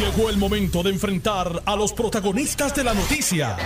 Llegó 0.00 0.30
el 0.30 0.38
momento 0.38 0.82
de 0.82 0.88
enfrentar 0.88 1.62
a 1.66 1.76
los 1.76 1.92
protagonistas 1.92 2.74
de 2.74 2.84
la 2.84 2.94
noticia. 2.94 3.58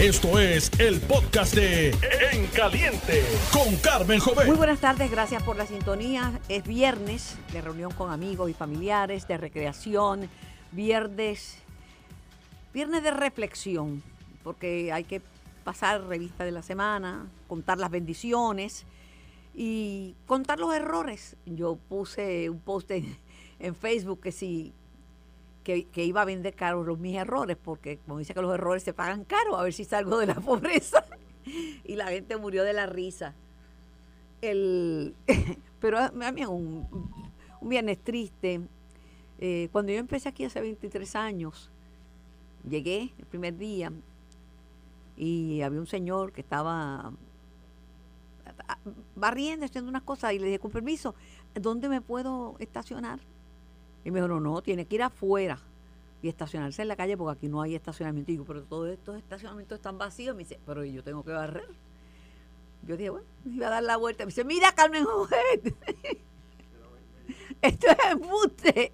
Esto 0.00 0.36
es 0.40 0.68
el 0.80 1.00
podcast 1.00 1.54
de 1.54 1.90
En 2.32 2.48
Caliente 2.48 3.22
con 3.52 3.76
Carmen 3.76 4.18
Jovet. 4.18 4.48
Muy 4.48 4.56
buenas 4.56 4.80
tardes, 4.80 5.08
gracias 5.08 5.44
por 5.44 5.56
la 5.56 5.64
sintonía. 5.64 6.40
Es 6.48 6.64
viernes 6.64 7.38
de 7.52 7.60
reunión 7.60 7.92
con 7.92 8.10
amigos 8.10 8.50
y 8.50 8.52
familiares, 8.52 9.28
de 9.28 9.36
recreación, 9.36 10.28
viernes, 10.72 11.58
viernes 12.74 13.04
de 13.04 13.12
reflexión, 13.12 14.02
porque 14.42 14.92
hay 14.92 15.04
que 15.04 15.22
pasar 15.62 16.02
revista 16.08 16.44
de 16.44 16.50
la 16.50 16.62
semana, 16.62 17.28
contar 17.46 17.78
las 17.78 17.92
bendiciones 17.92 18.86
y 19.54 20.16
contar 20.26 20.58
los 20.58 20.74
errores. 20.74 21.36
Yo 21.46 21.78
puse 21.88 22.50
un 22.50 22.58
post 22.58 22.90
en, 22.90 23.16
en 23.60 23.76
Facebook 23.76 24.20
que 24.20 24.32
si 24.32 24.72
que, 25.66 26.04
iba 26.04 26.22
a 26.22 26.24
vender 26.24 26.54
caro 26.54 26.84
los, 26.84 26.98
mis 26.98 27.16
errores, 27.16 27.56
porque 27.56 27.98
como 27.98 28.18
dice 28.18 28.34
que 28.34 28.40
los 28.40 28.54
errores 28.54 28.84
se 28.84 28.94
pagan 28.94 29.24
caro, 29.24 29.56
a 29.56 29.64
ver 29.64 29.72
si 29.72 29.84
salgo 29.84 30.18
de 30.18 30.26
la 30.26 30.34
pobreza. 30.40 31.04
y 31.84 31.96
la 31.96 32.06
gente 32.06 32.36
murió 32.36 32.62
de 32.62 32.72
la 32.72 32.86
risa. 32.86 33.34
El, 34.40 35.14
pero 35.80 35.98
a 35.98 36.10
mí 36.10 36.44
un, 36.44 36.86
un 37.60 37.68
viernes 37.68 37.98
triste. 38.02 38.60
Eh, 39.38 39.68
cuando 39.72 39.92
yo 39.92 39.98
empecé 39.98 40.28
aquí 40.28 40.44
hace 40.44 40.60
23 40.60 41.16
años, 41.16 41.70
llegué 42.68 43.12
el 43.18 43.26
primer 43.26 43.56
día 43.58 43.92
y 45.16 45.62
había 45.62 45.80
un 45.80 45.86
señor 45.86 46.32
que 46.32 46.42
estaba 46.42 47.12
barriendo, 49.14 49.66
haciendo 49.66 49.90
unas 49.90 50.02
cosas, 50.02 50.32
y 50.32 50.38
le 50.38 50.46
dije, 50.46 50.58
con 50.58 50.70
permiso, 50.70 51.14
¿dónde 51.54 51.88
me 51.88 52.00
puedo 52.00 52.56
estacionar? 52.60 53.20
Y 54.06 54.12
me 54.12 54.20
dijo, 54.20 54.28
no, 54.28 54.38
no, 54.38 54.62
tiene 54.62 54.84
que 54.84 54.94
ir 54.94 55.02
afuera 55.02 55.58
y 56.22 56.28
estacionarse 56.28 56.80
en 56.80 56.86
la 56.86 56.94
calle 56.94 57.16
porque 57.16 57.38
aquí 57.38 57.48
no 57.48 57.60
hay 57.60 57.74
estacionamiento. 57.74 58.30
Y 58.30 58.34
digo, 58.34 58.44
pero 58.44 58.62
todos 58.62 58.88
estos 58.88 59.16
estacionamientos 59.16 59.78
están 59.78 59.98
vacíos. 59.98 60.36
Me 60.36 60.44
dice, 60.44 60.60
pero 60.64 60.84
yo 60.84 61.02
tengo 61.02 61.24
que 61.24 61.32
barrer. 61.32 61.66
Yo 62.86 62.96
dije, 62.96 63.10
bueno, 63.10 63.26
iba 63.44 63.66
a 63.66 63.70
dar 63.70 63.82
la 63.82 63.96
vuelta. 63.96 64.24
Me 64.24 64.28
dice, 64.28 64.44
mira, 64.44 64.70
Carmen 64.76 65.02
Jovet. 65.02 65.74
esto 67.62 67.86
es 67.88 68.12
embuste. 68.12 68.92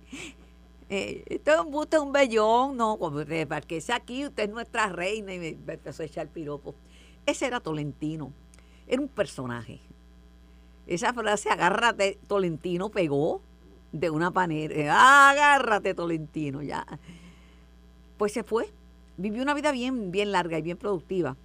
Eh, 0.89 1.23
esto 1.27 1.51
es 1.53 1.59
embuste, 1.59 1.99
un 1.99 2.13
bellón. 2.13 2.79
No, 2.79 2.99
para 2.99 3.61
que 3.61 3.83
sea 3.83 3.97
aquí, 3.97 4.25
usted 4.25 4.45
es 4.45 4.51
nuestra 4.51 4.89
reina. 4.89 5.35
Y 5.35 5.39
me, 5.39 5.57
me 5.67 5.75
empezó 5.75 6.05
a 6.05 6.07
echar 6.07 6.27
piropo. 6.29 6.75
Ese 7.27 7.45
era 7.45 7.61
Tolentino. 7.61 8.33
Era 8.87 9.03
un 9.03 9.09
personaje. 9.09 9.79
Esa 10.87 11.13
frase, 11.13 11.51
agárrate, 11.51 12.19
Tolentino 12.27 12.89
pegó 12.89 13.43
de 13.93 14.11
una 14.11 14.31
panera. 14.31 15.31
Agárrate, 15.31 15.95
Tolentino, 15.95 16.63
ya. 16.63 16.87
Pues 18.17 18.33
se 18.33 18.43
fue. 18.43 18.73
Vivió 19.17 19.43
una 19.43 19.55
vida 19.55 19.73
bien, 19.73 20.11
bien 20.11 20.33
larga 20.33 20.59
y 20.59 20.63
bien 20.63 20.77
productiva. 20.77 21.37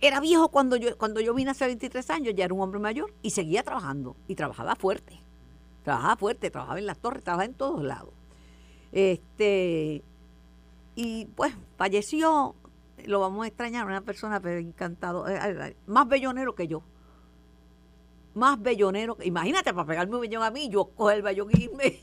Era 0.00 0.20
viejo 0.20 0.48
cuando 0.48 0.76
yo, 0.76 0.98
cuando 0.98 1.20
yo 1.20 1.32
vine 1.32 1.52
hace 1.52 1.66
23 1.66 2.10
años, 2.10 2.34
ya 2.36 2.44
era 2.44 2.54
un 2.54 2.60
hombre 2.60 2.80
mayor 2.80 3.14
y 3.22 3.30
seguía 3.30 3.62
trabajando. 3.62 4.16
Y 4.28 4.34
trabajaba 4.34 4.74
fuerte. 4.74 5.20
Trabajaba 5.84 6.16
fuerte, 6.16 6.50
trabajaba 6.50 6.78
en 6.78 6.86
las 6.86 6.98
torres, 6.98 7.22
trabajaba 7.22 7.44
en 7.44 7.54
todos 7.54 7.82
lados. 7.82 8.12
Este, 8.92 10.02
y 10.94 11.26
pues 11.36 11.54
falleció, 11.76 12.54
lo 13.04 13.20
vamos 13.20 13.44
a 13.44 13.48
extrañar, 13.48 13.86
una 13.86 14.00
persona 14.00 14.40
encantado, 14.44 15.26
más 15.86 16.08
bellonero 16.08 16.54
que 16.54 16.68
yo 16.68 16.82
más 18.34 18.60
bellonero. 18.60 19.16
Imagínate, 19.22 19.72
para 19.72 19.86
pegarme 19.86 20.16
un 20.16 20.22
bellón 20.22 20.42
a 20.42 20.50
mí, 20.50 20.68
yo 20.68 20.86
coger 20.86 21.18
el 21.18 21.22
bellón 21.22 21.48
y 21.52 21.64
irme. 21.64 22.00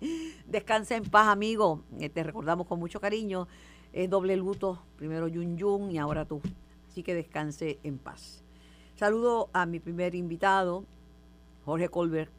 Descansa 0.46 0.96
en 0.96 1.04
paz, 1.04 1.28
amigo. 1.28 1.82
Eh, 1.98 2.08
te 2.08 2.22
recordamos 2.22 2.66
con 2.66 2.78
mucho 2.78 3.00
cariño. 3.00 3.46
Es 3.92 4.10
doble 4.10 4.36
luto. 4.36 4.82
Primero 4.96 5.28
Yun 5.28 5.56
Yun 5.56 5.90
y 5.90 5.98
ahora 5.98 6.24
tú. 6.24 6.40
Así 6.88 7.02
que 7.02 7.14
descanse 7.14 7.78
en 7.84 7.98
paz. 7.98 8.42
Saludo 8.96 9.48
a 9.52 9.64
mi 9.64 9.78
primer 9.78 10.14
invitado, 10.14 10.84
Jorge 11.64 11.88
Colbert 11.88 12.32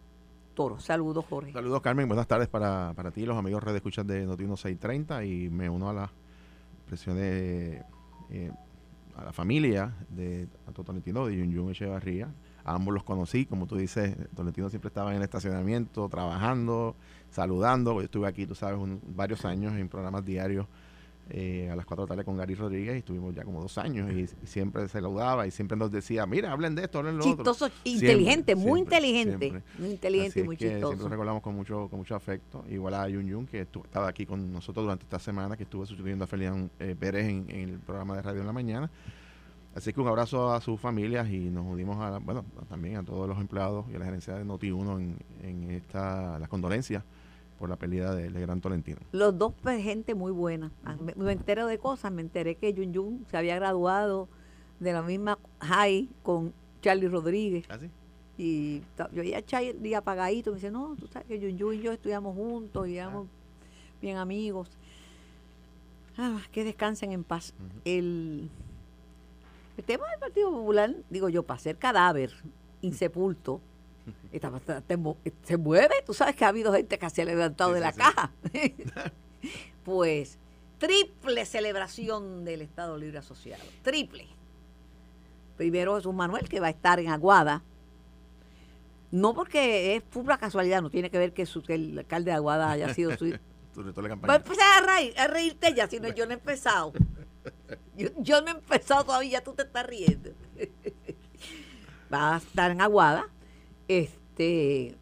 Toro. 0.53 0.79
Saludos, 0.79 1.25
Jorge. 1.29 1.53
Saludos, 1.53 1.81
Carmen. 1.81 2.07
Buenas 2.07 2.27
tardes 2.27 2.49
para, 2.49 2.93
para 2.93 3.11
ti, 3.11 3.25
los 3.25 3.37
amigos 3.37 3.63
Red 3.63 3.77
Escuchas 3.77 4.05
de 4.05 4.25
Notino 4.25 4.57
630. 4.57 5.23
Y 5.23 5.49
me 5.49 5.69
uno 5.69 5.89
a 5.89 5.93
las 5.93 6.11
presiones 6.85 7.81
eh, 8.29 8.51
a 9.15 9.23
la 9.23 9.31
familia 9.31 9.95
de 10.09 10.47
Antonio 10.67 10.85
Tolentino, 10.85 11.25
de 11.25 11.37
Yun 11.37 11.51
Yun 11.51 11.71
Echevarría 11.71 12.27
a 12.63 12.75
ambos 12.75 12.93
los 12.93 13.03
conocí, 13.03 13.45
como 13.45 13.67
tú 13.67 13.75
dices, 13.75 14.15
Tolentino 14.35 14.69
siempre 14.69 14.89
estaba 14.89 15.11
en 15.11 15.17
el 15.17 15.23
estacionamiento, 15.23 16.07
trabajando, 16.09 16.95
saludando. 17.31 17.93
Yo 17.95 18.01
estuve 18.01 18.27
aquí, 18.27 18.45
tú 18.45 18.55
sabes, 18.55 18.79
varios 19.15 19.45
años 19.45 19.73
en 19.73 19.89
programas 19.89 20.25
diarios 20.25 20.67
eh, 21.33 21.69
a 21.71 21.75
las 21.77 21.85
4 21.85 22.03
de 22.03 22.09
la 22.09 22.15
tarde 22.15 22.25
con 22.25 22.35
Gary 22.35 22.55
Rodríguez 22.55 22.95
y 22.95 22.97
estuvimos 22.99 23.33
ya 23.33 23.43
como 23.43 23.61
dos 23.61 23.77
años 23.77 24.11
y, 24.11 24.27
siempre 24.45 24.87
saludaba 24.89 25.47
y 25.47 25.51
siempre 25.51 25.77
nos 25.77 25.89
decía, 25.89 26.25
mira, 26.25 26.51
hablen 26.51 26.75
de 26.75 26.83
esto, 26.83 26.99
hablen 26.99 27.17
de 27.17 27.19
lo 27.19 27.23
chistoso, 27.23 27.69
inteligente, 27.85 28.55
muy 28.55 28.81
inteligente, 28.81 29.61
muy 29.77 29.91
inteligente 29.91 30.41
y 30.41 30.43
muy 30.43 30.57
chistoso. 30.57 30.89
Siempre 30.89 31.09
recordamos 31.09 31.41
con 31.41 31.55
mucho, 31.55 31.87
con 31.89 31.99
mucho 31.99 32.15
afecto. 32.15 32.65
Igual 32.69 32.95
a 32.95 33.07
Yun 33.07 33.27
Yun, 33.27 33.47
que 33.47 33.61
estaba 33.61 34.09
aquí 34.09 34.25
con 34.25 34.51
nosotros 34.51 34.83
durante 34.83 35.03
esta 35.03 35.19
semana, 35.19 35.55
que 35.55 35.63
estuvo 35.63 35.85
sustituyendo 35.85 36.25
a 36.25 36.27
Felian 36.27 36.69
eh, 36.79 36.95
Pérez 36.99 37.25
en, 37.29 37.45
en 37.49 37.69
el 37.69 37.79
programa 37.79 38.17
de 38.17 38.21
radio 38.23 38.41
en 38.41 38.47
la 38.47 38.53
mañana. 38.53 38.91
Así 39.73 39.93
que 39.93 40.01
un 40.01 40.07
abrazo 40.07 40.51
a 40.51 40.59
sus 40.59 40.79
familias 40.79 41.29
y 41.29 41.49
nos 41.49 41.65
unimos 41.65 41.97
a, 42.01 42.19
bueno, 42.19 42.43
también 42.67 42.97
a 42.97 43.03
todos 43.03 43.27
los 43.27 43.39
empleados 43.39 43.85
y 43.89 43.95
a 43.95 43.99
la 43.99 44.05
gerencia 44.05 44.35
de 44.35 44.43
Noti1 44.43 44.99
en, 44.99 45.17
en 45.43 45.71
esta, 45.71 46.37
las 46.39 46.49
condolencias 46.49 47.03
por 47.57 47.69
la 47.69 47.75
pérdida 47.75 48.13
del 48.15 48.33
de 48.33 48.41
Gran 48.41 48.59
Tolentino. 48.59 48.97
Los 49.11 49.37
dos, 49.37 49.53
gente 49.63 50.15
muy 50.15 50.31
buena. 50.31 50.71
Ah, 50.83 50.97
me, 50.99 51.13
me, 51.15 51.31
entero 51.31 51.67
de 51.67 51.77
cosas, 51.77 52.11
me 52.11 52.21
enteré 52.21 52.55
que 52.55 52.73
Yun 52.73 52.91
Yun 52.91 53.25
se 53.29 53.37
había 53.37 53.55
graduado 53.55 54.27
de 54.79 54.93
la 54.93 55.03
misma 55.03 55.37
high 55.59 56.09
con 56.23 56.53
Charlie 56.81 57.07
Rodríguez. 57.07 57.65
¿Ah, 57.69 57.77
sí? 57.79 57.89
Y 58.37 58.81
yo 59.13 59.21
ya 59.21 59.45
Charlie 59.45 59.93
apagadito, 59.93 60.49
me 60.49 60.55
dice, 60.55 60.71
no, 60.71 60.95
tú 60.99 61.07
sabes 61.07 61.27
que 61.27 61.39
Yun 61.39 61.57
Yun 61.57 61.75
y 61.75 61.81
yo 61.81 61.91
estudiamos 61.91 62.35
juntos 62.35 62.87
y 62.87 62.97
éramos 62.97 63.27
ah. 63.27 63.65
bien 64.01 64.17
amigos. 64.17 64.69
Ah, 66.17 66.41
que 66.51 66.63
descansen 66.63 67.11
en 67.11 67.23
paz. 67.23 67.53
Uh 67.57 67.63
-huh. 67.63 67.81
El 67.85 68.49
el 69.81 69.85
tema 69.85 70.07
del 70.11 70.19
Partido 70.19 70.51
Popular, 70.51 70.95
digo 71.09 71.27
yo, 71.27 71.41
para 71.41 71.59
ser 71.59 71.77
cadáver 71.77 72.31
insepulto, 72.81 73.61
está, 74.31 74.51
te, 74.81 74.97
se 75.43 75.57
mueve. 75.57 75.95
Tú 76.05 76.13
sabes 76.13 76.35
que 76.35 76.45
ha 76.45 76.49
habido 76.49 76.71
gente 76.71 76.99
que 76.99 77.09
se 77.09 77.23
ha 77.23 77.25
levantado 77.25 77.71
sí, 77.71 77.75
de 77.75 77.79
la 77.79 77.91
sí, 77.91 77.97
caja. 77.97 78.31
pues, 79.83 80.37
triple 80.77 81.45
celebración 81.45 82.45
del 82.45 82.61
Estado 82.61 82.95
Libre 82.95 83.17
Asociado. 83.17 83.63
Triple. 83.81 84.27
Primero 85.57 85.95
Jesús 85.95 86.13
Manuel, 86.13 86.47
que 86.47 86.59
va 86.59 86.67
a 86.67 86.71
estar 86.71 86.99
en 86.99 87.09
Aguada. 87.09 87.63
No 89.09 89.33
porque 89.33 89.95
es 89.95 90.03
pura 90.03 90.37
casualidad, 90.37 90.83
no 90.83 90.91
tiene 90.91 91.09
que 91.09 91.17
ver 91.17 91.33
que, 91.33 91.47
su, 91.47 91.63
que 91.63 91.73
el 91.73 91.97
alcalde 91.97 92.31
de 92.31 92.37
Aguada 92.37 92.69
haya 92.69 92.93
sido 92.93 93.17
su. 93.17 93.31
Va 93.75 94.33
a 94.33 94.35
empezar 94.37 94.83
a, 94.83 94.95
reír, 94.95 95.19
a 95.19 95.27
reírte 95.27 95.73
ya, 95.73 95.87
si 95.87 95.99
no 95.99 96.09
yo 96.09 96.25
no 96.27 96.33
he 96.33 96.35
empezado. 96.35 96.93
Yo, 97.97 98.09
yo, 98.17 98.41
no 98.41 98.47
he 98.47 98.51
empezado 98.51 99.03
todavía, 99.03 99.43
tú 99.43 99.53
te 99.53 99.63
estás 99.63 99.85
riendo. 99.85 100.31
Va 102.13 102.35
a 102.35 102.37
estar 102.37 102.71
en 102.71 102.81
Aguada. 102.81 103.27
Este 103.87 104.95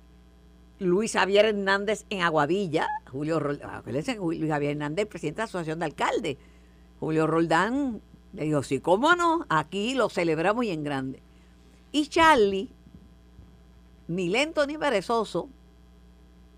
Luis 0.79 1.13
Javier 1.13 1.45
Hernández 1.45 2.05
en 2.09 2.21
Aguadilla. 2.21 2.87
Julio 3.11 3.39
Roldán, 3.39 3.83
Luis 3.85 4.49
Javier 4.49 4.71
Hernández, 4.71 5.07
presidente 5.07 5.37
de 5.37 5.41
la 5.41 5.45
Asociación 5.45 5.79
de 5.79 5.85
Alcaldes. 5.85 6.37
Julio 6.99 7.27
Roldán 7.27 8.01
le 8.33 8.43
dijo, 8.45 8.63
sí, 8.63 8.79
cómo 8.79 9.15
no, 9.15 9.45
aquí 9.49 9.95
lo 9.95 10.09
celebramos 10.09 10.65
y 10.65 10.69
en 10.71 10.83
grande. 10.83 11.21
Y 11.91 12.07
Charlie, 12.07 12.69
ni 14.07 14.29
lento 14.29 14.65
ni 14.67 14.77
perezoso, 14.77 15.49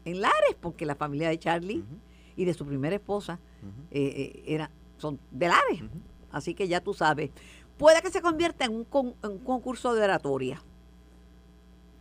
en 0.03 0.21
Lares, 0.21 0.55
porque 0.59 0.85
la 0.85 0.95
familia 0.95 1.29
de 1.29 1.39
Charlie 1.39 1.79
uh 1.79 1.81
-huh. 1.81 1.99
y 2.37 2.45
de 2.45 2.53
su 2.53 2.65
primera 2.65 2.95
esposa 2.95 3.39
uh 3.61 3.65
-huh. 3.65 3.87
eh, 3.91 4.13
eh, 4.17 4.43
era, 4.47 4.71
son 5.01 5.19
de 5.31 5.47
Lares. 5.47 5.81
Uh 5.81 5.85
-huh. 5.85 6.01
Así 6.31 6.53
que 6.53 6.67
ya 6.67 6.81
tú 6.81 6.93
sabes. 6.93 7.31
Puede 7.77 8.01
que 8.01 8.09
se 8.09 8.21
convierta 8.21 8.65
en 8.65 8.75
un, 8.75 8.83
con, 8.85 9.15
en 9.23 9.31
un, 9.31 9.39
concurso 9.39 9.93
de 9.93 10.03
oratoria. 10.03 10.61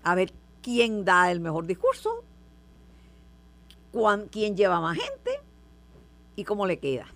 A 0.03 0.15
ver 0.15 0.33
quién 0.63 1.05
da 1.05 1.31
el 1.31 1.41
mejor 1.41 1.67
discurso, 1.67 2.23
cuán, 3.93 4.29
quién 4.29 4.57
lleva 4.57 4.81
más 4.81 4.99
gente 4.99 5.41
y 6.37 6.45
cómo 6.45 6.67
le 6.67 6.79
queda. 6.79 7.07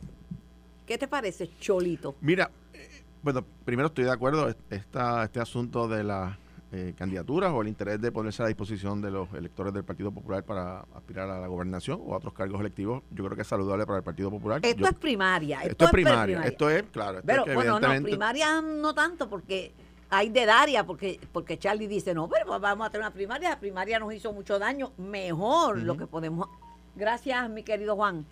¿Qué 0.87 0.99
te 0.99 1.09
parece, 1.09 1.51
Cholito? 1.61 2.15
Mira, 2.21 2.51
eh, 2.73 3.05
bueno, 3.23 3.45
primero 3.65 3.89
estoy 3.89 4.05
de 4.05 4.13
acuerdo. 4.13 4.55
Esta, 4.71 5.25
este 5.25 5.41
asunto 5.41 5.89
de 5.89 6.05
la 6.05 6.39
eh, 6.77 6.93
candidaturas 6.97 7.53
o 7.53 7.63
el 7.63 7.69
interés 7.69 8.01
de 8.01 8.11
ponerse 8.11 8.43
a 8.43 8.47
disposición 8.47 9.01
de 9.01 9.13
los 9.13 9.33
electores 9.33 9.73
del 9.73 9.85
Partido 9.85 10.11
Popular 10.11 10.43
para 10.43 10.81
aspirar 10.97 11.31
a 11.31 11.39
la 11.39 11.47
gobernación 11.47 12.01
o 12.05 12.15
a 12.15 12.17
otros 12.17 12.35
cargos 12.35 12.61
electivos, 12.61 13.05
yo 13.13 13.25
creo 13.25 13.37
que 13.37 13.43
es 13.43 13.49
saludable 13.49 13.87
para 13.87 13.99
el 13.99 14.05
Partido 14.05 14.29
Popular. 14.29 14.61
Esto 14.61 14.81
yo, 14.81 14.89
es 14.89 14.95
primaria. 14.95 15.59
Esto, 15.59 15.71
esto 15.71 15.85
es 15.85 15.91
primaria, 15.93 16.25
primaria, 16.25 16.51
Esto 16.51 16.69
es, 16.71 16.83
claro. 16.91 17.19
Esto 17.19 17.27
pero 17.27 17.47
es 17.47 17.55
bueno, 17.55 17.79
no, 17.79 18.03
primaria 18.03 18.61
no 18.61 18.93
tanto 18.93 19.29
porque 19.29 19.73
hay 20.11 20.31
de 20.31 20.47
Daria, 20.47 20.85
porque, 20.85 21.21
porque 21.31 21.59
Charlie 21.59 21.87
dice, 21.87 22.13
no, 22.13 22.29
pero 22.29 22.59
vamos 22.59 22.89
a 22.89 22.91
tener 22.91 23.07
una 23.07 23.15
primaria. 23.15 23.51
La 23.51 23.61
primaria 23.61 24.01
nos 24.01 24.13
hizo 24.13 24.33
mucho 24.33 24.59
daño. 24.59 24.91
Mejor 24.99 25.77
uh 25.77 25.81
-huh. 25.81 25.85
lo 25.85 25.97
que 25.97 26.09
podemos. 26.09 26.49
Gracias, 26.97 27.49
mi 27.51 27.63
querido 27.63 27.95
Juan. 27.95 28.27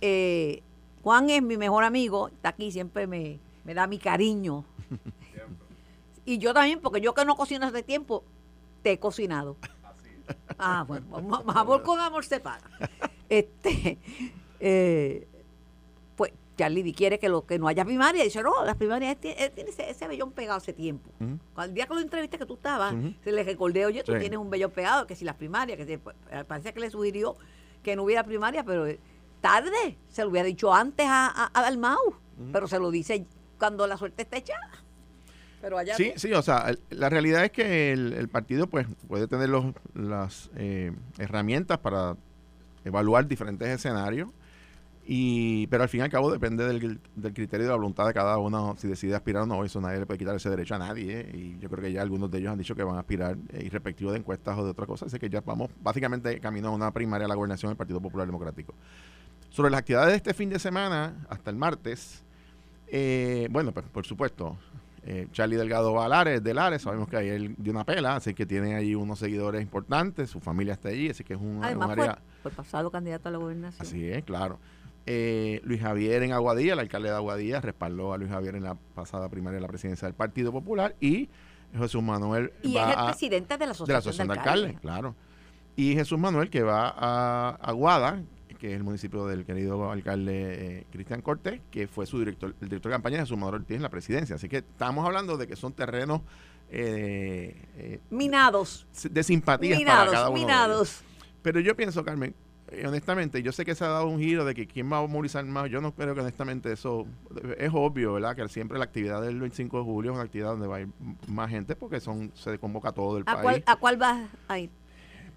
eh, 0.00 0.62
Juan 1.02 1.30
es 1.30 1.42
mi 1.42 1.56
mejor 1.56 1.84
amigo, 1.84 2.28
está 2.28 2.50
aquí, 2.50 2.70
siempre 2.70 3.06
me, 3.06 3.40
me 3.64 3.74
da 3.74 3.86
mi 3.86 3.98
cariño. 3.98 4.64
y 6.34 6.38
yo 6.38 6.52
también, 6.54 6.80
porque 6.80 7.00
yo 7.00 7.14
que 7.14 7.24
no 7.24 7.36
cocino 7.36 7.66
hace 7.66 7.82
tiempo, 7.82 8.24
te 8.82 8.92
he 8.92 8.98
cocinado. 8.98 9.56
Ah, 10.58 10.84
bueno, 10.86 11.06
amor 11.54 11.82
con 11.82 11.98
amor 12.00 12.24
se 12.24 12.38
paga. 12.40 12.68
Este, 13.28 13.98
eh, 14.60 15.26
pues 16.16 16.32
Charlie 16.56 16.92
quiere 16.92 17.18
que 17.18 17.28
lo 17.28 17.46
que 17.46 17.58
no 17.58 17.68
haya 17.68 17.84
primaria. 17.84 18.24
Dice, 18.24 18.42
no, 18.42 18.64
las 18.64 18.76
primarias, 18.76 19.12
él 19.12 19.18
tiene, 19.18 19.44
él 19.44 19.52
tiene 19.52 19.70
ese, 19.70 19.88
ese 19.90 20.06
vellón 20.08 20.32
pegado 20.32 20.58
hace 20.58 20.72
tiempo. 20.72 21.10
Ujú. 21.20 21.38
Al 21.56 21.72
día 21.74 21.86
que 21.86 21.94
lo 21.94 22.00
entrevisté 22.00 22.38
que 22.38 22.46
tú 22.46 22.54
estabas, 22.54 22.94
se 23.24 23.32
le 23.32 23.42
recordé, 23.42 23.86
oye, 23.86 24.02
tú 24.02 24.12
Sí. 24.12 24.18
tienes 24.18 24.38
un 24.38 24.50
vellón 24.50 24.70
pegado, 24.70 25.06
que 25.06 25.16
si 25.16 25.24
las 25.24 25.36
primarias, 25.36 25.76
que 25.78 25.86
si- 25.86 25.96
pues, 25.96 26.16
parece 26.46 26.72
que 26.74 26.80
le 26.80 26.90
sugirió 26.90 27.36
que 27.82 27.94
no 27.96 28.02
hubiera 28.02 28.24
primaria, 28.24 28.64
pero 28.64 28.86
eh, 28.86 28.98
tarde, 29.40 29.96
se 30.08 30.22
lo 30.24 30.30
hubiera 30.30 30.46
dicho 30.46 30.74
antes 30.74 31.06
a, 31.08 31.28
a, 31.28 31.50
a 31.54 31.62
Dalmau, 31.62 32.14
pero 32.52 32.66
se 32.68 32.78
lo 32.78 32.90
dice 32.90 33.24
cuando 33.58 33.86
la 33.86 33.96
suerte 33.96 34.22
está 34.22 34.36
echada. 34.36 34.70
Pero 35.60 35.78
allá 35.78 35.94
Sí, 35.96 36.12
sí, 36.16 36.32
o 36.32 36.42
sea, 36.42 36.72
la 36.90 37.08
realidad 37.08 37.44
es 37.44 37.50
que 37.50 37.92
el, 37.92 38.12
el 38.12 38.28
partido 38.28 38.66
pues 38.68 38.86
puede 39.08 39.26
tener 39.26 39.48
los, 39.48 39.66
las 39.94 40.50
eh, 40.56 40.92
herramientas 41.18 41.78
para 41.78 42.16
evaluar 42.84 43.26
diferentes 43.26 43.68
escenarios, 43.68 44.30
y 45.10 45.66
pero 45.68 45.82
al 45.82 45.88
fin 45.88 46.00
y 46.00 46.02
al 46.04 46.10
cabo 46.10 46.30
depende 46.30 46.66
del, 46.66 47.00
del 47.16 47.32
criterio 47.32 47.64
de 47.66 47.70
la 47.70 47.76
voluntad 47.76 48.06
de 48.06 48.12
cada 48.12 48.36
uno 48.38 48.76
si 48.78 48.86
decide 48.88 49.14
aspirar 49.14 49.44
o 49.44 49.46
no, 49.46 49.64
eso 49.64 49.80
nadie 49.80 49.98
le 49.98 50.06
puede 50.06 50.18
quitar 50.18 50.36
ese 50.36 50.50
derecho 50.50 50.74
a 50.74 50.78
nadie, 50.78 51.20
eh, 51.20 51.36
y 51.36 51.58
yo 51.58 51.68
creo 51.68 51.82
que 51.82 51.92
ya 51.92 52.02
algunos 52.02 52.30
de 52.30 52.38
ellos 52.38 52.52
han 52.52 52.58
dicho 52.58 52.74
que 52.74 52.82
van 52.84 52.96
a 52.96 53.00
aspirar, 53.00 53.36
eh, 53.52 53.64
irrespectivo 53.64 54.12
de 54.12 54.18
encuestas 54.18 54.56
o 54.58 54.64
de 54.64 54.70
otra 54.70 54.86
cosa, 54.86 55.06
así 55.06 55.18
que 55.18 55.28
ya 55.28 55.40
vamos 55.40 55.70
básicamente 55.82 56.38
camino 56.40 56.68
a 56.68 56.70
una 56.72 56.92
primaria 56.92 57.24
a 57.24 57.28
la 57.28 57.34
gobernación 57.34 57.70
del 57.70 57.76
Partido 57.76 58.00
Popular 58.00 58.26
Democrático. 58.26 58.74
Sobre 59.50 59.70
las 59.70 59.80
actividades 59.80 60.10
de 60.10 60.16
este 60.18 60.34
fin 60.34 60.50
de 60.50 60.58
semana, 60.58 61.26
hasta 61.30 61.50
el 61.50 61.56
martes, 61.56 62.22
eh, 62.86 63.48
bueno, 63.50 63.72
pues 63.72 63.86
por 63.86 64.06
supuesto, 64.06 64.58
eh, 65.10 65.26
Charlie 65.32 65.56
Delgado 65.56 65.94
va 65.94 66.04
a 66.04 66.08
Lares, 66.08 66.42
de 66.44 66.52
Lares, 66.52 66.82
sabemos 66.82 67.08
que 67.08 67.16
ahí 67.16 67.28
él 67.28 67.54
dio 67.56 67.72
una 67.72 67.84
pela, 67.84 68.16
así 68.16 68.34
que 68.34 68.44
tiene 68.44 68.74
ahí 68.74 68.94
unos 68.94 69.18
seguidores 69.18 69.62
importantes, 69.62 70.28
su 70.28 70.38
familia 70.38 70.74
está 70.74 70.90
allí, 70.90 71.08
así 71.08 71.24
que 71.24 71.32
es 71.32 71.40
un, 71.40 71.64
Además 71.64 71.86
un 71.86 71.92
área... 71.92 72.18
fue 72.42 72.50
pasado 72.50 72.90
candidato 72.90 73.28
a 73.28 73.32
la 73.32 73.38
gobernación. 73.38 73.80
Así 73.86 74.06
es, 74.06 74.22
claro. 74.24 74.58
Eh, 75.06 75.62
Luis 75.64 75.80
Javier 75.80 76.22
en 76.22 76.32
Aguadilla, 76.34 76.74
el 76.74 76.80
alcalde 76.80 77.08
de 77.08 77.14
Aguadilla, 77.16 77.62
respaldó 77.62 78.12
a 78.12 78.18
Luis 78.18 78.30
Javier 78.30 78.56
en 78.56 78.64
la 78.64 78.74
pasada 78.94 79.30
primaria 79.30 79.54
de 79.56 79.62
la 79.62 79.68
presidencia 79.68 80.06
del 80.06 80.14
Partido 80.14 80.52
Popular 80.52 80.94
y 81.00 81.30
Jesús 81.74 82.02
Manuel 82.02 82.52
Y 82.62 82.74
va 82.74 82.88
es 82.90 82.92
el 82.94 82.98
a- 82.98 83.06
presidente 83.06 83.54
de 83.56 83.66
la 83.66 83.72
de 83.72 83.92
la 83.92 83.98
Asociación 83.98 84.28
de 84.28 84.34
de 84.34 84.38
Alcaldes. 84.40 84.64
Alcaldes, 84.66 84.80
claro. 84.82 85.14
Y 85.76 85.94
Jesús 85.94 86.18
Manuel 86.18 86.50
que 86.50 86.62
va 86.62 86.92
a 86.94 87.50
Aguada, 87.62 88.20
que 88.58 88.70
es 88.70 88.76
el 88.76 88.84
municipio 88.84 89.26
del 89.26 89.44
querido 89.44 89.90
alcalde 89.90 90.78
eh, 90.78 90.86
Cristian 90.90 91.22
Cortés, 91.22 91.60
que 91.70 91.86
fue 91.86 92.06
su 92.06 92.18
director, 92.18 92.54
el 92.60 92.68
director 92.68 92.90
de 92.90 92.94
campaña 92.96 93.16
de 93.16 93.22
Jesús 93.22 93.38
Manuel 93.38 93.62
Ortiz 93.62 93.76
en 93.76 93.82
la 93.82 93.88
presidencia. 93.88 94.36
Así 94.36 94.48
que 94.48 94.58
estamos 94.58 95.06
hablando 95.06 95.36
de 95.36 95.46
que 95.46 95.56
son 95.56 95.72
terrenos 95.72 96.20
eh, 96.70 97.56
eh, 97.78 98.00
Minados. 98.10 98.86
de 99.10 99.22
simpatía 99.22 99.76
para 99.86 100.10
cada 100.10 100.10
Minados, 100.10 100.10
uno 100.10 100.18
de 100.18 100.26
ellos. 100.26 100.40
minados. 100.40 101.00
Pero 101.42 101.60
yo 101.60 101.74
pienso, 101.76 102.04
Carmen, 102.04 102.34
eh, 102.70 102.86
honestamente, 102.86 103.42
yo 103.42 103.52
sé 103.52 103.64
que 103.64 103.74
se 103.74 103.84
ha 103.84 103.88
dado 103.88 104.06
un 104.06 104.18
giro 104.18 104.44
de 104.44 104.54
que 104.54 104.66
quién 104.66 104.92
va 104.92 104.98
a 104.98 105.06
movilizar 105.06 105.44
más. 105.44 105.70
Yo 105.70 105.80
no 105.80 105.94
creo 105.94 106.14
que 106.14 106.20
honestamente 106.20 106.72
eso 106.72 107.06
es 107.56 107.70
obvio, 107.72 108.14
¿verdad? 108.14 108.36
Que 108.36 108.48
siempre 108.48 108.76
la 108.78 108.84
actividad 108.84 109.22
del 109.22 109.40
25 109.40 109.78
de 109.78 109.84
julio 109.84 110.10
es 110.10 110.14
una 110.16 110.24
actividad 110.24 110.50
donde 110.50 110.66
va 110.66 110.76
a 110.76 110.80
ir 110.80 110.88
más 111.26 111.48
gente 111.48 111.74
porque 111.76 112.00
son 112.00 112.30
se 112.34 112.58
convoca 112.58 112.92
todo 112.92 113.16
el 113.18 113.22
¿A 113.26 113.34
país. 113.34 113.42
cuál, 113.42 113.62
¿A 113.66 113.76
cuál 113.76 113.96
vas 113.96 114.28
a 114.48 114.58
ir? 114.58 114.70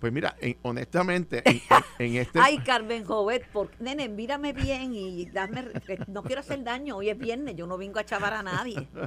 Pues 0.01 0.11
mira, 0.11 0.35
en- 0.41 0.57
honestamente, 0.63 1.43
en, 1.45 1.61
en 1.99 2.15
este... 2.15 2.39
Ay, 2.41 2.57
Carmen 2.57 3.05
Jovet, 3.05 3.47
por, 3.51 3.69
nene, 3.79 4.09
mírame 4.09 4.51
bien 4.51 4.93
y 4.95 5.27
dame, 5.27 5.63
no 6.07 6.23
quiero 6.23 6.41
hacer 6.41 6.63
daño. 6.63 6.97
Hoy 6.97 7.09
es 7.09 7.17
viernes, 7.17 7.55
yo 7.55 7.67
no 7.67 7.77
vengo 7.77 7.99
a 7.99 8.03
chavar 8.03 8.33
a 8.33 8.41
nadie. 8.41 8.87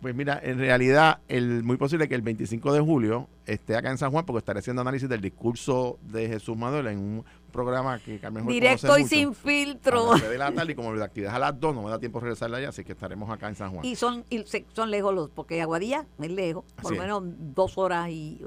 Pues 0.00 0.14
mira, 0.14 0.38
en 0.42 0.58
realidad, 0.58 1.20
el, 1.26 1.62
muy 1.62 1.78
posible 1.78 2.06
que 2.06 2.14
el 2.14 2.20
25 2.20 2.70
de 2.74 2.80
julio 2.80 3.28
esté 3.46 3.76
acá 3.76 3.90
en 3.90 3.96
San 3.96 4.10
Juan 4.10 4.26
porque 4.26 4.40
estaré 4.40 4.58
haciendo 4.58 4.82
análisis 4.82 5.08
del 5.08 5.22
discurso 5.22 5.98
de 6.02 6.28
Jesús 6.28 6.54
Manuel 6.54 6.88
en 6.88 6.98
un 6.98 7.24
programa 7.50 7.98
que 7.98 8.18
Carmen 8.18 8.44
Jovet 8.44 8.54
Directo 8.54 8.98
y 8.98 9.02
mucho, 9.04 9.16
sin 9.16 9.28
a 9.30 9.32
filtro. 9.32 10.10
tres 10.18 10.28
de 10.28 10.36
la 10.38 10.52
tarde 10.52 10.72
y 10.72 10.74
como 10.74 10.92
la 10.92 11.06
actividad 11.06 11.30
es 11.32 11.36
a 11.36 11.38
las 11.38 11.58
2, 11.58 11.74
no 11.74 11.82
me 11.82 11.90
da 11.90 11.98
tiempo 11.98 12.18
de 12.20 12.24
regresar 12.24 12.54
allá, 12.54 12.68
así 12.68 12.84
que 12.84 12.92
estaremos 12.92 13.30
acá 13.30 13.48
en 13.48 13.54
San 13.54 13.72
Juan. 13.72 13.86
Y 13.86 13.96
son, 13.96 14.22
y 14.28 14.44
son 14.74 14.90
lejos 14.90 15.14
los, 15.14 15.30
porque 15.30 15.62
Aguadilla 15.62 16.06
es 16.20 16.30
lejos, 16.30 16.64
por 16.80 16.92
lo 16.92 17.00
menos 17.00 17.22
dos 17.54 17.78
horas 17.78 18.10
y 18.10 18.42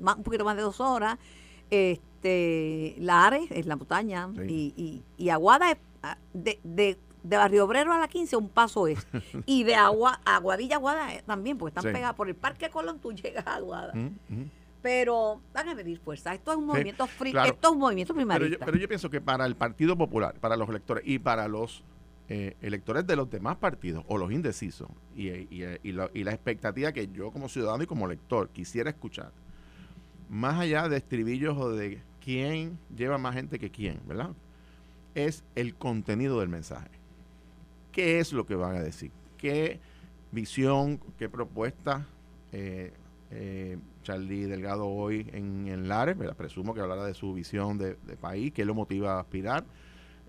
más, 0.00 0.16
un 0.16 0.22
poquito 0.22 0.44
más 0.44 0.56
de 0.56 0.62
dos 0.62 0.80
horas. 0.80 1.18
Este, 1.70 2.94
Lares 2.98 3.50
es 3.50 3.66
la 3.66 3.76
montaña 3.76 4.28
Sí. 4.34 4.72
y, 4.76 4.82
y, 4.82 5.24
y 5.24 5.28
Aguada 5.30 5.70
es 5.72 5.78
ah, 6.02 6.18
de, 6.32 6.58
de, 6.64 6.96
de 7.22 7.36
Barrio 7.36 7.64
Obrero 7.64 7.92
a 7.92 7.98
la 7.98 8.08
15 8.08 8.36
un 8.36 8.48
paso 8.48 8.86
es. 8.86 9.06
y 9.46 9.64
de 9.64 9.74
Agua, 9.74 10.20
Aguadilla 10.24 10.76
Aguada 10.76 11.14
eh, 11.14 11.22
también, 11.26 11.58
porque 11.58 11.70
están 11.70 11.84
Sí. 11.84 11.94
pegadas 11.94 12.14
por 12.14 12.28
el 12.28 12.34
Parque 12.34 12.70
Colón, 12.70 12.98
tú 13.00 13.12
llegas 13.12 13.46
a 13.46 13.56
Aguada. 13.56 13.92
Ujú, 13.94 14.10
ujú. 14.30 14.48
Pero 14.82 15.40
van 15.52 15.68
a 15.68 15.74
medir 15.74 15.98
fuerza. 15.98 16.32
Esto 16.32 16.52
es 16.52 16.58
un 16.58 16.66
movimiento 16.66 17.08
claro. 17.18 17.50
esto 17.50 17.68
es 17.68 17.72
un 17.72 17.78
movimiento 17.80 18.14
Pero 18.14 18.26
primarista. 18.26 18.58
yo, 18.60 18.64
pero 18.64 18.78
yo 18.78 18.86
pienso 18.88 19.10
que 19.10 19.20
para 19.20 19.44
el 19.46 19.56
Partido 19.56 19.96
Popular, 19.96 20.34
para 20.38 20.56
los 20.56 20.68
electores 20.68 21.02
y 21.06 21.18
para 21.18 21.48
los 21.48 21.82
eh, 22.28 22.56
electores 22.60 23.04
de 23.06 23.16
los 23.16 23.28
demás 23.30 23.56
partidos 23.56 24.04
o 24.08 24.16
los 24.18 24.30
indecisos 24.32 24.88
y, 25.16 25.28
y- 25.28 25.78
y 25.82 25.92
la, 25.92 26.08
y 26.14 26.22
la 26.24 26.32
expectativa 26.32 26.92
que 26.92 27.08
yo 27.08 27.30
como 27.32 27.48
ciudadano 27.48 27.82
y 27.82 27.86
como 27.86 28.06
lector 28.06 28.48
quisiera 28.50 28.90
escuchar, 28.90 29.32
más 30.28 30.58
allá 30.60 30.88
de 30.88 30.96
estribillos 30.96 31.56
o 31.56 31.70
de 31.70 32.00
quién 32.20 32.78
lleva 32.94 33.18
más 33.18 33.34
gente 33.34 33.58
que 33.58 33.70
quién, 33.70 34.00
¿verdad? 34.06 34.30
Es 35.14 35.44
el 35.54 35.74
contenido 35.74 36.40
del 36.40 36.48
mensaje. 36.48 36.90
¿Qué 37.92 38.18
es 38.18 38.32
lo 38.32 38.44
que 38.46 38.56
van 38.56 38.76
a 38.76 38.80
decir? 38.80 39.10
¿Qué 39.38 39.80
visión, 40.32 41.00
qué 41.18 41.28
propuesta 41.28 42.06
eh, 42.52 42.92
eh, 43.30 43.78
Charlie 44.02 44.46
Delgado 44.46 44.86
hoy 44.86 45.28
en, 45.32 45.68
en 45.68 45.88
Lares? 45.88 46.18
¿verdad? 46.18 46.36
Presumo 46.36 46.74
que 46.74 46.80
hablará 46.80 47.04
de 47.04 47.14
su 47.14 47.32
visión 47.32 47.78
de, 47.78 47.94
país, 48.20 48.52
qué 48.52 48.64
lo 48.64 48.74
motiva 48.74 49.14
a 49.14 49.20
aspirar. 49.20 49.64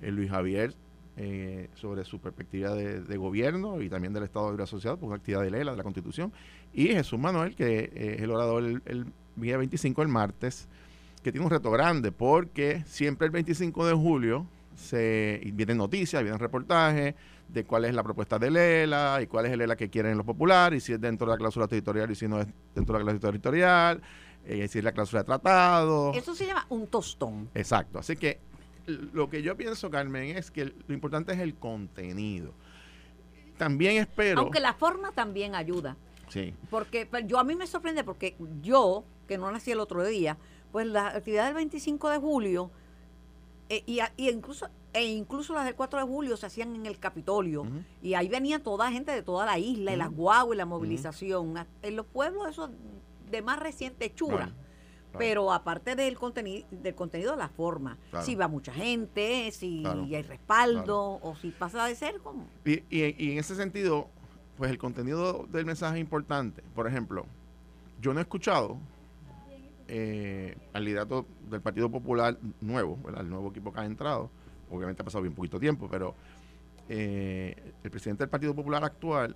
Eh, 0.01 0.11
Luis 0.11 0.29
Javier 0.29 0.75
eh, 1.17 1.69
sobre 1.73 2.05
su 2.05 2.19
perspectiva 2.19 2.75
de, 2.75 3.17
gobierno 3.17 3.81
y 3.81 3.89
también 3.89 4.13
del 4.13 4.23
Estado 4.23 4.45
de 4.45 4.51
Libre 4.51 4.63
Asociado, 4.65 4.97
por 4.97 5.07
una 5.07 5.15
actividad 5.17 5.41
de 5.41 5.49
Lela, 5.49 5.71
de 5.71 5.77
la 5.77 5.83
Constitución. 5.83 6.31
Y 6.73 6.89
Jesús 6.89 7.17
Manuel, 7.17 7.55
que 7.55 7.91
es 7.93 8.21
el 8.21 8.29
orador 8.29 8.63
el 8.63 9.05
día 9.37 9.57
25, 9.57 10.01
el 10.01 10.07
martes, 10.07 10.67
que 11.23 11.31
tiene 11.31 11.45
un 11.45 11.51
reto 11.51 11.71
grande, 11.71 12.11
porque 12.11 12.83
siempre 12.85 13.25
el 13.25 13.31
25 13.31 13.85
de 13.85 13.93
julio 13.93 14.47
se 14.75 15.41
vienen 15.53 15.77
noticias, 15.77 16.21
vienen 16.21 16.39
reportajes 16.39 17.15
de 17.47 17.63
cuál 17.63 17.85
es 17.85 17.93
la 17.93 18.03
propuesta 18.03 18.37
de 18.37 18.51
Lela 18.51 19.19
y 19.21 19.27
cuál 19.27 19.45
es 19.45 19.51
el 19.51 19.59
Lela 19.59 19.75
que 19.75 19.89
quieren 19.89 20.17
los 20.17 20.25
populares, 20.25 20.83
y 20.83 20.85
si 20.85 20.93
es 20.93 21.01
dentro 21.01 21.27
de 21.27 21.33
la 21.33 21.37
cláusula 21.37 21.67
territorial 21.67 22.11
y 22.11 22.15
si 22.15 22.27
no 22.27 22.39
es 22.41 22.47
dentro 22.75 22.93
de 22.93 22.99
la 22.99 23.05
cláusula 23.05 23.31
territorial, 23.31 24.01
eh, 24.45 24.67
si 24.67 24.79
es 24.79 24.83
la 24.83 24.91
cláusula 24.91 25.21
de 25.21 25.25
tratado. 25.25 26.13
Eso 26.13 26.35
se 26.35 26.45
llama 26.45 26.65
un 26.69 26.87
tostón. 26.87 27.49
Exacto. 27.53 27.99
Así 27.99 28.15
que 28.15 28.39
lo 28.87 29.29
que 29.29 29.41
yo 29.41 29.57
pienso, 29.57 29.89
Carmen, 29.89 30.37
es 30.37 30.51
que 30.51 30.65
lo 30.65 30.93
importante 30.93 31.33
es 31.33 31.39
el 31.39 31.55
contenido. 31.55 32.53
También 33.57 33.97
espero. 33.97 34.39
Aunque 34.39 34.59
la 34.59 34.73
forma 34.73 35.11
también 35.11 35.55
ayuda. 35.55 35.97
Sí. 36.29 36.53
Porque 36.69 37.05
pero 37.05 37.25
yo 37.25 37.39
a 37.39 37.43
mí 37.43 37.55
me 37.55 37.67
sorprende 37.67 38.03
porque 38.03 38.35
yo, 38.61 39.03
que 39.27 39.37
no 39.37 39.51
nací 39.51 39.71
el 39.71 39.79
otro 39.79 40.05
día, 40.05 40.37
pues 40.71 40.85
la 40.87 41.07
actividad 41.07 41.45
del 41.45 41.53
25 41.55 42.09
de 42.09 42.17
julio 42.17 42.71
eh, 43.69 43.83
y, 43.85 43.99
y 44.17 44.29
incluso 44.29 44.67
e 44.93 45.05
incluso 45.05 45.53
las 45.53 45.65
del 45.65 45.75
4 45.75 45.99
de 45.99 46.05
julio 46.05 46.37
se 46.37 46.45
hacían 46.47 46.73
en 46.75 46.85
el 46.87 46.97
Capitolio 46.97 47.65
y 48.01 48.15
ahí 48.15 48.29
venía 48.29 48.63
toda 48.63 48.91
gente 48.91 49.11
de 49.11 49.21
toda 49.21 49.45
la 49.45 49.59
isla 49.59 49.91
y 49.91 49.95
Ujú. 49.95 49.99
las 50.03 50.11
guaguas 50.11 50.55
y 50.55 50.57
la 50.57 50.65
movilización. 50.65 51.53
En 51.83 51.95
los 51.95 52.05
pueblos 52.07 52.47
eso 52.49 52.69
de 53.29 53.41
más 53.41 53.59
reciente 53.59 54.13
chura. 54.13 54.51
Pero 55.17 55.51
aparte 55.51 55.95
del 55.95 56.15
contenido, 56.17 56.67
del 56.69 56.93
contenido, 56.93 57.35
la 57.35 57.49
forma. 57.49 57.97
Claro. 58.11 58.25
Si 58.25 58.35
va 58.35 58.47
mucha 58.47 58.71
gente, 58.71 59.51
si 59.51 59.81
Claro. 59.81 60.03
hay 60.03 60.21
respaldo, 60.21 61.19
o 61.23 61.35
si 61.41 61.49
pasa 61.51 61.85
de 61.85 61.95
ser 61.95 62.19
como. 62.19 62.45
Y, 62.65 62.83
y- 62.89 63.15
y 63.17 63.31
en 63.31 63.39
ese 63.39 63.55
sentido, 63.55 64.09
pues 64.57 64.71
el 64.71 64.77
contenido 64.77 65.45
del 65.51 65.65
mensaje 65.65 65.97
es 65.97 66.01
importante. 66.01 66.63
Por 66.73 66.87
ejemplo, 66.87 67.25
yo 68.01 68.13
no 68.13 68.19
he 68.19 68.23
escuchado 68.23 68.77
eh, 69.87 70.57
al 70.73 70.83
liderato 70.83 71.25
del 71.49 71.61
Partido 71.61 71.89
Popular 71.89 72.37
nuevo, 72.61 72.97
el 73.17 73.29
nuevo 73.29 73.49
equipo 73.49 73.71
que 73.71 73.79
ha 73.79 73.85
entrado. 73.85 74.29
Obviamente 74.69 75.01
ha 75.01 75.05
pasado 75.05 75.21
bien 75.21 75.33
poquito 75.33 75.59
tiempo, 75.59 75.87
pero 75.89 76.15
eh, 76.89 77.73
el 77.83 77.91
presidente 77.91 78.23
del 78.23 78.29
Partido 78.29 78.53
Popular 78.55 78.83
actual 78.83 79.35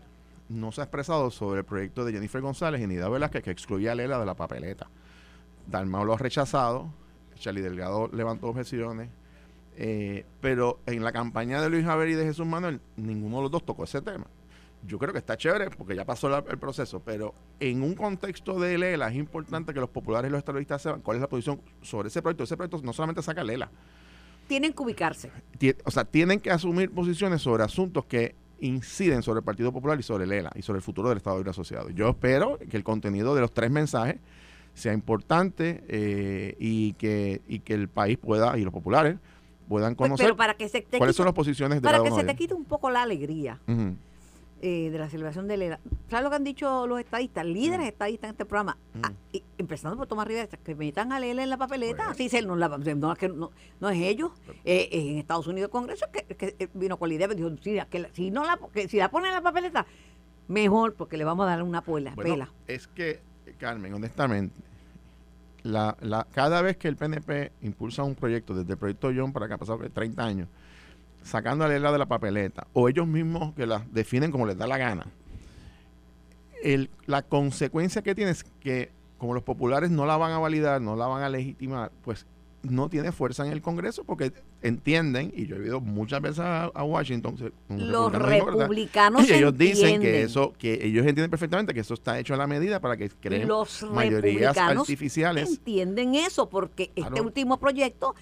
no 0.50 0.72
se 0.72 0.82
ha 0.82 0.86
expresado 0.86 1.32
sobre 1.32 1.60
el 1.60 1.66
proyecto 1.66 2.04
de 2.04 2.12
Jennifer 2.12 2.42
González 2.42 2.82
y 2.82 2.88
Nida 2.88 3.08
Velázquez 3.08 3.44
que 3.44 3.51
excluía 3.51 3.94
a 3.94 3.96
Lela 3.96 4.20
de 4.20 4.25
la 4.25 4.36
papeleta. 4.36 4.88
Dalmau 5.68 6.04
lo 6.04 6.13
ha 6.13 6.18
rechazado, 6.18 6.92
Charlie 7.36 7.62
Delgado 7.62 8.10
levantó 8.12 8.48
objeciones, 8.48 9.10
eh, 9.78 10.25
pero 10.42 10.80
en 10.86 11.04
la 11.04 11.13
campaña 11.13 11.62
de 11.62 11.70
Luis 11.70 11.86
Javier 11.86 12.10
y 12.10 12.13
de 12.16 12.25
Jesús 12.25 12.46
Manuel, 12.46 12.82
ninguno 12.98 13.38
de 13.38 13.44
los 13.44 13.51
dos 13.51 13.66
tocó 13.66 13.86
ese 13.86 14.01
tema. 14.01 14.25
Yo 14.88 14.98
creo 14.98 15.12
que 15.14 15.20
está 15.20 15.38
chévere 15.38 15.70
porque 15.70 15.96
ya 15.96 16.06
pasó 16.06 16.28
la- 16.30 16.44
el 16.50 16.58
proceso, 16.58 17.02
pero 17.04 17.34
en 17.60 17.84
un 17.84 17.94
contexto 17.96 18.60
de 18.60 18.78
Lela 18.78 19.10
es 19.10 19.16
importante 19.16 19.74
que 19.74 19.80
los 19.80 19.90
populares 19.90 20.30
y 20.30 20.32
los 20.32 20.40
estadistas 20.40 20.82
sepan 20.82 21.02
cuál 21.02 21.18
es 21.18 21.22
la 21.22 21.30
posición 21.30 21.62
sobre 21.82 22.08
ese 22.08 22.22
proyecto. 22.22 22.44
Ese 22.44 22.58
proyecto 22.58 22.82
no 22.84 22.92
solamente 22.94 23.22
saca 23.22 23.44
Lela, 23.44 23.70
tienen 24.48 24.74
que 24.74 24.84
ubicarse. 24.84 25.32
O 25.86 25.92
sea, 25.92 26.04
tienen 26.04 26.40
que 26.40 26.52
asumir 26.52 26.92
posiciones 26.92 27.42
sobre 27.42 27.64
asuntos 27.64 28.06
que 28.06 28.36
inciden 28.60 29.24
sobre 29.24 29.40
el 29.40 29.44
Partido 29.44 29.72
Popular 29.72 30.00
y 30.00 30.04
sobre 30.04 30.26
el 30.26 30.32
ELA 30.32 30.52
y 30.56 30.62
sobre 30.62 30.78
el 30.78 30.84
futuro 30.84 31.10
del 31.10 31.18
Estado 31.18 31.38
Libre 31.38 31.50
Asociado. 31.52 31.90
Yo 31.90 32.10
espero 32.10 32.60
que 32.70 32.78
el 32.78 32.84
contenido 32.84 33.34
de 33.34 33.42
los 33.42 33.52
tres 33.54 33.72
mensajes 33.72 34.18
sea 34.74 34.94
importante 34.94 35.84
eh, 35.88 36.56
y, 36.60 36.94
que, 36.94 37.42
y 37.48 37.60
que 37.60 37.74
el 37.74 37.88
país 37.88 38.18
pueda, 38.18 38.58
y 38.58 38.64
los 38.64 38.72
populares, 38.74 39.18
puedan 39.68 39.96
pues, 39.96 40.10
conocer 40.10 40.36
para 40.36 40.54
que 40.56 40.70
se 40.70 40.84
cuáles 40.84 41.16
son 41.16 41.26
las 41.26 41.34
posiciones 41.34 41.82
de 41.82 41.82
Para 41.82 42.04
que 42.04 42.12
se 42.12 42.24
te 42.24 42.36
quite 42.36 42.54
un 42.54 42.66
poco 42.66 42.90
la 42.92 43.02
alegría. 43.04 43.60
Eh, 44.63 44.91
de 44.91 45.00
la 45.00 45.10
celebración 45.10 45.48
de 45.48 45.56
ELA. 45.56 45.80
¿Sabes 46.08 46.24
lo 46.24 46.30
que 46.30 46.36
han 46.36 46.44
dicho 46.44 46.86
los 46.86 47.00
estadistas, 47.00 47.44
líderes 47.44 47.88
estadistas 47.88 48.25
en 48.25 48.32
este 48.36 48.46
programa? 48.46 48.77
Ah, 49.01 49.12
empezando 49.58 49.98
por 49.98 50.06
Tomás 50.06 50.27
Rivera, 50.27 50.46
que 50.46 50.75
metan 50.75 51.12
a 51.12 51.18
ELA 51.18 51.41
en 51.41 51.50
la 51.50 51.58
papeleta. 51.58 52.13
Pues. 52.15 52.32
Sí, 52.32 52.41
no, 52.46 52.56
no, 52.56 53.51
no, 53.80 53.89
es 53.89 54.01
ellos. 54.03 54.32
Eh, 54.63 54.89
en 54.91 55.18
Estados 55.18 55.48
Unidos 55.48 55.70
el 55.70 55.72
Congreso 55.72 56.06
que, 56.12 56.70
vino 56.75 57.00
con 57.00 57.10
la 57.10 57.15
idea, 57.15 57.27
dijo, 57.30 57.50
que, 57.89 58.10
si, 58.13 58.30
no 58.30 58.46
la, 58.46 58.60
que, 58.72 58.88
si 58.88 58.98
la 58.98 59.10
ponen 59.10 59.30
en 59.30 59.36
la 59.36 59.41
papeleta, 59.41 59.88
mejor, 60.48 60.94
porque 60.94 61.18
le 61.18 61.24
vamos 61.24 61.48
a 61.48 61.50
dar 61.50 61.63
una 61.63 61.82
pela. 61.82 62.13
pela. 62.13 62.48
Es 62.68 62.88
que, 62.88 63.20
Carmen, 63.58 63.91
honestamente, 63.96 64.53
la, 65.63 65.98
la, 66.01 66.27
cada 66.36 66.62
vez 66.62 66.77
que 66.77 66.88
el 66.88 66.98
PNP 66.98 67.51
impulsa 67.63 68.03
un 68.03 68.13
proyecto, 68.13 68.53
desde 68.53 68.74
el 68.74 68.77
proyecto 68.77 69.10
John 69.15 69.34
para 69.34 69.48
que 69.48 69.56
ha 69.56 69.58
pasado 69.58 69.80
30 69.80 70.24
años, 70.24 70.50
sacando 71.24 71.66
a 71.66 71.68
la 71.68 71.92
de 71.92 71.98
la 71.98 72.06
papeleta, 72.06 72.68
o 72.74 72.90
ellos 72.90 73.08
mismos 73.08 73.54
que 73.54 73.66
la 73.66 73.86
definen 73.92 74.32
como 74.32 74.46
les 74.46 74.58
da 74.58 74.68
la 74.68 74.78
gana, 74.78 75.08
el, 76.63 76.90
la 77.06 77.22
consecuencia 77.22 78.01
que 78.01 78.16
tiene 78.16 78.32
es 78.32 78.44
que 78.44 78.92
como 79.18 79.34
los 79.34 79.44
populares 79.44 79.92
no 79.92 80.06
la 80.06 80.18
van 80.18 80.32
a 80.32 80.40
validar, 80.40 80.82
no 80.82 80.96
la 80.96 81.06
van 81.06 81.24
a 81.24 81.30
legitimar, 81.30 81.92
pues 82.04 82.25
no 82.63 82.90
tiene 82.90 83.12
fuerza 83.12 83.46
en 83.46 83.51
el 83.51 83.62
Congreso 83.62 84.04
porque 84.04 84.34
entienden, 84.62 85.32
y 85.36 85.48
yo 85.48 85.58
he 85.58 85.66
ido 85.66 85.80
muchas 85.80 86.22
veces 86.22 86.40
a, 86.40 86.84
Washington, 86.84 87.36
los 87.70 88.12
republicanos 88.12 89.28
y 89.30 89.34
ellos 89.34 89.58
dicen 89.58 90.01
que 90.01 90.24
eso, 90.24 90.54
que 90.58 90.74
ellos 90.74 91.06
entienden 91.06 91.30
perfectamente 91.30 91.74
que 91.74 91.82
eso 91.82 91.94
está 91.94 92.20
hecho 92.20 92.34
a 92.34 92.38
la 92.38 92.48
medida 92.48 92.80
para 92.80 92.98
que 92.98 93.10
creen 93.10 93.48
los 93.48 93.84
mayorías 93.84 94.58
artificiales. 94.58 95.50
Entienden 95.50 96.16
eso 96.16 96.50
porque 96.50 96.92
este 96.96 97.22
último 97.22 97.58
proyecto, 97.58 98.16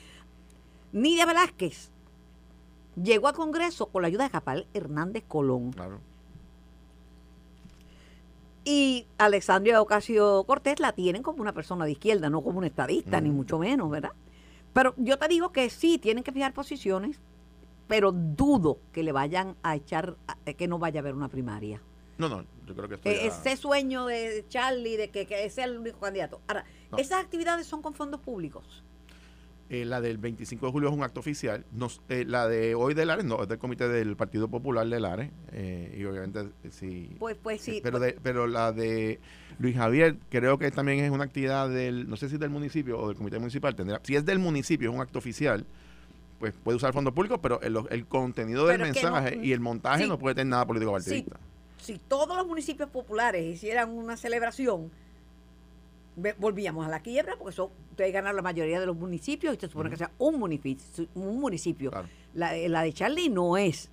Nidia 0.92 1.26
Velázquez 1.26 1.92
llegó 3.02 3.28
al 3.28 3.34
Congreso 3.34 3.88
con 3.88 4.02
la 4.02 4.08
ayuda 4.08 4.24
de 4.26 4.30
Capal 4.30 4.68
Hernández 4.74 5.24
Colón. 5.28 5.72
Claro. 5.72 6.00
Y 8.66 9.08
Alexandria 9.18 9.82
Ocasio 9.82 10.44
Cortés 10.46 10.80
la 10.80 10.92
tienen 10.92 11.24
como 11.24 11.42
una 11.42 11.54
persona 11.54 11.86
de 11.86 11.92
izquierda, 11.92 12.30
no 12.30 12.44
como 12.44 12.60
un 12.60 12.66
estadista, 12.66 13.20
ni 13.22 13.30
mucho 13.30 13.58
menos, 13.58 13.90
¿verdad? 13.90 14.12
Pero 14.74 14.94
yo 14.98 15.18
te 15.18 15.28
digo 15.28 15.52
que 15.52 15.70
sí, 15.70 15.98
tienen 15.98 16.24
que 16.24 16.32
fijar 16.32 16.54
posiciones, 16.54 17.20
pero 17.88 18.12
dudo 18.12 18.80
que 18.92 19.02
le 19.02 19.12
vayan 19.12 19.56
a 19.64 19.76
echar, 19.76 20.18
que 20.58 20.68
no 20.68 20.78
vaya 20.78 21.00
a 21.00 21.02
haber 21.02 21.16
una 21.16 21.30
primaria. 21.30 21.82
No, 22.20 22.30
no, 22.30 22.46
yo 22.68 22.76
creo 22.76 22.90
que 22.90 22.96
esto 22.96 23.10
e-, 23.10 23.28
Ese 23.28 23.58
sueño 23.58 24.06
de 24.06 24.46
Charlie 24.50 24.98
de 24.98 25.10
que, 25.10 25.26
que 25.26 25.50
sea 25.50 25.66
el 25.66 25.80
único 25.80 26.00
candidato. 26.00 26.42
Ahora, 26.48 26.66
esas 26.98 27.24
actividades 27.24 27.66
son 27.66 27.82
con 27.82 27.94
fondos 27.94 28.20
públicos. 28.20 28.84
Eh, 29.72 29.86
la 29.86 30.02
del 30.02 30.18
25 30.18 30.66
de 30.66 30.72
julio 30.72 30.90
es 30.90 30.96
un 30.96 31.04
acto 31.04 31.20
oficial. 31.20 31.64
Eh, 32.10 32.26
la 32.28 32.48
de 32.48 32.74
hoy 32.74 32.96
de 32.96 33.06
Lares 33.06 33.24
no, 33.24 33.44
es 33.44 33.48
del 33.48 33.60
comité 33.60 33.88
del 33.88 34.16
Partido 34.16 34.48
Popular 34.48 34.88
de 34.88 35.00
Lares. 35.00 35.30
Eh, 35.52 35.96
y 35.96 36.06
obviamente 36.06 36.50
sí. 36.72 37.16
Pues, 37.20 37.38
pues 37.38 37.62
sí. 37.62 37.80
pero, 37.84 38.00
pues 38.00 38.16
de, 38.16 38.20
pero 38.20 38.48
la 38.48 38.72
de 38.72 39.20
Luis 39.60 39.76
Javier 39.76 40.18
creo 40.30 40.58
que 40.58 40.72
también 40.72 41.00
es 41.02 41.12
una 41.12 41.26
actividad 41.26 41.70
del, 41.70 42.10
no 42.10 42.18
sé 42.18 42.30
si 42.30 42.38
del 42.38 42.50
municipio 42.50 43.00
o 43.00 43.10
del 43.10 43.16
comité 43.16 43.38
municipal. 43.38 43.76
Tendrá, 43.76 44.02
si 44.04 44.16
es 44.16 44.26
del 44.26 44.40
municipio, 44.40 44.90
es 44.90 44.96
un 44.96 45.02
acto 45.02 45.20
oficial, 45.20 45.64
pues 46.40 46.56
puede 46.64 46.78
usar 46.78 46.92
fondos 46.92 47.14
públicos, 47.14 47.38
pero 47.40 47.62
el, 47.62 48.08
contenido 48.08 48.66
del 48.66 48.80
mensaje 48.80 49.40
y 49.44 49.52
el 49.52 49.60
montaje 49.60 50.08
no 50.08 50.18
puede 50.18 50.34
tener 50.34 50.48
nada 50.48 50.66
político 50.66 50.94
partidista. 50.94 51.40
si 51.78 52.00
todos 52.00 52.36
los 52.36 52.48
municipios 52.48 52.90
populares 52.90 53.46
hicieran 53.46 53.92
una 53.92 54.18
celebración 54.18 54.90
volvíamos 56.38 56.86
a 56.86 56.90
la 56.90 57.02
quiebra, 57.02 57.36
porque 57.38 57.52
eso 57.52 57.72
ustedes 57.92 58.14
ganar 58.14 58.36
la 58.36 58.42
mayoría 58.42 58.80
de 58.80 58.86
los 58.86 58.96
municipios 58.96 59.56
y 59.56 59.60
se 59.60 59.68
supone 59.68 59.90
que 59.90 59.98
sea 59.98 60.12
un 60.18 60.40
municipio. 60.40 61.08
Un 61.16 61.40
municipio. 61.40 61.92
La, 62.34 62.52
de 62.54 62.94
Charlie 62.94 63.30
no 63.30 63.58
es, 63.58 63.90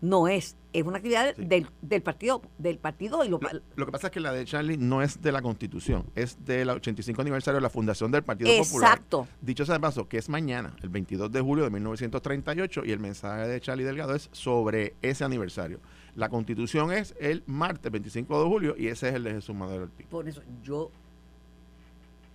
no 0.00 0.28
es, 0.28 0.56
es 0.72 0.84
una 0.84 0.98
actividad 0.98 1.34
del, 1.36 1.66
del, 1.80 2.02
partido, 2.02 2.42
del 2.58 2.78
partido 2.78 3.24
y 3.24 3.28
lo, 3.28 3.40
lo, 3.76 3.86
que 3.86 3.92
pasa 3.92 4.08
es 4.08 4.12
que 4.12 4.20
la 4.20 4.32
de 4.32 4.44
Charlie 4.44 4.76
no 4.76 5.02
es 5.02 5.22
de 5.22 5.32
la 5.32 5.40
Constitución, 5.40 6.04
es 6.14 6.44
del 6.44 6.68
85 6.68 7.20
aniversario 7.22 7.56
de 7.56 7.62
la 7.62 7.70
fundación 7.70 8.10
del 8.10 8.22
Partido 8.22 8.50
Popular. 8.58 8.92
Exacto. 8.92 9.28
Dicho 9.40 9.64
sea 9.64 9.76
de 9.76 9.80
paso, 9.80 10.08
que 10.08 10.18
es 10.18 10.28
mañana, 10.28 10.76
el 10.82 10.90
22 10.90 11.32
de 11.32 11.40
julio 11.40 11.64
de 11.64 11.70
1938, 11.70 12.82
y 12.84 12.92
el 12.92 13.00
mensaje 13.00 13.48
de 13.48 13.60
Charlie 13.60 13.84
Delgado 13.84 14.14
es 14.14 14.28
sobre 14.32 14.94
ese 15.00 15.24
aniversario. 15.24 15.80
La 16.14 16.28
Constitución 16.28 16.92
es 16.92 17.14
el 17.20 17.42
martes 17.46 17.92
25 17.92 18.42
de 18.42 18.48
julio 18.48 18.74
y 18.78 18.88
ese 18.88 19.10
es 19.10 19.14
el 19.14 19.24
de 19.24 19.32
Jesús 19.32 19.54
Madero 19.54 19.84
Ortiz. 19.84 20.06
Por 20.06 20.26
eso 20.26 20.42
yo 20.62 20.90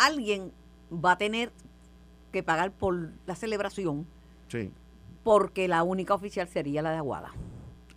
alguien 0.05 0.51
va 0.91 1.13
a 1.13 1.17
tener 1.17 1.51
que 2.31 2.43
pagar 2.43 2.71
por 2.71 3.11
la 3.25 3.35
celebración. 3.35 4.07
Sí. 4.47 4.71
Porque 5.23 5.67
la 5.67 5.83
única 5.83 6.13
oficial 6.13 6.47
sería 6.47 6.81
la 6.81 6.91
de 6.91 6.97
Aguada. 6.97 7.31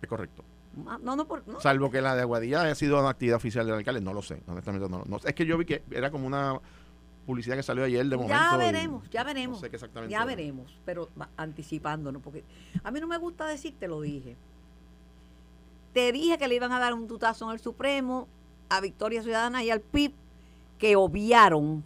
Es 0.01 0.07
correcto. 0.07 0.43
No, 0.75 1.15
no, 1.15 1.25
Salvo 1.59 1.89
que 1.89 2.01
la 2.01 2.15
de 2.15 2.21
Aguadilla 2.21 2.61
haya 2.61 2.75
sido 2.75 2.99
una 2.99 3.09
actividad 3.09 3.37
oficial 3.37 3.65
del 3.65 3.75
alcalde, 3.75 4.01
no 4.01 4.13
lo 4.13 4.21
sé, 4.21 4.41
honestamente 4.45 4.89
no, 4.89 5.03
no. 5.05 5.17
Es 5.23 5.33
que 5.33 5.45
yo 5.45 5.57
vi 5.57 5.63
que 5.63 5.83
era 5.89 6.11
como 6.11 6.27
una 6.27 6.59
publicidad 7.25 7.55
que 7.55 7.63
salió 7.63 7.85
ayer 7.85 8.05
de 8.05 8.17
momento. 8.17 8.35
Ya 8.35 8.57
veremos, 8.57 9.09
ya 9.09 9.23
veremos. 9.23 9.61
ya 10.09 10.25
veremos, 10.25 10.77
pero 10.83 11.09
anticipándonos, 11.37 12.21
porque 12.21 12.43
a 12.83 12.91
mí 12.91 12.99
no 12.99 13.07
me 13.07 13.17
gusta 13.17 13.47
decir, 13.47 13.73
te 13.79 13.87
lo 13.87 14.01
dije. 14.01 14.35
Te 15.93 16.11
dije 16.11 16.37
que 16.37 16.49
le 16.49 16.55
iban 16.55 16.73
a 16.73 16.79
dar 16.79 16.93
un 16.93 17.07
tutazo 17.07 17.45
en 17.45 17.51
el 17.51 17.61
Supremo, 17.61 18.27
a 18.67 18.81
Victoria 18.81 19.23
Ciudadana 19.23 19.63
y 19.63 19.69
al 19.71 19.79
PIB, 19.79 20.11
que 20.77 20.97
obviaron 20.97 21.85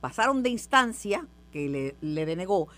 pasaron 0.00 0.42
de 0.42 0.50
instancia, 0.50 1.26
que 1.52 1.68
le, 1.68 1.96
le 2.00 2.26
denegó, 2.26 2.68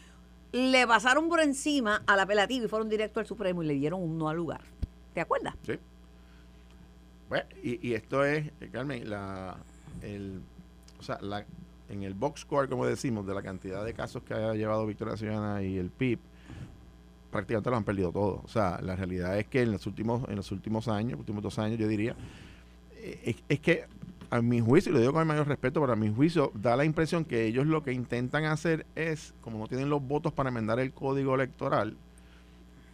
le 0.53 0.87
pasaron 0.87 1.29
por 1.29 1.41
encima 1.41 2.03
al 2.07 2.21
apelativo 2.21 2.65
y 2.65 2.69
fueron 2.69 2.89
directo 2.89 3.21
al 3.21 3.27
Supremo 3.27 3.62
y 3.62 3.67
le 3.67 3.75
dieron 3.75 4.03
un 4.03 4.19
no 4.19 4.29
al 4.29 4.37
lugar. 4.37 4.62
¿Te 5.15 5.21
acuerdas? 5.21 5.55
Sí. 5.65 5.75
Bueno, 7.29 7.47
y, 7.62 7.89
y 7.89 7.95
esto 7.95 8.25
es, 8.25 8.47
eh, 8.61 8.69
Carmen, 8.73 9.09
la, 9.09 9.57
el, 10.03 10.41
o 10.99 11.03
sea, 11.03 11.19
la, 11.21 11.45
en 11.89 12.03
el 12.03 12.15
box 12.15 12.41
score, 12.41 12.69
como 12.69 12.87
decimos, 12.87 13.27
de 13.27 13.35
la 13.35 13.43
cantidad 13.43 13.85
de 13.85 13.95
casos 13.95 14.23
que 14.23 14.35
ha 14.35 14.55
llevado 14.55 14.87
Victoria 14.87 15.17
Ciudadana 15.17 15.62
y 15.62 15.79
el 15.79 15.91
PIB, 15.91 16.19
prácticamente 17.31 17.71
lo 17.71 17.77
han 17.77 17.85
perdido 17.85 18.11
todo. 18.11 18.43
O 18.45 18.49
sea, 18.49 18.81
la 18.83 18.97
realidad 18.97 19.39
es 19.39 19.47
que 19.47 19.62
en 19.62 19.73
los 19.73 19.87
últimos, 19.87 20.29
en 20.29 20.37
los 20.37 20.50
últimos 20.50 20.89
años, 20.89 21.19
últimos 21.19 21.43
dos 21.43 21.59
años, 21.59 21.79
yo 21.79 21.87
diría, 21.87 22.17
eh, 22.97 23.37
es 23.49 23.61
que 23.61 23.87
a 24.31 24.41
mi 24.41 24.61
juicio, 24.61 24.91
y 24.91 24.95
lo 24.95 25.01
digo 25.01 25.13
con 25.13 25.23
el 25.23 25.29
mayor 25.29 25.49
respeto, 25.49 25.81
pero 25.81 25.93
a 25.93 25.97
mi 25.97 26.13
juicio 26.13 26.53
da 26.55 26.77
la 26.77 26.85
impresión 26.85 27.25
que 27.25 27.47
ellos 27.47 27.67
lo 27.67 27.83
que 27.83 27.93
intentan 27.93 28.45
hacer 28.45 28.87
es, 28.95 29.35
como 29.41 29.59
no 29.59 29.67
tienen 29.67 29.91
los 29.91 30.03
votos 30.03 30.33
para 30.33 30.49
enmendar 30.51 30.79
el 30.79 30.93
código 30.93 31.35
electoral, 31.35 31.97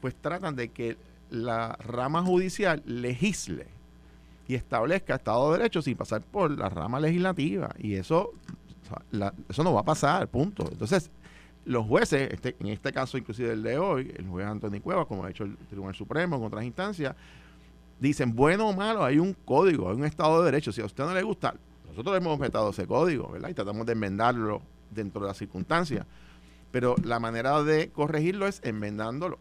pues 0.00 0.14
tratan 0.14 0.57
de 0.57 0.69
que 0.69 0.97
la 1.31 1.75
rama 1.75 2.23
judicial 2.23 2.83
legisle 2.87 3.66
y 4.49 4.55
establezca 4.55 5.16
Estado 5.16 5.52
de 5.52 5.59
Derecho 5.59 5.83
sin 5.83 5.97
pasar 5.97 6.23
por 6.23 6.57
la 6.57 6.69
rama 6.69 7.00
legislativa. 7.00 7.75
Y 7.78 7.95
eso, 7.95 8.33
eso 9.49 9.64
no 9.64 9.75
va 9.75 9.81
a 9.81 9.85
pasar, 9.85 10.28
punto. 10.28 10.69
Entonces, 10.71 11.11
los 11.64 11.85
jueces, 11.85 12.33
este, 12.33 12.57
en 12.61 12.69
este 12.69 12.93
caso 12.93 13.19
inclusive 13.19 13.52
el 13.52 13.62
de 13.62 13.78
hoy, 13.78 14.14
el 14.16 14.26
juez 14.28 14.47
Antonio 14.47 14.81
Cueva, 14.81 15.05
como 15.05 15.25
ha 15.25 15.31
hecho 15.31 15.45
el 15.45 15.57
Tribunal 15.57 15.95
Supremo 15.95 16.37
en 16.37 16.45
otras 16.45 16.64
instancias, 16.64 17.14
dicen, 18.00 18.34
bueno 18.34 18.68
o 18.68 18.72
malo, 18.72 19.04
hay 19.04 19.18
un 19.18 19.32
código, 19.32 19.90
hay 19.90 19.96
un 19.96 20.04
Estado 20.04 20.38
de 20.40 20.46
Derecho. 20.46 20.72
Si 20.72 20.80
a 20.80 20.84
usted 20.84 21.04
no 21.04 21.14
le 21.14 21.22
gusta, 21.22 21.54
nosotros 21.88 22.16
hemos 22.16 22.38
respetado 22.38 22.70
ese 22.70 22.86
código, 22.86 23.28
¿verdad? 23.28 23.48
Y 23.48 23.54
tratamos 23.54 23.86
de 23.86 23.92
enmendarlo 23.92 24.62
dentro 24.90 25.20
de 25.22 25.28
las 25.28 25.36
circunstancias. 25.36 26.06
Pero 26.70 26.94
la 27.04 27.18
manera 27.18 27.62
de 27.62 27.90
corregirlo 27.90 28.46
es 28.46 28.60
enmendándolo. 28.64 29.38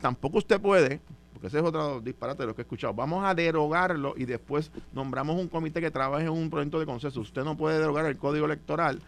Tampoco 0.00 0.38
usted 0.38 0.60
puede, 0.60 1.00
porque 1.32 1.48
ese 1.48 1.58
es 1.58 1.64
otro 1.64 2.00
disparate 2.00 2.42
de 2.42 2.46
lo 2.46 2.54
que 2.54 2.62
he 2.62 2.64
escuchado, 2.64 2.94
vamos 2.94 3.24
a 3.24 3.34
derogarlo 3.34 4.14
y 4.16 4.24
después 4.24 4.70
nombramos 4.92 5.38
un 5.38 5.48
comité 5.48 5.80
que 5.80 5.90
trabaje 5.90 6.24
en 6.24 6.30
un 6.30 6.48
proyecto 6.48 6.80
de 6.80 6.86
consenso. 6.86 7.20
Usted 7.20 7.44
no 7.44 7.56
puede 7.56 7.78
derogar 7.78 8.06
el 8.06 8.16
código 8.16 8.46
electoral 8.46 9.00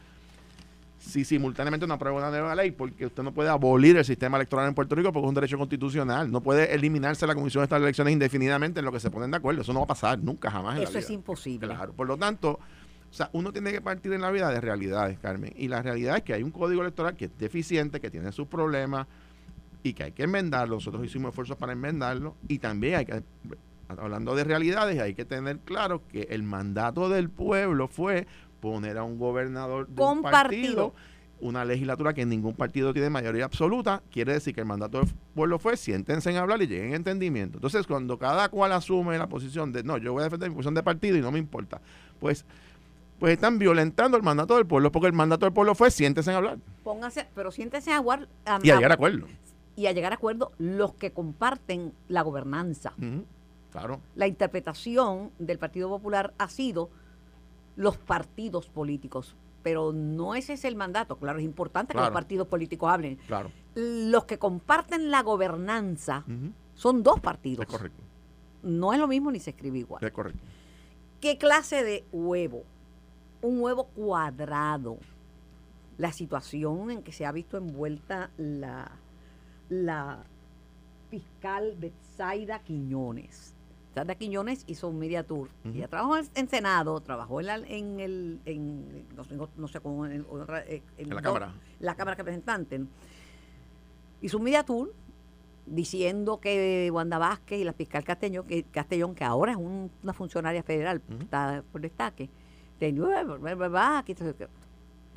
si 1.02 1.24
simultáneamente 1.24 1.86
no 1.86 1.94
aprueba 1.94 2.18
una 2.18 2.30
nueva 2.30 2.54
ley, 2.54 2.70
porque 2.70 3.06
usted 3.06 3.22
no 3.22 3.32
puede 3.32 3.48
abolir 3.50 3.96
el 3.96 4.04
sistema 4.04 4.36
electoral 4.36 4.68
en 4.68 4.74
Puerto 4.74 4.94
Rico 4.94 5.12
porque 5.12 5.26
es 5.26 5.28
un 5.28 5.34
derecho 5.34 5.58
constitucional. 5.58 6.30
No 6.30 6.40
puede 6.40 6.72
eliminarse 6.74 7.26
la 7.26 7.34
Comisión 7.34 7.62
de 7.62 7.64
estas 7.64 7.82
elecciones 7.82 8.12
indefinidamente 8.12 8.78
en 8.78 8.84
lo 8.84 8.92
que 8.92 9.00
se 9.00 9.10
ponen 9.10 9.30
de 9.30 9.36
acuerdo. 9.36 9.62
Eso 9.62 9.72
no 9.72 9.80
va 9.80 9.84
a 9.84 9.88
pasar 9.88 10.18
nunca, 10.20 10.50
jamás. 10.50 10.78
Eso 10.78 10.98
es 10.98 11.10
imposible. 11.10 11.66
Claro. 11.66 11.92
Por 11.92 12.06
lo 12.06 12.16
tanto, 12.16 12.52
o 12.52 13.14
sea, 13.14 13.28
uno 13.32 13.52
tiene 13.52 13.72
que 13.72 13.80
partir 13.80 14.12
en 14.12 14.20
la 14.20 14.30
vida 14.30 14.48
de 14.50 14.60
realidades, 14.60 15.18
Carmen. 15.18 15.52
Y 15.56 15.68
la 15.68 15.82
realidad 15.82 16.18
es 16.18 16.22
que 16.22 16.34
hay 16.34 16.42
un 16.44 16.52
código 16.52 16.82
electoral 16.82 17.16
que 17.16 17.24
es 17.24 17.36
deficiente, 17.36 18.00
que 18.00 18.10
tiene 18.10 18.30
sus 18.30 18.46
problemas 18.46 19.08
y 19.82 19.94
que 19.94 20.04
hay 20.04 20.12
que 20.12 20.22
enmendarlo. 20.22 20.76
Nosotros 20.76 21.04
hicimos 21.04 21.30
esfuerzos 21.30 21.56
para 21.56 21.72
enmendarlo 21.72 22.36
y 22.46 22.60
también 22.60 22.94
hay 22.94 23.06
que, 23.06 23.22
hablando 23.88 24.36
de 24.36 24.44
realidades, 24.44 25.00
hay 25.00 25.14
que 25.14 25.24
tener 25.24 25.58
claro 25.58 26.06
que 26.06 26.28
el 26.30 26.44
mandato 26.44 27.08
del 27.08 27.28
pueblo 27.28 27.88
fue 27.88 28.28
poner 28.62 28.96
a 28.96 29.02
un 29.02 29.18
gobernador 29.18 29.88
de 29.88 30.02
un 30.02 30.22
partido 30.22 30.94
una 31.40 31.64
legislatura 31.64 32.14
que 32.14 32.24
ningún 32.24 32.54
partido 32.54 32.92
tiene 32.92 33.10
mayoría 33.10 33.44
absoluta, 33.44 34.00
quiere 34.12 34.32
decir 34.32 34.54
que 34.54 34.60
el 34.60 34.66
mandato 34.66 35.00
del 35.00 35.12
pueblo 35.34 35.58
fue 35.58 35.76
siéntense 35.76 36.30
en 36.30 36.36
hablar 36.36 36.62
y 36.62 36.68
lleguen 36.68 36.92
a 36.92 36.96
entendimiento. 36.96 37.58
Entonces, 37.58 37.84
cuando 37.84 38.16
cada 38.16 38.48
cual 38.48 38.70
asume 38.70 39.18
la 39.18 39.28
posición 39.28 39.72
de 39.72 39.82
no, 39.82 39.98
yo 39.98 40.12
voy 40.12 40.20
a 40.20 40.24
defender 40.24 40.50
mi 40.50 40.54
posición 40.54 40.74
de 40.74 40.84
partido 40.84 41.16
y 41.16 41.20
no 41.20 41.32
me 41.32 41.40
importa, 41.40 41.80
pues 42.20 42.46
pues 43.18 43.34
están 43.34 43.58
violentando 43.58 44.16
el 44.16 44.22
mandato 44.22 44.56
del 44.56 44.66
pueblo, 44.66 44.90
porque 44.90 45.06
el 45.06 45.12
mandato 45.12 45.46
del 45.46 45.52
pueblo 45.52 45.74
fue 45.74 45.90
siéntese 45.90 46.30
en 46.30 46.36
hablar. 46.36 46.58
Póngase, 46.82 47.28
pero 47.34 47.52
siéntese 47.52 47.92
a 47.92 47.98
hablar. 47.98 48.28
A, 48.44 48.58
y 48.62 48.70
a 48.70 48.76
llegar 48.76 48.90
a 48.90 48.94
acuerdo. 48.94 49.26
Y 49.76 49.86
a 49.86 49.92
llegar 49.92 50.12
a 50.12 50.16
acuerdo 50.16 50.52
los 50.58 50.94
que 50.94 51.12
comparten 51.12 51.92
la 52.08 52.22
gobernanza. 52.22 52.94
claro. 53.70 54.00
La 54.16 54.26
interpretación 54.26 55.30
del 55.38 55.58
Partido 55.58 55.88
Popular 55.88 56.34
ha 56.38 56.48
sido 56.48 56.90
los 57.76 57.96
partidos 57.96 58.68
políticos 58.68 59.36
pero 59.62 59.92
no 59.92 60.34
ese 60.34 60.54
es 60.54 60.64
el 60.64 60.76
mandato. 60.76 61.16
Claro, 61.16 61.38
es 61.38 61.44
importante 61.44 61.94
que 61.94 62.00
los 62.00 62.10
partidos 62.10 62.48
políticos 62.48 62.90
hablen. 62.90 63.16
Claro. 63.26 63.50
Los 63.74 64.24
que 64.24 64.38
comparten 64.38 65.10
la 65.10 65.22
gobernanza 65.22 66.24
son 66.74 67.02
dos 67.02 67.20
partidos. 67.20 67.66
Es 67.66 67.72
correcto. 67.72 68.02
No 68.62 68.92
es 68.92 68.98
lo 68.98 69.08
mismo 69.08 69.30
ni 69.30 69.40
se 69.40 69.50
escribe 69.50 69.78
igual. 69.78 70.04
Es 70.04 70.12
correcto. 70.12 70.40
¿Qué 71.20 71.38
clase 71.38 71.84
de 71.84 72.04
huevo? 72.12 72.64
Un 73.40 73.60
huevo 73.60 73.84
cuadrado. 73.84 74.98
La 75.98 76.12
situación 76.12 76.90
en 76.90 77.02
que 77.02 77.12
se 77.12 77.26
ha 77.26 77.32
visto 77.32 77.56
envuelta 77.56 78.30
la, 78.36 78.90
la 79.68 80.24
fiscal 81.10 81.76
Betsaida 81.78 82.60
Quiñones 82.60 83.51
Sandra 83.94 84.14
Quiñones 84.14 84.64
hizo 84.66 84.88
un 84.88 84.98
media 84.98 85.22
tour. 85.22 85.48
Ella 85.64 85.88
trabajó 85.88 86.16
en, 86.16 86.48
Senado, 86.48 87.00
trabajó 87.00 87.40
en, 87.40 87.48
en 87.66 88.00
el, 88.00 88.40
en, 88.46 89.06
no, 89.56 89.68
sé, 89.68 89.80
cómo, 89.80 90.06
en, 90.06 90.24
eh, 90.66 90.82
en, 90.96 91.10
la 91.10 91.20
Cámara. 91.20 91.54
La 91.78 91.94
Cámara 91.94 92.16
de 92.16 92.22
Representantes. 92.22 92.80
Hizo 94.22 94.38
un 94.38 94.44
media 94.44 94.64
tour 94.64 94.94
diciendo 95.66 96.40
que 96.40 96.90
Wanda 96.92 97.18
Vázquez 97.18 97.60
y 97.60 97.64
la 97.64 97.72
fiscal 97.72 98.02
Castellón, 98.02 98.46
que, 98.46 98.64
Castellón, 98.64 99.14
que 99.14 99.24
ahora 99.24 99.52
es 99.52 99.58
una 99.58 100.12
funcionaria 100.12 100.62
federal, 100.62 101.02
está 101.20 101.62
por 101.70 101.80
destaque, 101.80 102.30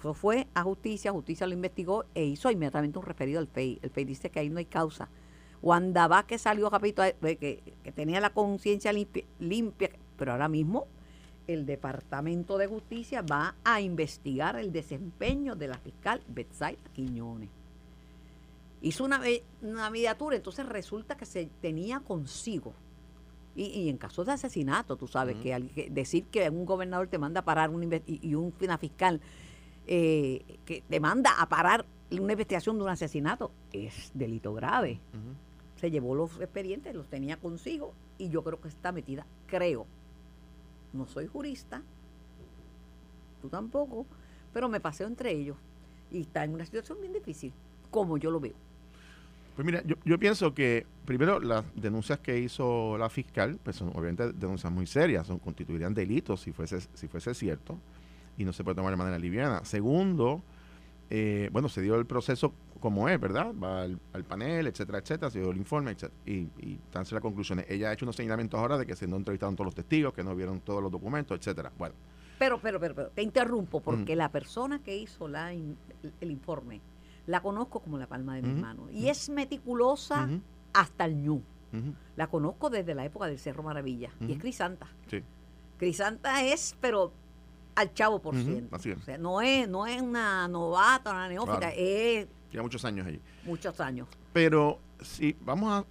eso 0.06 0.14
fue 0.14 0.48
a 0.54 0.62
justicia, 0.64 1.12
justicia 1.12 1.48
lo 1.48 1.54
investigó 1.54 2.06
e 2.14 2.26
hizo 2.26 2.52
inmediatamente 2.52 3.00
un 3.00 3.06
referido 3.06 3.40
al 3.40 3.48
FEI. 3.48 3.80
El 3.82 3.90
FEI 3.90 4.06
dice 4.06 4.30
que 4.30 4.40
ahí 4.40 4.50
no 4.50 4.60
hay 4.60 4.66
causa 4.66 5.10
Wanda 5.62 6.24
que 6.28 6.38
salió 6.38 6.70
rapidito, 6.70 7.04
eh, 7.04 7.16
que, 7.22 7.76
que 7.84 7.92
tenía 7.92 8.20
la 8.20 8.32
conciencia 8.32 8.92
limpia, 9.40 9.90
pero 10.18 10.32
ahora 10.32 10.48
mismo 10.48 10.88
el 11.48 11.66
Departamento 11.66 12.58
de 12.58 12.68
Justicia 12.68 13.22
va 13.22 13.56
a 13.64 13.82
investigar 13.82 14.56
el 14.56 14.72
desempeño 14.72 15.56
de 15.56 15.68
la 15.68 15.78
fiscal 15.78 16.22
Betsaida 16.28 16.80
Quiñones. 16.94 17.50
Hizo 18.82 19.04
una, 19.04 19.22
una 19.62 19.90
mediatura, 19.90 20.36
entonces 20.36 20.66
resulta 20.66 21.16
que 21.16 21.26
se 21.26 21.50
tenía 21.62 22.00
consigo. 22.00 22.74
Y, 23.56 23.88
en 23.88 23.98
casos 23.98 24.26
de 24.26 24.34
asesinato, 24.34 24.98
tú 24.98 25.08
sabes 25.08 25.38
que, 25.38 25.90
decir 25.90 26.26
que 26.26 26.50
un 26.50 26.66
gobernador 26.66 27.08
te 27.08 27.18
manda 27.18 27.40
a 27.40 27.46
parar 27.46 27.72
y, 28.06 28.36
un, 28.36 28.54
una 28.60 28.78
fiscal 28.78 29.22
eh, 29.88 30.60
que 30.66 30.82
te 30.82 31.00
manda 31.00 31.32
a 31.40 31.48
parar 31.48 31.86
una 32.12 32.34
investigación 32.34 32.78
de 32.78 32.84
un 32.84 32.90
asesinato 32.90 33.52
es 33.72 34.12
delito 34.14 34.54
grave 34.54 35.00
se 35.76 35.92
llevó 35.92 36.16
los 36.16 36.40
expedientes, 36.40 36.96
los 36.96 37.08
tenía 37.08 37.38
consigo 37.38 37.94
y 38.18 38.30
yo 38.30 38.44
creo 38.44 38.60
que 38.60 38.68
está 38.68 38.92
metida, 38.92 39.26
creo. 39.48 39.86
No 40.94 41.06
soy 41.06 41.28
jurista, 41.28 41.82
tú 43.42 43.50
tampoco, 43.50 44.06
pero 44.54 44.70
me 44.70 44.80
paseo 44.80 45.08
entre 45.08 45.32
ellos 45.32 45.58
y 46.12 46.22
está 46.22 46.44
en 46.44 46.54
una 46.54 46.66
situación 46.66 47.00
bien 47.02 47.14
difícil, 47.14 47.52
como 47.92 48.18
yo 48.18 48.32
lo 48.32 48.40
veo. 48.40 48.56
Pues 49.56 49.66
mira, 49.66 49.82
yo, 49.86 49.96
yo 50.04 50.18
pienso 50.20 50.54
que 50.54 50.86
primero 51.06 51.40
las 51.40 51.64
denuncias 51.76 52.20
que 52.20 52.40
hizo 52.40 52.98
la 52.98 53.10
fiscal, 53.10 53.58
pues 53.64 53.78
son 53.78 53.90
obviamente 53.90 54.34
denuncias 54.34 54.72
muy 54.72 54.86
serias, 54.86 55.28
son, 55.28 55.40
constituirían 55.40 55.94
delitos 55.94 56.42
si 56.42 56.52
fuese, 56.52 56.82
si 56.94 57.08
fuese 57.08 57.34
cierto 57.34 57.78
y 58.38 58.44
no 58.44 58.52
se 58.52 58.64
puede 58.64 58.76
tomar 58.76 58.92
de 58.92 58.98
manera 58.98 59.18
liviana. 59.18 59.64
Segundo, 59.64 60.42
eh, 61.10 61.50
bueno, 61.52 61.70
se 61.70 61.82
dio 61.82 61.96
el 61.96 62.06
proceso 62.06 62.54
como 62.80 63.10
es, 63.10 63.20
¿verdad? 63.20 63.54
Va 63.54 63.84
al, 63.84 64.24
panel, 64.28 64.68
etcétera, 64.68 65.00
etcétera, 65.00 65.32
se 65.32 65.40
dio 65.40 65.52
el 65.52 65.58
informe, 65.58 65.92
etcétera, 65.92 66.20
y, 66.26 66.50
y 66.60 66.80
las 66.94 67.22
conclusiones. 67.22 67.66
Ella 67.70 67.90
ha 67.90 67.94
hecho 67.94 68.06
unos 68.06 68.16
señalamientos 68.16 68.60
ahora 68.60 68.78
de 68.78 68.86
que 68.86 68.96
se 68.96 69.08
no 69.08 69.16
entrevistaron 69.16 69.56
todos 69.56 69.66
los 69.66 69.76
testigos, 69.76 70.14
que 70.14 70.24
no 70.24 70.36
vieron 70.36 70.62
todos 70.62 70.82
los 70.82 70.92
documentos, 70.92 71.38
etcétera. 71.38 71.72
Bueno. 71.78 71.96
Pero, 72.38 72.60
pero, 72.60 72.80
pero, 72.80 72.96
pero 72.96 73.10
te 73.10 73.22
interrumpo, 73.22 73.82
porque 73.82 74.16
la 74.16 74.30
persona 74.30 74.80
que 74.80 74.98
hizo 74.98 75.28
la 75.28 75.54
el, 75.54 75.78
informe 76.22 76.82
la 77.28 77.42
conozco 77.42 77.80
como 77.80 77.98
la 77.98 78.08
palma 78.08 78.36
de 78.36 78.42
mi 78.42 78.54
mano. 78.54 78.90
Y 78.92 79.08
es 79.08 79.30
meticulosa 79.30 80.28
hasta 80.74 81.06
el 81.06 81.24
ñu. 81.24 81.42
La 82.16 82.28
conozco 82.28 82.70
desde 82.70 82.94
la 82.96 83.06
época 83.06 83.28
del 83.28 83.40
Cerro 83.40 83.64
Maravilla. 83.64 84.12
Y 84.22 84.34
es 84.34 84.40
Crisanta. 84.40 84.88
Sí. 85.08 85.24
Crisanta 85.78 86.44
es, 86.44 86.76
pero 86.80 87.12
al 87.76 87.94
chavo 87.94 88.22
por 88.22 88.36
ciento. 88.36 88.76
O 88.76 88.80
sea, 88.80 89.18
no 89.18 89.42
es, 89.42 89.68
no 89.68 89.86
es 89.86 90.02
una 90.02 90.48
novata, 90.48 91.12
una 91.12 91.28
neófita, 91.28 91.72
es... 91.72 92.28
Tiene 92.50 92.64
muchos 92.64 92.84
años 92.86 93.06
allí. 93.06 93.20
Muchos 93.44 93.80
años. 93.80 94.08
Pero 94.34 94.80
si 95.02 95.36
vamos 95.42 95.86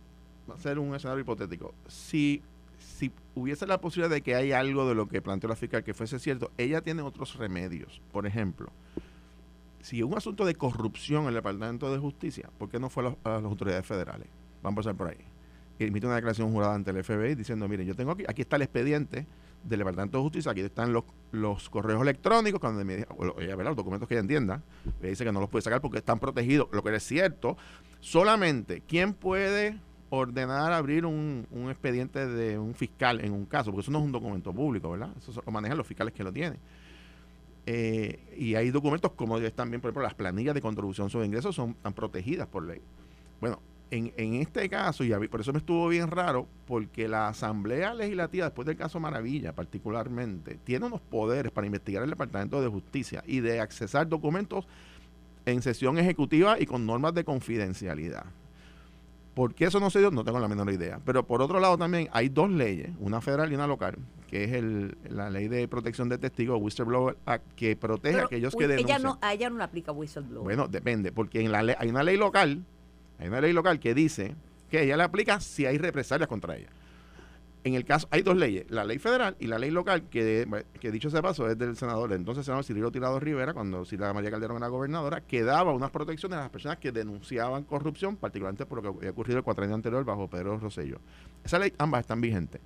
a 0.49 0.53
hacer 0.53 0.79
un 0.79 0.95
escenario 0.95 1.21
hipotético, 1.21 1.75
si, 1.87 2.43
si 2.79 3.13
hubiese 3.35 3.67
la 3.67 3.81
posibilidad 3.81 4.15
de 4.15 4.23
que 4.23 4.35
hay 4.35 4.53
algo 4.53 4.89
de 4.89 4.95
lo 4.95 5.09
que 5.09 5.21
planteó 5.21 5.49
la 5.49 5.57
fiscal 5.57 5.85
que 5.85 5.95
fuese 5.95 6.19
cierto, 6.19 6.51
ella 6.57 6.81
tiene 6.81 7.03
otros 7.03 7.37
remedios. 7.37 8.01
Por 8.13 8.27
ejemplo, 8.27 8.71
si 9.81 10.03
un 10.03 10.17
asunto 10.17 10.47
de 10.47 10.55
corrupción 10.55 11.23
en 11.23 11.29
el 11.29 11.35
Departamento 11.35 11.93
de 11.93 11.99
Justicia, 11.99 12.49
¿por 12.59 12.71
qué 12.71 12.81
no 12.81 12.89
fue 12.89 13.07
a, 13.07 13.29
las 13.29 13.45
autoridades 13.45 13.85
federales? 13.85 14.29
Vamos 14.63 14.79
a 14.79 14.91
pasar 14.91 14.97
por 14.97 15.09
ahí. 15.09 15.25
Emite 15.79 16.07
una 16.07 16.15
declaración 16.15 16.51
jurada 16.53 16.75
ante 16.75 16.91
el 16.91 17.05
FBI 17.05 17.35
diciendo, 17.35 17.69
mire, 17.69 17.85
yo 17.85 17.95
tengo 17.95 18.13
aquí, 18.13 18.25
aquí 18.27 18.43
está 18.43 18.57
el 18.57 18.63
expediente 18.63 19.27
del 19.65 19.79
Departamento 19.79 20.19
de 20.19 20.23
Justicia, 20.23 20.53
aquí 20.53 20.61
están 20.61 20.93
los, 20.93 21.05
los 21.33 21.69
correos 21.71 22.03
electrónicos, 22.03 22.61
cuando 22.61 22.85
me 22.85 23.07
ella 23.41 23.57
los 23.57 23.77
documentos 23.77 24.09
que 24.09 24.15
ella 24.15 24.21
entienda, 24.21 24.63
me 25.01 25.09
dice 25.09 25.25
que 25.25 25.33
no 25.33 25.41
los 25.41 25.49
puede 25.49 25.63
sacar 25.63 25.81
porque 25.81 25.99
están 25.99 26.19
protegidos, 26.19 26.69
lo 26.73 26.83
que 26.83 26.95
es 26.95 27.03
cierto, 27.03 27.57
solamente 28.01 28.83
quién 28.87 29.15
puede 29.15 29.79
ordenar 30.11 30.73
abrir 30.73 31.07
un, 31.07 31.47
un, 31.51 31.71
expediente 31.71 32.27
de 32.27 32.59
un 32.59 32.75
fiscal 32.75 33.21
en 33.25 33.33
un 33.33 33.47
caso, 33.47 33.71
porque 33.71 33.83
eso 33.83 33.91
no 33.91 33.99
es 33.99 34.05
un 34.05 34.13
documento 34.13 34.53
público, 34.53 34.91
¿verdad? 34.91 35.11
Eso 35.19 35.43
lo 35.45 35.53
manejan 35.53 35.77
los 35.77 35.87
fiscales 35.87 36.15
que 36.15 36.23
lo 36.23 36.33
tienen. 36.33 36.59
Eh, 37.67 38.35
y 38.37 38.55
hay 38.55 38.71
documentos 38.71 39.13
como 39.13 39.41
también, 39.53 39.81
por 39.81 39.89
ejemplo, 39.89 40.03
las 40.03 40.15
planillas 40.15 40.55
de 40.55 40.61
contribución 40.61 41.09
sobre 41.09 41.27
ingresos 41.27 41.55
son, 41.55 41.71
están 41.71 41.95
protegidas 41.95 42.47
por 42.47 42.65
ley. 42.65 42.81
Bueno, 43.41 43.61
en, 43.95 44.35
este 44.35 44.69
caso, 44.69 45.05
y 45.05 45.29
por 45.29 45.41
eso 45.41 45.53
me 45.53 45.59
estuvo 45.59 45.89
bien 45.89 46.11
raro, 46.11 46.49
porque 46.67 47.07
la 47.07 47.29
Asamblea 47.29 47.95
Legislativa, 47.95 48.47
después 48.47 48.67
del 48.67 48.77
caso 48.77 48.99
Maravilla 48.99 49.55
particularmente, 49.55 50.59
tiene 50.65 50.87
unos 50.87 51.01
poderes 51.01 51.53
para 51.53 51.67
investigar 51.67 52.03
el 52.03 52.11
Departamento 52.11 52.61
de 52.61 52.69
Justicia 52.69 53.23
y 53.27 53.41
de 53.41 53.61
accesar 53.61 54.09
documentos 54.09 54.67
en 55.47 55.63
sesión 55.63 55.99
ejecutiva 55.99 56.59
y 56.59 56.67
con 56.67 56.87
normas 56.87 57.15
de 57.15 57.25
confidencialidad. 57.25 58.25
¿Por 59.35 59.55
qué 59.55 59.67
eso 59.67 59.81
no 59.81 59.91
se 59.91 59.99
dio? 59.99 60.11
No 60.11 60.25
tengo 60.25 60.39
la 60.39 60.49
menor 60.49 60.71
idea. 60.71 61.01
Pero 61.05 61.27
por 61.27 61.43
otro 61.43 61.61
lado 61.61 61.77
también 61.77 62.09
hay 62.13 62.29
dos 62.29 62.51
leyes, 62.51 62.91
una 63.01 63.21
federal 63.21 63.51
y 63.51 63.55
una 63.55 63.67
local, 63.67 63.97
que 64.29 64.45
es 64.45 64.53
el, 64.53 64.97
la 65.09 65.29
ley 65.29 65.49
de 65.49 65.67
protección 65.69 66.09
de 66.09 66.19
testigos, 66.19 66.61
Whistleblower 66.61 67.17
Act, 67.27 67.45
que 67.57 67.77
protege 67.77 68.21
a 68.21 68.25
aquellos 68.25 68.55
que 68.55 68.69
denuncian. 68.69 69.01
Ella 69.01 69.09
no, 69.09 69.19
a 69.21 69.33
ella 69.35 69.51
no 69.51 69.59
le 69.59 69.65
aplica 69.65 69.93
Whistleblower. 69.93 70.45
Bueno, 70.45 70.69
depende, 70.69 71.13
porque 71.13 71.41
en 71.41 71.51
la 71.51 71.63
ley, 71.63 71.75
hay 71.79 71.89
una 71.89 72.05
ley 72.05 72.17
local 72.17 72.65
hay 73.19 73.29
una 73.29 73.41
ley 73.41 73.53
local 73.53 73.79
que 73.81 73.95
dice 73.95 74.35
que 74.71 74.83
ella 74.83 74.97
le 74.97 75.03
aplica 75.03 75.41
si 75.41 75.67
hay 75.67 75.79
represalias 75.79 76.29
contra 76.29 76.57
ella. 76.57 76.69
En 77.65 77.73
el 77.73 77.87
caso, 77.87 78.07
hay 78.11 78.21
dos 78.21 78.37
leyes, 78.37 78.71
la 78.71 78.85
ley 78.85 78.99
federal 78.99 79.37
y 79.41 79.47
la 79.47 79.59
ley 79.59 79.71
local, 79.71 80.03
que, 80.11 80.47
dicho 80.93 81.09
sea 81.09 81.23
paso 81.23 81.49
es 81.49 81.57
del 81.57 81.79
senador, 81.79 82.13
entonces 82.13 82.45
senador 82.45 82.63
Cirilo 82.63 82.93
Tirado 82.93 83.19
Rivera, 83.19 83.55
cuando 83.55 83.87
Silvia 83.87 84.13
María 84.13 84.31
Calderón 84.31 84.59
era 84.59 84.69
gobernadora, 84.69 85.23
que 85.23 85.43
daba 85.43 85.73
unas 85.73 85.91
protecciones 85.91 86.37
a 86.37 86.43
las 86.43 86.51
personas 86.51 86.77
que 86.77 86.93
denunciaban 86.93 87.65
corrupción, 87.65 88.17
particularmente 88.17 88.67
por 88.67 88.83
lo 88.83 88.93
que 88.93 88.99
había 88.99 89.11
ocurrido 89.13 89.39
el 89.39 89.45
cuatro 89.45 89.65
años 89.65 89.77
anterior 89.77 90.05
bajo 90.05 90.29
Pedro 90.29 90.59
Rosello. 90.59 90.99
Esa 91.43 91.59
ley, 91.59 91.73
ambas 91.79 92.03
están 92.03 92.21
vigentes. 92.21 92.61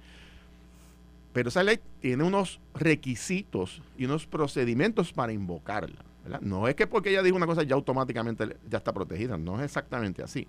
Pero 1.32 1.50
esa 1.50 1.62
ley 1.62 1.78
tiene 2.00 2.24
unos 2.24 2.58
requisitos 2.74 3.80
y 3.96 4.06
unos 4.06 4.26
procedimientos 4.26 5.12
para 5.12 5.32
invocarla. 5.32 6.08
No 6.41 6.69
es 6.69 6.75
que 6.75 6.87
porque 6.87 7.11
ella 7.11 7.23
dijo 7.23 7.37
una 7.37 7.47
cosa 7.47 7.62
ya 7.62 7.75
automáticamente 7.75 8.57
ya 8.69 8.79
está 8.79 8.93
protegida, 8.93 9.37
no 9.38 9.59
es 9.59 9.64
exactamente 9.64 10.23
así. 10.23 10.47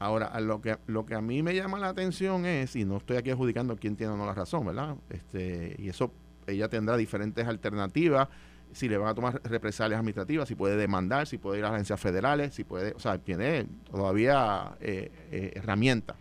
Ahora, 0.00 0.38
lo 0.40 0.60
que, 0.60 0.78
lo 0.86 1.04
que 1.06 1.14
a 1.14 1.20
mí 1.20 1.42
me 1.42 1.54
llama 1.54 1.78
la 1.78 1.88
atención 1.88 2.46
es, 2.46 2.76
y 2.76 2.84
no 2.84 2.98
estoy 2.98 3.16
aquí 3.16 3.30
adjudicando 3.30 3.76
quién 3.76 3.96
tiene 3.96 4.12
o 4.12 4.16
no 4.16 4.26
la 4.26 4.34
razón, 4.34 4.64
¿verdad? 4.66 4.94
Este, 5.10 5.74
y 5.78 5.88
eso, 5.88 6.12
ella 6.46 6.68
tendrá 6.68 6.96
diferentes 6.96 7.46
alternativas, 7.46 8.28
si 8.72 8.88
le 8.88 8.96
van 8.96 9.08
a 9.08 9.14
tomar 9.14 9.40
represalias 9.44 9.98
administrativas, 9.98 10.46
si 10.46 10.54
puede 10.54 10.76
demandar, 10.76 11.26
si 11.26 11.38
puede 11.38 11.58
ir 11.58 11.64
a 11.64 11.68
las 11.68 11.74
agencias 11.74 12.00
federales, 12.00 12.54
si 12.54 12.64
puede, 12.64 12.92
o 12.92 13.00
sea, 13.00 13.18
tiene 13.18 13.66
todavía 13.90 14.76
eh, 14.80 15.10
eh, 15.32 15.52
herramientas. 15.56 16.16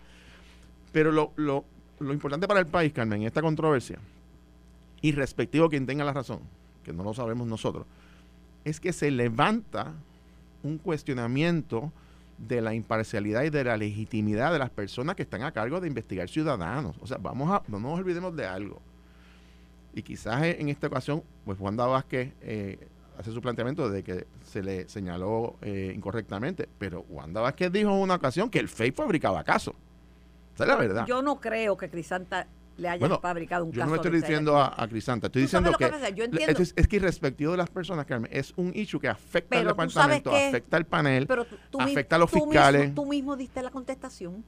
Pero 0.92 1.12
lo, 1.12 1.34
lo, 1.36 1.66
lo 2.00 2.14
importante 2.14 2.48
para 2.48 2.62
el 2.62 2.68
país, 2.68 2.94
Carmen, 2.94 3.22
en 3.22 3.28
esta 3.28 3.42
controversia, 3.42 4.00
y 5.02 5.12
respectivo 5.12 5.66
a 5.66 5.70
quien 5.70 5.86
tenga 5.86 6.04
la 6.04 6.14
razón, 6.14 6.40
que 6.84 6.94
no 6.94 7.04
lo 7.04 7.14
sabemos 7.14 7.48
nosotros, 7.48 7.86
es 8.68 8.82
que 8.82 8.92
se 8.92 9.12
levanta 9.12 9.94
un 10.62 10.78
cuestionamiento 10.78 11.92
de 12.38 12.62
la 12.62 12.74
imparcialidad 12.74 13.44
y 13.44 13.50
de 13.50 13.64
la 13.64 13.78
legitimidad 13.78 14.52
de 14.52 14.60
las 14.60 14.70
personas 14.70 15.16
que 15.16 15.24
están 15.24 15.44
a 15.44 15.54
cargo 15.54 15.80
de 15.80 15.88
investigar 15.88 16.28
ciudadanos. 16.28 16.98
O 17.00 17.08
sea, 17.08 17.18
vamos 17.18 17.50
a, 17.50 17.64
no 17.70 17.80
nos 17.80 17.98
olvidemos 17.98 18.36
de 18.36 18.46
algo. 18.46 18.82
Y 19.94 20.02
quizás 20.04 20.44
en 20.44 20.68
esta 20.68 20.88
ocasión, 20.88 21.24
pues 21.46 21.58
Juan 21.58 21.78
Vázquez 21.78 22.34
eh, 22.42 22.78
hace 23.18 23.32
su 23.32 23.42
planteamiento 23.42 23.90
de 23.90 24.04
que 24.04 24.28
se 24.44 24.62
le 24.62 24.88
señaló 24.90 25.56
eh, 25.62 25.94
incorrectamente, 25.96 26.68
pero 26.78 27.06
Wanda 27.10 27.40
Vázquez 27.40 27.72
dijo 27.72 27.90
en 27.90 28.02
una 28.02 28.16
ocasión 28.16 28.50
que 28.50 28.60
el 28.60 28.68
FEI 28.68 28.92
fabricaba 28.92 29.46
caso. 29.46 29.74
Esa 30.54 30.66
es 30.66 30.68
la 30.68 30.76
verdad. 30.76 31.06
Yo 31.08 31.22
no 31.22 31.40
creo 31.40 31.78
que 31.78 31.90
Crisanta 31.90 32.48
le 32.78 32.90
haya 32.90 33.20
fabricado 33.20 33.66
un 33.66 33.72
yo 33.72 33.80
caso. 33.80 33.90
Yo 33.90 33.90
no 33.90 33.96
estoy 33.96 34.22
diciendo 34.22 34.58
a, 34.58 34.88
Crisanta, 34.88 35.28
estoy 35.28 35.44
diciendo 35.44 35.74
que, 35.74 35.86
es, 36.76 36.88
que 36.88 36.96
irrespectivo 36.96 37.52
de 37.52 37.58
las 37.58 37.70
personas, 37.70 38.06
Carmen, 38.06 38.30
es 38.34 38.54
un 38.56 38.72
issue 38.76 39.00
que 39.00 39.08
afecta 39.08 39.60
al 39.60 39.68
departamento, 39.68 40.34
afecta 40.34 40.78
al 40.78 40.86
panel, 40.86 41.28
afecta 41.80 42.16
a 42.16 42.20
los 42.20 42.32
fiscales. 42.32 42.94
tú 42.94 43.06
mismo 43.06 43.36
diste 43.36 43.62
la 43.62 43.72
contestación. 43.72 44.44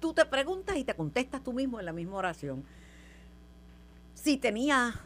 Tú 0.00 0.12
te 0.12 0.24
preguntas 0.26 0.76
y 0.76 0.84
te 0.84 0.94
contestas 0.94 1.42
tú 1.42 1.52
mismo 1.52 1.80
en 1.80 1.86
la 1.86 1.92
misma 1.92 2.16
oración. 2.16 2.62
Si 4.14 4.36
tenía 4.36 5.00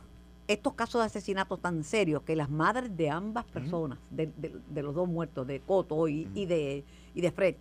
estos 0.48 0.72
casos 0.72 1.02
de 1.02 1.06
asesinatos 1.06 1.60
tan 1.60 1.84
serios 1.84 2.22
que 2.22 2.34
las 2.34 2.50
madres 2.50 2.96
de 2.96 3.10
ambas 3.10 3.44
personas, 3.44 3.98
de, 4.10 4.82
los 4.82 4.94
dos 4.94 5.06
muertos, 5.06 5.46
de 5.46 5.60
Coto 5.60 6.08
y, 6.08 6.24
de, 6.46 6.84
y 7.14 7.20
de 7.20 7.30
Fred, 7.30 7.56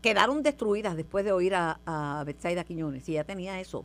quedaron 0.00 0.42
destruidas 0.42 0.96
después 0.96 1.24
de 1.24 1.32
oír 1.32 1.54
a, 1.54 1.80
a 1.86 2.22
Betsaida 2.24 2.64
Quiñones. 2.64 3.08
Y 3.08 3.14
ya 3.14 3.24
tenía 3.24 3.60
eso. 3.60 3.84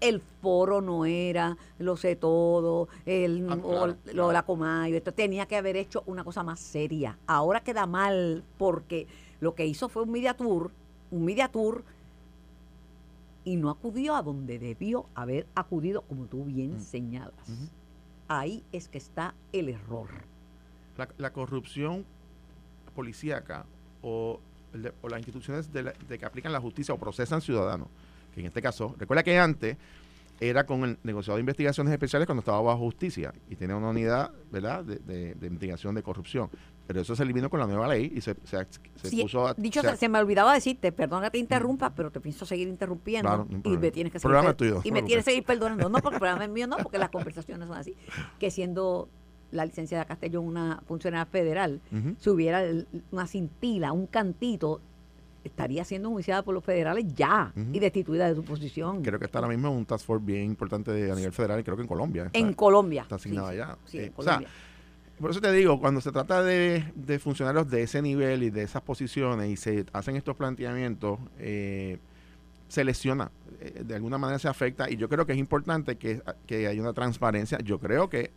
El 0.00 0.20
foro 0.20 0.82
no 0.82 1.06
era, 1.06 1.56
lo 1.78 1.96
sé 1.96 2.16
todo, 2.16 2.88
el, 3.06 3.48
ah, 3.48 3.96
lo, 4.12 4.30
la 4.30 4.42
Comayo, 4.42 4.94
esto 4.94 5.12
tenía 5.12 5.46
que 5.46 5.56
haber 5.56 5.76
hecho 5.76 6.02
una 6.06 6.22
cosa 6.22 6.42
más 6.42 6.60
seria. 6.60 7.18
Ahora 7.26 7.60
queda 7.60 7.86
mal 7.86 8.44
porque 8.58 9.06
lo 9.40 9.54
que 9.54 9.64
hizo 9.64 9.88
fue 9.88 10.02
un 10.02 10.12
media 10.12 10.34
tour, 10.34 10.70
un 11.10 11.24
media 11.24 11.48
tour 11.48 11.82
y 13.46 13.56
no 13.56 13.70
acudió 13.70 14.16
a 14.16 14.22
donde 14.22 14.58
debió 14.58 15.06
haber 15.14 15.46
acudido, 15.54 16.02
como 16.02 16.26
tú 16.26 16.44
bien 16.44 16.76
mm. 16.76 16.80
señalas. 16.80 17.32
Ahí 18.28 18.64
es 18.72 18.88
que 18.88 18.98
está 18.98 19.34
el 19.52 19.68
error. 19.68 20.08
La, 21.16 21.32
corrupción 21.32 22.04
policíaca 22.94 23.66
o, 24.02 24.40
las 24.72 25.18
instituciones 25.18 25.72
de, 25.72 25.92
de, 26.08 26.18
que 26.18 26.26
aplican 26.26 26.52
la 26.52 26.60
justicia 26.60 26.94
o 26.94 26.98
procesan 26.98 27.40
ciudadanos, 27.40 27.88
que 28.34 28.40
en 28.40 28.46
este 28.46 28.62
caso, 28.62 28.94
recuerda 28.98 29.22
que 29.22 29.38
antes 29.38 29.76
era 30.38 30.66
con 30.66 30.84
el 30.84 30.98
negociado 31.02 31.36
de 31.36 31.40
investigaciones 31.40 31.92
especiales 31.92 32.26
cuando 32.26 32.40
estaba 32.40 32.60
bajo 32.60 32.80
justicia 32.80 33.32
y 33.48 33.56
tenía 33.56 33.74
una 33.74 33.88
unidad 33.88 34.30
¿verdad? 34.50 34.84
De, 34.84 35.34
de 35.34 35.46
investigación 35.46 35.94
de 35.94 36.02
corrupción. 36.02 36.50
Pero 36.86 37.00
eso 37.00 37.16
se 37.16 37.22
eliminó 37.24 37.50
con 37.50 37.58
la 37.58 37.66
nueva 37.66 37.88
ley 37.88 38.12
y 38.14 38.20
se, 38.20 38.36
se, 38.44 38.64
puso... 39.20 39.52
dicho, 39.54 39.82
se, 39.96 40.08
me 40.08 40.20
olvidaba 40.20 40.54
decirte, 40.54 40.92
perdón 40.92 41.24
que 41.24 41.30
te 41.30 41.38
interrumpa, 41.38 41.92
pero 41.92 42.12
te 42.12 42.20
pienso 42.20 42.46
seguir 42.46 42.68
interrumpiendo 42.68 43.46
y 43.64 43.76
me 43.76 43.90
tienes 43.90 44.12
que 44.12 44.20
seguir... 44.20 44.36
y 44.84 44.92
me 44.92 45.02
tienes 45.02 45.24
que 45.24 45.30
seguir 45.32 45.44
perdonando. 45.44 45.88
No, 45.88 45.98
porque 45.98 46.16
el 46.16 46.20
programa 46.20 46.44
es 46.44 46.50
mío, 46.50 46.68
no, 46.68 46.76
porque 46.76 46.98
las 46.98 47.10
conversaciones 47.10 47.66
son 47.66 47.76
así. 47.76 47.96
Que 48.38 48.52
siendo 48.52 49.08
la 49.56 49.64
licenciada 49.64 50.04
Castellón 50.04 50.46
una 50.46 50.82
funcionaria 50.86 51.26
federal, 51.26 51.80
si 52.18 52.30
hubiera 52.30 52.62
una 53.10 53.26
cintila, 53.26 53.92
un 53.92 54.06
cantito, 54.06 54.80
estaría 55.46 55.84
siendo 55.84 56.08
enjuiciada 56.08 56.42
por 56.42 56.54
los 56.54 56.64
federales 56.64 57.06
ya 57.14 57.52
y 57.72 57.78
destituida 57.78 58.28
de 58.28 58.34
su 58.34 58.44
posición. 58.44 59.02
Creo 59.02 59.18
que 59.18 59.24
está 59.24 59.38
ahora 59.38 59.48
mismo 59.48 59.70
un 59.70 59.86
task 59.86 60.04
force 60.04 60.24
bien 60.24 60.44
importante 60.44 60.90
a 61.10 61.14
nivel 61.14 61.32
federal 61.32 61.60
y 61.60 61.62
creo 61.64 61.76
que 61.76 61.82
en 61.82 61.88
Colombia. 61.88 62.30
en 62.32 62.52
Colombia. 62.52 63.02
Está 63.02 63.16
asignada 63.16 63.54
ya. 63.54 63.78
Sí, 63.86 63.98
en 63.98 64.12
Colombia. 64.12 64.48
Por 65.18 65.30
eso 65.30 65.40
te 65.40 65.50
digo, 65.50 65.80
cuando 65.80 66.02
se 66.02 66.12
trata 66.12 66.42
de, 66.42 67.18
funcionarios 67.18 67.70
de 67.70 67.82
ese 67.82 68.02
nivel 68.02 68.42
y 68.42 68.50
de 68.50 68.62
esas 68.62 68.82
posiciones 68.82 69.48
y 69.48 69.56
se 69.56 69.86
hacen 69.94 70.14
estos 70.16 70.36
planteamientos, 70.36 71.18
eh, 71.38 71.98
se 72.68 72.84
lesiona, 72.84 73.30
eh, 73.60 73.82
de 73.82 73.94
alguna 73.94 74.18
manera 74.18 74.38
se 74.38 74.48
afecta 74.48 74.90
y 74.90 74.96
yo 74.96 75.08
creo 75.08 75.24
que 75.24 75.32
es 75.32 75.38
importante 75.38 75.96
que, 75.96 76.20
que 76.46 76.66
haya 76.66 76.82
una 76.82 76.92
transparencia. 76.92 77.58
Yo 77.60 77.78
creo 77.78 78.10
que 78.10 78.30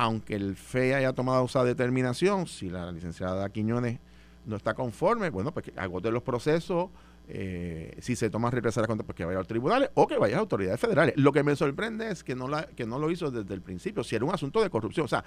aunque 0.00 0.34
el 0.34 0.56
FE 0.56 0.94
haya 0.94 1.12
tomado 1.12 1.44
esa 1.44 1.62
determinación, 1.62 2.46
si 2.46 2.70
la 2.70 2.90
licenciada 2.90 3.46
Quiñones 3.50 4.00
no 4.46 4.56
está 4.56 4.72
conforme, 4.72 5.28
bueno, 5.28 5.52
pues 5.52 5.66
que 5.66 5.78
agote 5.78 6.10
los 6.10 6.22
procesos, 6.22 6.88
eh, 7.28 7.94
si 8.00 8.16
se 8.16 8.30
toma 8.30 8.50
represalias 8.50 8.88
contra, 8.88 9.04
pues 9.04 9.14
que 9.14 9.26
vaya 9.26 9.36
a 9.36 9.40
los 9.40 9.46
tribunales 9.46 9.90
o 9.92 10.06
que 10.06 10.16
vaya 10.16 10.38
a 10.38 10.40
autoridades 10.40 10.80
federales. 10.80 11.14
Lo 11.18 11.32
que 11.32 11.42
me 11.42 11.54
sorprende 11.54 12.10
es 12.10 12.24
que 12.24 12.34
no 12.34 12.48
la, 12.48 12.64
que 12.64 12.86
no 12.86 12.98
lo 12.98 13.10
hizo 13.10 13.30
desde 13.30 13.52
el 13.52 13.60
principio, 13.60 14.02
si 14.02 14.16
era 14.16 14.24
un 14.24 14.32
asunto 14.32 14.62
de 14.62 14.70
corrupción, 14.70 15.04
o 15.04 15.08
sea, 15.08 15.22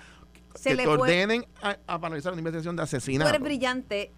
que 0.64 0.76
te 0.76 0.88
ordenen 0.88 1.46
a, 1.62 2.00
paralizar 2.00 2.34
una 2.34 2.40
investigación 2.40 2.76
de 2.76 2.82
asesinato. 2.82 3.30
Tú 3.30 3.36
eres 3.36 3.46
brillante, 3.46 4.12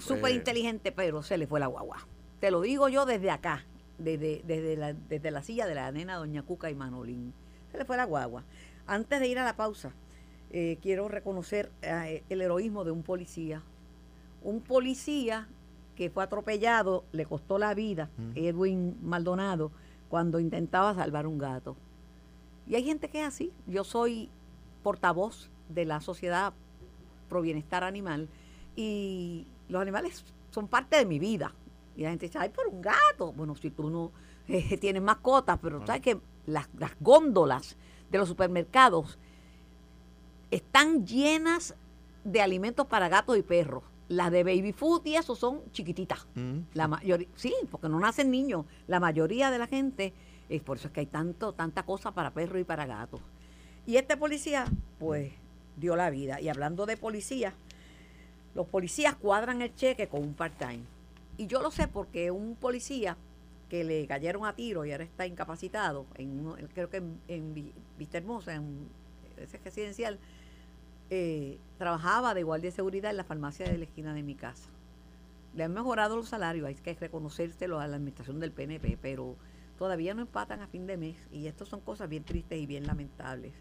súper 0.00 0.32
eh. 0.32 0.34
inteligente, 0.34 0.90
pero 0.90 1.22
se 1.22 1.38
le 1.38 1.46
fue 1.46 1.60
la 1.60 1.68
guagua. 1.68 2.08
Te 2.40 2.50
lo 2.50 2.62
digo 2.62 2.88
yo 2.88 3.06
desde 3.06 3.30
acá, 3.30 3.64
desde, 3.96 4.42
desde, 4.44 4.76
la, 4.76 4.92
desde 4.92 5.30
la 5.30 5.44
silla 5.44 5.68
de 5.68 5.76
la 5.76 5.92
nena 5.92 6.16
Doña 6.16 6.42
Cuca 6.42 6.68
y 6.68 6.74
Manolín. 6.74 7.32
Se 7.70 7.78
le 7.78 7.84
fue 7.84 7.96
la 7.96 8.06
guagua. 8.06 8.42
Antes 8.90 9.20
de 9.20 9.28
ir 9.28 9.38
a 9.38 9.44
la 9.44 9.54
pausa, 9.54 9.92
eh, 10.50 10.76
quiero 10.82 11.06
reconocer 11.06 11.70
el 11.80 12.40
heroísmo 12.40 12.82
de 12.82 12.90
un 12.90 13.04
policía. 13.04 13.62
Un 14.42 14.62
policía 14.62 15.46
que 15.94 16.10
fue 16.10 16.24
atropellado, 16.24 17.04
le 17.12 17.24
costó 17.24 17.56
la 17.56 17.72
vida, 17.72 18.10
Edwin 18.34 18.98
Maldonado, 19.00 19.70
cuando 20.08 20.40
intentaba 20.40 20.92
salvar 20.92 21.28
un 21.28 21.38
gato. 21.38 21.76
Y 22.66 22.74
hay 22.74 22.82
gente 22.82 23.08
que 23.08 23.20
es 23.20 23.28
así. 23.28 23.52
Yo 23.68 23.84
soy 23.84 24.28
portavoz 24.82 25.50
de 25.68 25.84
la 25.84 26.00
Sociedad 26.00 26.52
Pro 27.28 27.42
Bienestar 27.42 27.84
Animal 27.84 28.28
y 28.74 29.46
los 29.68 29.80
animales 29.80 30.24
son 30.50 30.66
parte 30.66 30.96
de 30.96 31.06
mi 31.06 31.20
vida. 31.20 31.54
Y 31.96 32.02
la 32.02 32.10
gente 32.10 32.26
dice, 32.26 32.38
ay, 32.38 32.48
por 32.48 32.66
un 32.66 32.82
gato. 32.82 33.32
Bueno, 33.34 33.54
si 33.54 33.70
tú 33.70 33.88
no 33.88 34.10
eh, 34.48 34.76
tienes 34.78 35.00
mascotas, 35.00 35.60
pero 35.62 35.86
sabes 35.86 36.02
que 36.02 36.20
las, 36.46 36.68
las 36.76 36.90
góndolas 36.98 37.76
de 38.10 38.18
los 38.18 38.28
supermercados 38.28 39.18
están 40.50 41.06
llenas 41.06 41.74
de 42.24 42.40
alimentos 42.40 42.86
para 42.86 43.08
gatos 43.08 43.38
y 43.38 43.42
perros. 43.42 43.84
Las 44.08 44.32
de 44.32 44.42
baby 44.42 44.72
food 44.72 45.06
y 45.06 45.14
eso 45.14 45.36
son 45.36 45.60
chiquititas. 45.70 46.26
Mm. 46.34 46.58
La 46.74 46.88
mayoría, 46.88 47.28
sí, 47.36 47.54
porque 47.70 47.88
no 47.88 48.00
nacen 48.00 48.30
niños. 48.30 48.66
La 48.88 48.98
mayoría 48.98 49.50
de 49.52 49.58
la 49.58 49.68
gente, 49.68 50.12
es 50.48 50.60
por 50.62 50.78
eso 50.78 50.88
es 50.88 50.92
que 50.92 51.00
hay 51.00 51.06
tanto, 51.06 51.52
tanta 51.52 51.84
cosa 51.84 52.12
para 52.12 52.32
perros 52.32 52.60
y 52.60 52.64
para 52.64 52.86
gatos. 52.86 53.20
Y 53.86 53.96
este 53.96 54.16
policía, 54.16 54.66
pues, 54.98 55.32
dio 55.76 55.94
la 55.94 56.10
vida. 56.10 56.40
Y 56.40 56.48
hablando 56.48 56.86
de 56.86 56.96
policía, 56.96 57.54
los 58.54 58.66
policías 58.66 59.14
cuadran 59.14 59.62
el 59.62 59.74
cheque 59.76 60.08
con 60.08 60.22
un 60.22 60.34
part-time. 60.34 60.82
Y 61.36 61.46
yo 61.46 61.62
lo 61.62 61.70
sé 61.70 61.86
porque 61.86 62.32
un 62.32 62.56
policía 62.56 63.16
que 63.70 63.84
le 63.84 64.06
cayeron 64.06 64.44
a 64.44 64.54
tiro 64.54 64.84
y 64.84 64.92
ahora 64.92 65.04
está 65.04 65.26
incapacitado, 65.26 66.04
en 66.16 66.44
creo 66.74 66.90
que 66.90 66.98
en, 66.98 67.20
en 67.28 67.72
Vista 67.96 68.18
Hermosa, 68.18 68.54
en 68.56 68.88
ese 69.38 69.58
residencial, 69.58 70.18
eh, 71.08 71.58
trabajaba 71.78 72.34
de 72.34 72.42
guardia 72.42 72.70
de 72.70 72.76
seguridad 72.76 73.10
en 73.10 73.16
la 73.16 73.24
farmacia 73.24 73.66
de 73.66 73.78
la 73.78 73.84
esquina 73.84 74.12
de 74.12 74.22
mi 74.22 74.34
casa. 74.34 74.68
Le 75.54 75.64
han 75.64 75.72
mejorado 75.72 76.16
los 76.16 76.28
salarios, 76.28 76.66
hay 76.66 76.74
que 76.74 76.94
reconocérselo 76.94 77.80
a 77.80 77.86
la 77.86 77.96
administración 77.96 78.40
del 78.40 78.52
PNP, 78.52 78.98
pero 79.00 79.36
todavía 79.78 80.14
no 80.14 80.22
empatan 80.22 80.60
a 80.60 80.66
fin 80.66 80.86
de 80.86 80.96
mes 80.96 81.16
y 81.32 81.46
esto 81.46 81.64
son 81.64 81.80
cosas 81.80 82.08
bien 82.08 82.24
tristes 82.24 82.60
y 82.60 82.66
bien 82.66 82.86
lamentables. 82.86 83.54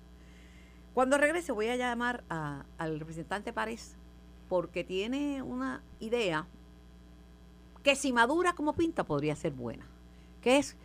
Cuando 0.94 1.18
regrese 1.18 1.52
voy 1.52 1.68
a 1.68 1.76
llamar 1.76 2.24
al 2.30 3.00
representante 3.00 3.54
Párez 3.54 3.96
porque 4.48 4.84
tiene 4.84 5.42
una 5.44 5.82
idea 6.00 6.48
que 7.84 7.96
si 7.96 8.12
madura 8.12 8.54
como 8.54 8.74
pinta 8.74 9.04
podría 9.06 9.36
ser 9.36 9.54
buena, 9.54 9.86
que 10.42 10.58
es 10.58 10.78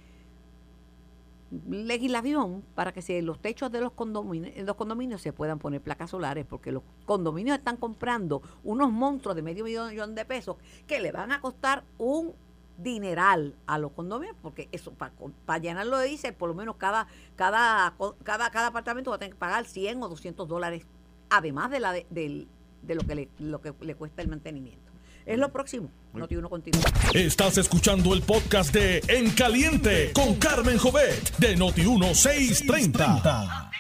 legislación 1.69 2.64
para 2.75 2.93
que 2.93 3.03
si 3.03 3.21
los 3.23 3.38
techos 3.38 3.71
de 3.71 3.81
los 3.81 3.93
condominios, 3.93 4.57
los 4.67 4.77
condominios 4.77 5.21
se 5.23 5.33
puedan 5.33 5.59
poner 5.59 5.81
placas 5.81 6.11
solares, 6.11 6.45
porque 6.47 6.73
los 6.73 6.83
condominios 7.07 7.59
están 7.59 7.77
comprando 7.77 8.43
unos 8.62 8.90
monstruos 8.90 9.37
de 9.37 9.43
medio 9.43 9.64
millón 9.64 10.14
de 10.14 10.25
pesos 10.25 10.57
que 10.87 11.01
le 11.01 11.12
van 11.12 11.33
a 11.33 11.40
costar 11.40 11.85
un 11.99 12.35
dineral 12.79 13.55
a 13.67 13.79
los 13.79 13.93
condominios, 13.93 14.37
porque 14.43 14.69
eso 14.73 14.93
para 14.93 15.59
llenarlo 15.59 15.99
de 15.99 16.09
diésel, 16.09 16.35
por 16.35 16.49
lo 16.49 16.55
menos 16.55 16.77
cada, 16.77 17.07
cada, 17.37 17.95
cada, 18.25 18.51
cada 18.51 18.67
apartamento 18.69 19.11
va 19.11 19.17
a 19.17 19.19
tener 19.19 19.35
que 19.35 19.38
pagar 19.38 19.64
100 19.64 20.03
o 20.03 20.09
200 20.09 20.49
dólares, 20.49 20.85
además 21.31 21.71
de, 21.71 21.81
la 21.81 21.93
de, 21.93 22.07
de 22.11 22.95
lo, 22.95 23.03
que 23.03 23.14
le, 23.14 23.29
lo 23.38 23.61
que 23.61 23.73
le 23.81 23.95
cuesta 23.95 24.23
el 24.23 24.29
mantenimiento. 24.29 24.84
Es 25.27 25.39
lo 25.39 25.49
próximo. 25.51 25.91
Noti 26.13 26.37
uno 26.37 26.51
continúa. 26.51 26.83
Estás 27.15 27.57
escuchando 27.59 28.13
el 28.15 28.23
podcast 28.23 28.75
de 28.75 29.01
En 29.09 29.31
Caliente 29.31 30.13
con 30.15 30.35
Carmen 30.35 30.77
Jovet 30.77 31.37
de 31.39 31.57
Noti 31.57 31.81
1630. 31.83 33.71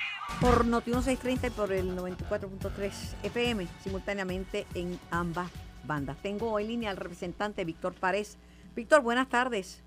Por 0.40 0.64
Noti 0.64 0.90
1630 0.90 1.46
y 1.46 1.50
por 1.50 1.72
el 1.72 1.96
94.3 1.96 3.14
FM, 3.24 3.66
simultáneamente 3.82 4.66
en 4.74 4.98
ambas 5.10 5.50
bandas. 5.84 6.16
Tengo 6.22 6.58
en 6.58 6.66
línea 6.68 6.90
al 6.90 6.96
representante 6.96 7.64
Víctor 7.64 7.94
Párez. 7.94 8.38
Víctor, 8.74 9.02
buenas 9.02 9.28
tardes. 9.28 9.82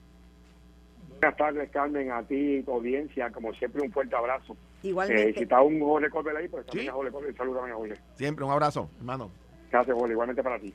Buenas 1.19 1.37
tardes, 1.37 1.69
Carmen, 1.71 2.11
a 2.11 2.21
ti, 2.21 2.63
audiencia. 2.67 3.31
Como 3.31 3.51
siempre, 3.55 3.81
un 3.81 3.91
fuerte 3.91 4.15
abrazo. 4.15 4.55
Igualmente. 4.83 5.29
Eh, 5.31 5.33
si 5.35 5.43
está 5.43 5.59
un 5.61 5.79
Jorge 5.79 6.09
Corbel 6.11 6.37
ahí, 6.37 6.47
pues 6.47 6.67
también 6.67 6.85
Sí. 6.85 6.89
a 6.89 6.93
Jorge 6.93 7.11
Corbel, 7.11 7.35
salúdame 7.35 7.71
a 7.71 7.75
Jorge. 7.75 7.95
Siempre 8.15 8.45
un 8.45 8.51
abrazo, 8.51 8.89
hermano. 8.99 9.31
Gracias, 9.71 9.95
Jorge, 9.97 10.11
igualmente 10.13 10.43
para 10.43 10.59
ti. 10.59 10.71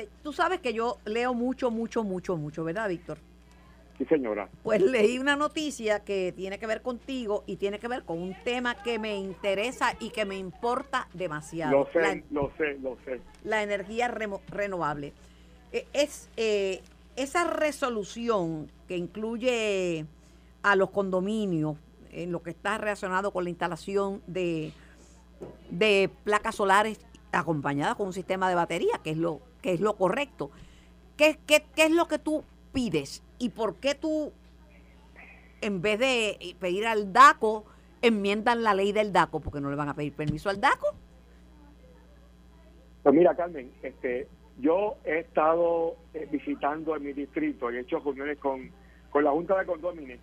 Te- 0.00 0.08
Tú 0.22 0.32
sabes 0.32 0.60
que 0.60 0.72
yo 0.72 0.96
leo 1.04 1.34
mucho, 1.34 1.70
mucho, 1.70 2.02
mucho, 2.04 2.34
mucho, 2.38 2.64
¿verdad, 2.64 2.88
Víctor? 2.88 3.18
Sí, 3.98 4.06
señora. 4.06 4.48
Pues 4.62 4.80
leí 4.80 5.18
una 5.18 5.36
noticia 5.36 6.00
que 6.00 6.32
tiene 6.34 6.58
que 6.58 6.66
ver 6.66 6.80
contigo 6.80 7.44
y 7.46 7.56
tiene 7.56 7.78
que 7.78 7.86
ver 7.86 8.04
con 8.04 8.18
un 8.18 8.34
tema 8.42 8.82
que 8.82 8.98
me 8.98 9.18
interesa 9.18 9.94
y 10.00 10.08
que 10.08 10.24
me 10.24 10.38
importa 10.38 11.06
demasiado. 11.12 11.72
Lo 11.80 11.92
sé, 11.92 12.00
La- 12.00 12.22
lo 12.30 12.50
sé, 12.56 12.78
lo 12.80 12.96
sé. 13.04 13.20
la 13.44 13.62
energía 13.62 14.08
remo- 14.08 14.40
renovable. 14.48 15.12
Eh, 15.70 15.86
Es 15.92 16.30
eh, 16.38 16.80
esa 17.16 17.44
resolución 17.44 18.70
que 18.88 18.96
incluye 18.96 20.06
a 20.62 20.76
los 20.76 20.88
condominios 20.90 21.76
en 22.10 22.32
lo 22.32 22.42
que 22.42 22.50
está 22.50 22.78
relacionado 22.78 23.32
con 23.32 23.44
la 23.44 23.50
instalación 23.50 24.22
de, 24.26 24.72
de 25.68 26.10
placas 26.24 26.54
solares 26.54 26.98
acompañadas 27.32 27.96
con 27.96 28.06
un 28.06 28.12
sistema 28.14 28.48
de 28.48 28.54
batería, 28.54 28.98
que 29.04 29.10
es 29.10 29.16
lo, 29.18 29.40
que 29.62 29.72
es 29.72 29.80
lo 29.80 29.96
correcto. 29.96 30.50
¿Qué, 31.16 31.38
qué, 31.46 31.64
qué 31.74 31.84
es 31.84 31.90
lo 31.90 32.08
que 32.08 32.18
tú 32.18 32.44
pides? 32.72 33.22
¿Y 33.38 33.50
por 33.50 33.76
qué 33.76 33.94
tú, 33.94 34.32
en 35.60 35.82
vez 35.82 35.98
de 35.98 36.56
pedir 36.58 36.86
al 36.86 37.12
DACO, 37.12 37.64
enmiendan 38.02 38.62
la 38.62 38.74
ley 38.74 38.92
del 38.92 39.12
DACO? 39.12 39.40
Porque 39.40 39.60
no 39.60 39.70
le 39.70 39.76
van 39.76 39.88
a 39.88 39.94
pedir 39.94 40.12
permiso 40.12 40.50
al 40.50 40.60
DACO. 40.60 40.94
Pues 43.02 43.14
mira, 43.14 43.34
Carmen, 43.34 43.70
este, 43.82 44.28
yo 44.58 44.96
he 45.04 45.20
estado 45.20 45.96
eh, 46.12 46.28
visitando 46.30 46.94
en 46.96 47.04
mi 47.04 47.12
distrito 47.12 47.70
he 47.70 47.80
hecho 47.80 47.98
reuniones 47.98 48.38
con, 48.38 48.70
con 49.10 49.24
la 49.24 49.30
Junta 49.30 49.58
de 49.58 49.66
Condóminos, 49.66 50.18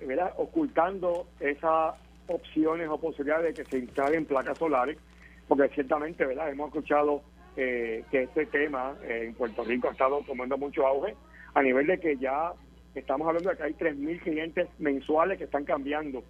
¿verdad? 0.00 0.34
ocultando 0.36 1.26
esas 1.40 1.94
opciones 2.26 2.88
o 2.88 2.98
posibilidades 2.98 3.56
de 3.56 3.62
que 3.64 3.70
se 3.70 3.78
instalen 3.78 4.26
placas 4.26 4.58
solares, 4.58 4.98
porque 5.46 5.68
ciertamente 5.70 6.26
¿verdad? 6.26 6.50
hemos 6.50 6.68
escuchado 6.68 7.22
eh, 7.60 8.04
que 8.08 8.22
este 8.22 8.46
tema 8.46 8.94
eh, 9.02 9.24
en 9.26 9.34
Puerto 9.34 9.64
Rico 9.64 9.88
ha 9.88 9.92
estado 9.92 10.22
tomando 10.24 10.56
mucho 10.56 10.86
auge, 10.86 11.16
a 11.54 11.62
nivel 11.62 11.88
de 11.88 11.98
que 11.98 12.16
ya 12.16 12.52
estamos 12.94 13.26
hablando 13.26 13.50
de 13.50 13.56
que 13.56 13.62
hay 13.64 13.74
3.000 13.74 14.20
clientes 14.20 14.68
mensuales 14.78 15.38
que 15.38 15.44
están 15.44 15.64
cambiando 15.64 16.22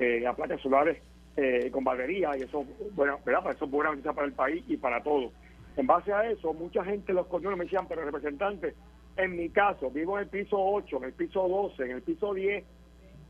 eh, 0.00 0.26
a 0.26 0.34
placas 0.34 0.60
solares 0.60 0.98
eh, 1.36 1.70
con 1.70 1.84
batería 1.84 2.36
y 2.36 2.42
eso, 2.42 2.66
bueno, 2.96 3.20
¿verdad? 3.24 3.52
Eso 3.52 3.64
es 3.64 3.70
buena 3.70 3.90
noticia 3.90 4.12
para 4.12 4.26
el 4.26 4.32
país 4.32 4.64
y 4.66 4.76
para 4.76 5.00
todos. 5.04 5.32
En 5.76 5.86
base 5.86 6.12
a 6.12 6.28
eso, 6.28 6.52
mucha 6.52 6.84
gente, 6.84 7.12
los 7.12 7.28
condones 7.28 7.58
me 7.58 7.64
decían, 7.64 7.86
pero 7.88 8.04
representantes, 8.04 8.74
en 9.16 9.36
mi 9.36 9.50
caso, 9.50 9.88
vivo 9.88 10.18
en 10.18 10.24
el 10.24 10.30
piso 10.30 10.56
8, 10.58 10.96
en 10.96 11.04
el 11.04 11.12
piso 11.12 11.46
12, 11.46 11.84
en 11.84 11.90
el 11.92 12.02
piso 12.02 12.34
10 12.34 12.64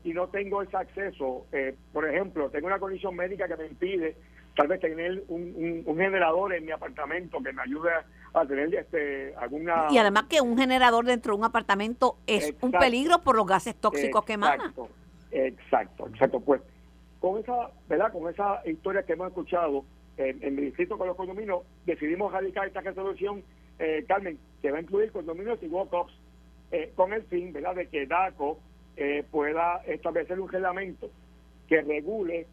y 0.05 0.11
no 0.11 0.27
tengo 0.27 0.63
ese 0.63 0.75
acceso. 0.75 1.45
Eh, 1.51 1.75
por 1.93 2.09
ejemplo, 2.09 2.49
tengo 2.49 2.65
una 2.65 2.79
condición 2.79 3.15
médica 3.15 3.47
que 3.47 3.57
me 3.57 3.67
impide 3.67 4.15
tal 4.55 4.67
vez 4.67 4.79
tener 4.79 5.23
un, 5.27 5.41
un- 5.55 5.83
un 5.85 5.97
generador 5.97 6.53
en 6.53 6.65
mi 6.65 6.71
apartamento 6.71 7.41
que 7.41 7.53
me 7.53 7.61
ayude 7.61 7.89
a 8.33 8.45
tener 8.45 8.73
este 8.75 9.33
alguna... 9.35 9.87
Y 9.89 9.97
además 9.97 10.25
que 10.29 10.41
un 10.41 10.57
generador 10.57 11.05
dentro 11.05 11.33
de 11.33 11.39
un 11.39 11.45
apartamento 11.45 12.17
es 12.27 12.53
un 12.61 12.71
peligro 12.71 13.21
por 13.21 13.35
los 13.35 13.45
gases 13.47 13.75
tóxicos 13.75 14.23
que 14.25 14.33
emana. 14.33 14.55
Exacto, 14.55 14.89
exacto, 15.31 16.07
exacto. 16.07 16.39
Pues 16.39 16.61
con 17.19 17.39
esa, 17.39 17.71
¿verdad? 17.87 18.11
Con 18.11 18.29
esa 18.31 18.61
historia 18.67 19.03
que 19.03 19.13
hemos 19.13 19.27
escuchado 19.27 19.85
en, 20.17 20.43
en 20.43 20.55
mi 20.55 20.63
distrito 20.63 20.97
con 20.97 21.07
los 21.07 21.15
condominios, 21.15 21.63
decidimos 21.85 22.31
radicar 22.31 22.67
esta 22.67 22.81
resolución, 22.81 23.43
eh, 23.79 24.03
Carmen, 24.07 24.37
que 24.61 24.71
va 24.71 24.77
a 24.77 24.81
incluir 24.81 25.11
condominios 25.11 25.57
y 25.63 25.67
walk-ups, 25.67 26.13
eh, 26.71 26.91
con 26.95 27.13
el 27.13 27.23
fin, 27.23 27.53
¿verdad?, 27.53 27.75
de 27.75 27.87
que 27.87 28.05
DACO 28.05 28.59
eh, 28.97 29.23
pueda 29.31 29.81
establecer 29.87 30.39
un 30.39 30.49
reglamento 30.49 31.09
que 31.67 31.81
regule 31.81 32.45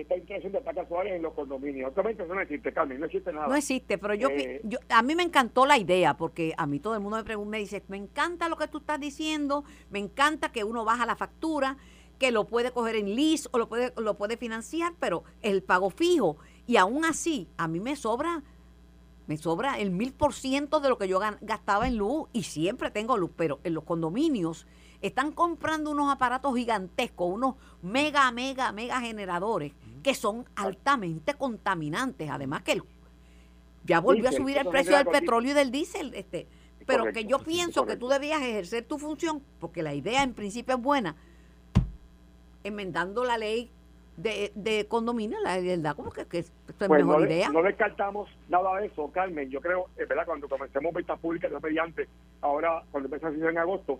esta 0.00 0.16
instalación 0.16 0.52
de 0.52 0.62
solares 0.88 1.12
en 1.14 1.22
los 1.22 1.32
condominios. 1.34 1.92
Eso 1.92 2.02
no 2.34 2.40
existe, 2.40 2.72
Carmen, 2.72 3.00
no 3.00 3.06
existe 3.06 3.32
nada. 3.32 3.48
No 3.48 3.54
existe, 3.56 3.98
pero 3.98 4.14
yo, 4.14 4.28
Eh, 4.30 4.60
yo- 4.64 4.78
a 4.88 5.02
mí 5.02 5.14
me 5.14 5.22
encantó 5.22 5.66
la 5.66 5.78
idea 5.78 6.16
porque 6.16 6.54
a 6.56 6.66
mí 6.66 6.78
todo 6.80 6.94
el 6.94 7.00
mundo 7.00 7.16
me 7.16 7.24
pregunta, 7.24 7.50
me 7.50 7.58
dice, 7.58 7.82
me 7.88 7.96
encanta 7.96 8.48
lo 8.48 8.56
que 8.56 8.68
tú 8.68 8.78
estás 8.78 9.00
diciendo, 9.00 9.64
me 9.90 9.98
encanta 9.98 10.52
que 10.52 10.64
uno 10.64 10.84
baja 10.84 11.06
la 11.06 11.16
factura, 11.16 11.76
que 12.18 12.30
lo 12.32 12.46
puede 12.46 12.70
coger 12.70 12.96
en 12.96 13.14
lease 13.14 13.48
o 13.52 13.58
lo 13.58 13.68
puede 13.68 13.92
lo 13.96 14.14
puede 14.16 14.36
financiar, 14.36 14.94
pero 14.98 15.24
el 15.42 15.62
pago 15.62 15.90
fijo 15.90 16.36
y 16.66 16.76
aún 16.78 17.04
así 17.04 17.48
a 17.58 17.68
mí 17.68 17.78
me 17.80 17.94
sobra 17.96 18.42
me 19.26 19.36
sobra 19.36 19.78
el 19.80 19.90
mil 19.90 20.12
por 20.12 20.32
ciento 20.32 20.78
de 20.80 20.88
lo 20.88 20.98
que 20.98 21.08
yo 21.08 21.20
gastaba 21.40 21.88
en 21.88 21.96
luz 21.96 22.28
y 22.32 22.44
siempre 22.44 22.90
tengo 22.92 23.16
luz, 23.16 23.32
pero 23.36 23.58
en 23.64 23.74
los 23.74 23.82
condominios 23.84 24.66
están 25.02 25.32
comprando 25.32 25.90
unos 25.90 26.10
aparatos 26.12 26.54
gigantescos, 26.56 27.28
unos 27.30 27.56
mega, 27.82 28.30
mega, 28.30 28.70
mega 28.72 29.00
generadores 29.00 29.72
que 30.06 30.14
son 30.14 30.44
altamente 30.54 31.34
contaminantes. 31.34 32.30
Además 32.30 32.62
que 32.62 32.70
el, 32.70 32.82
ya 33.82 33.98
volvió 33.98 34.28
a 34.28 34.32
subir 34.32 34.56
el 34.56 34.68
precio 34.68 34.96
del 34.96 35.06
petróleo 35.06 35.50
y 35.50 35.54
del 35.54 35.72
diésel. 35.72 36.14
Este, 36.14 36.46
pero 36.86 37.00
Correcto, 37.00 37.18
que 37.18 37.26
yo 37.26 37.40
pienso 37.40 37.84
que 37.86 37.96
tú 37.96 38.06
debías 38.06 38.40
ejercer 38.40 38.84
tu 38.84 38.98
función, 38.98 39.42
porque 39.58 39.82
la 39.82 39.94
idea 39.94 40.22
en 40.22 40.32
principio 40.32 40.76
es 40.76 40.80
buena, 40.80 41.16
enmendando 42.62 43.24
la 43.24 43.36
ley 43.36 43.68
de, 44.16 44.52
de 44.54 44.86
condominio, 44.86 45.40
la 45.40 45.60
DACO, 45.60 46.04
porque 46.04 46.24
que 46.26 46.38
esto 46.38 46.52
es 46.68 46.86
Pues 46.86 47.04
mejor 47.04 47.22
no, 47.22 47.26
idea. 47.26 47.48
no 47.48 47.64
descartamos 47.64 48.30
nada 48.48 48.78
de 48.78 48.86
eso, 48.86 49.10
Carmen. 49.10 49.50
Yo 49.50 49.60
creo, 49.60 49.88
es 49.96 50.06
verdad, 50.06 50.24
cuando 50.24 50.48
comencemos 50.48 50.94
vistas 50.94 51.18
públicas 51.18 51.50
de 51.50 51.58
mediante, 51.58 52.08
ahora 52.42 52.84
cuando 52.92 53.08
empieza 53.12 53.26
a 53.26 53.50
en 53.50 53.58
agosto, 53.58 53.98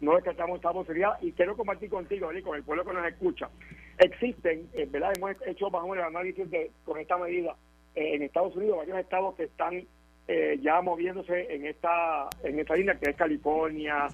no 0.00 0.14
descartamos 0.14 0.58
esta 0.58 0.72
posibilidad 0.72 1.20
y 1.20 1.32
quiero 1.32 1.56
compartir 1.56 1.90
contigo, 1.90 2.32
y 2.32 2.42
con 2.42 2.54
el 2.54 2.62
pueblo 2.62 2.84
que 2.84 2.92
nos 2.92 3.06
escucha. 3.08 3.50
Existen, 3.98 4.68
eh, 4.74 4.86
¿verdad? 4.90 5.12
Hemos 5.16 5.36
hecho 5.46 5.70
más 5.70 5.82
o 5.82 5.88
menos 5.88 6.06
el 6.06 6.16
análisis 6.16 6.48
de, 6.50 6.70
con 6.84 6.98
esta 6.98 7.16
medida 7.18 7.56
eh, 7.94 8.14
en 8.14 8.22
Estados 8.22 8.54
Unidos, 8.54 8.78
varios 8.78 8.98
estados 8.98 9.34
que 9.34 9.44
están 9.44 9.84
eh, 10.28 10.58
ya 10.62 10.80
moviéndose 10.82 11.52
en 11.52 11.66
esta 11.66 12.28
en 12.42 12.58
esta 12.58 12.76
línea, 12.76 12.94
que 12.94 13.10
es 13.10 13.16
California, 13.16 14.08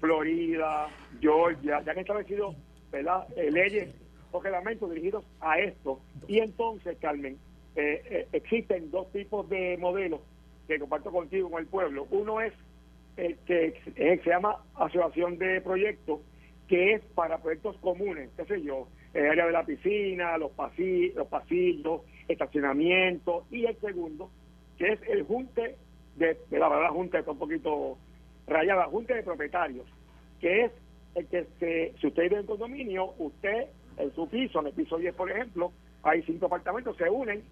Florida, 0.00 0.88
Georgia, 1.20 1.80
ya 1.82 1.92
han 1.92 1.98
establecido 1.98 2.54
¿verdad? 2.90 3.26
Eh, 3.36 3.50
leyes 3.50 3.88
o 4.32 4.40
reglamentos 4.40 4.90
dirigidos 4.90 5.24
a 5.40 5.58
esto. 5.58 6.00
Y 6.28 6.40
entonces, 6.40 6.98
Carmen, 7.00 7.38
eh, 7.74 8.26
existen 8.32 8.90
dos 8.90 9.10
tipos 9.12 9.48
de 9.48 9.78
modelos 9.78 10.20
que 10.68 10.78
comparto 10.78 11.10
contigo 11.10 11.50
con 11.50 11.60
el 11.60 11.66
pueblo. 11.66 12.06
Uno 12.10 12.40
es 12.40 12.52
el 13.16 13.36
que 13.46 13.80
se 13.94 14.28
llama 14.28 14.58
asociación 14.74 15.38
de 15.38 15.60
proyectos, 15.60 16.20
que 16.68 16.94
es 16.94 17.02
para 17.14 17.38
proyectos 17.38 17.76
comunes, 17.78 18.30
qué 18.36 18.44
sé 18.44 18.62
yo, 18.62 18.88
el 19.14 19.30
área 19.30 19.46
de 19.46 19.52
la 19.52 19.64
piscina, 19.64 20.38
los, 20.38 20.52
pasillos, 20.52 21.16
los 21.16 21.28
pasillos, 21.28 22.02
estacionamiento, 22.28 23.44
y 23.50 23.66
el 23.66 23.76
segundo, 23.80 24.30
que 24.78 24.92
es 24.92 25.00
el 25.08 25.24
junte 25.24 25.76
de, 26.16 26.38
de 26.50 26.58
la 26.58 26.68
verdad, 26.68 26.90
junta 26.90 27.18
está 27.18 27.30
un 27.30 27.38
poquito 27.38 27.98
rayada, 28.46 28.86
junta 28.86 29.14
de 29.14 29.22
propietarios, 29.22 29.86
que 30.40 30.64
es 30.64 30.72
el 31.14 31.26
que 31.26 31.46
se, 31.58 31.94
si 32.00 32.06
usted 32.06 32.22
vive 32.24 32.40
en 32.40 32.46
condominio, 32.46 33.14
usted 33.18 33.66
en 33.98 34.14
su 34.14 34.28
piso, 34.28 34.60
en 34.60 34.66
el 34.68 34.72
piso 34.72 34.96
10 34.96 35.14
por 35.14 35.30
ejemplo, 35.30 35.72
hay 36.02 36.22
cinco 36.22 36.46
apartamentos, 36.46 36.96
se 36.96 37.08
unen 37.08 37.42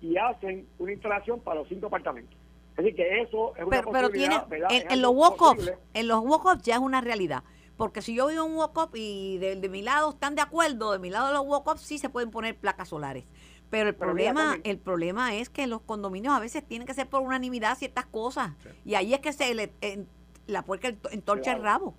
y 0.00 0.16
hacen 0.16 0.66
una 0.78 0.92
instalación 0.92 1.40
para 1.40 1.60
los 1.60 1.68
cinco 1.68 1.86
apartamentos. 1.86 2.36
Así 2.76 2.92
que 2.94 3.20
eso 3.20 3.54
es 3.56 3.64
una 3.64 3.78
pero, 3.78 3.92
pero 3.92 4.10
tiene 4.10 4.38
posibilidad, 4.40 4.70
¿verdad? 4.70 4.92
en, 4.92 5.02
los 5.02 5.12
posible. 5.36 5.76
en 5.92 6.08
los 6.08 6.20
walk-ups 6.20 6.62
ya 6.62 6.74
es 6.74 6.80
una 6.80 7.00
realidad 7.00 7.42
porque 7.80 8.02
si 8.02 8.14
yo 8.14 8.26
vivo 8.26 8.44
en 8.44 8.50
un 8.52 8.58
walk-up 8.58 8.90
y 8.94 9.38
de, 9.38 9.56
de 9.56 9.68
mi 9.70 9.80
lado 9.80 10.10
están 10.10 10.34
de 10.34 10.42
acuerdo 10.42 10.92
de 10.92 10.98
mi 10.98 11.08
lado 11.08 11.32
los 11.32 11.46
walk-ups 11.46 11.80
sí 11.80 11.96
se 11.96 12.10
pueden 12.10 12.30
poner 12.30 12.54
placas 12.54 12.88
solares. 12.90 13.24
Pero 13.70 13.88
el 13.88 13.94
problema 13.94 14.58
el 14.64 14.76
problema 14.78 15.34
es 15.34 15.48
que 15.48 15.66
los 15.66 15.80
condominios 15.80 16.34
a 16.34 16.40
veces 16.40 16.62
tienen 16.62 16.86
que 16.86 16.92
ser 16.92 17.08
por 17.08 17.22
unanimidad 17.22 17.76
ciertas 17.78 18.04
cosas. 18.04 18.50
Y 18.84 18.96
ahí 18.96 19.14
es 19.14 19.20
que 19.20 19.32
se 19.32 19.54
le 19.54 19.72
en- 19.80 20.06
la 20.46 20.60
puerca 20.62 20.88
ent- 20.90 21.08
entorcha 21.10 21.52
el 21.52 21.60
Claro. 21.60 21.78
rabo. 21.78 21.94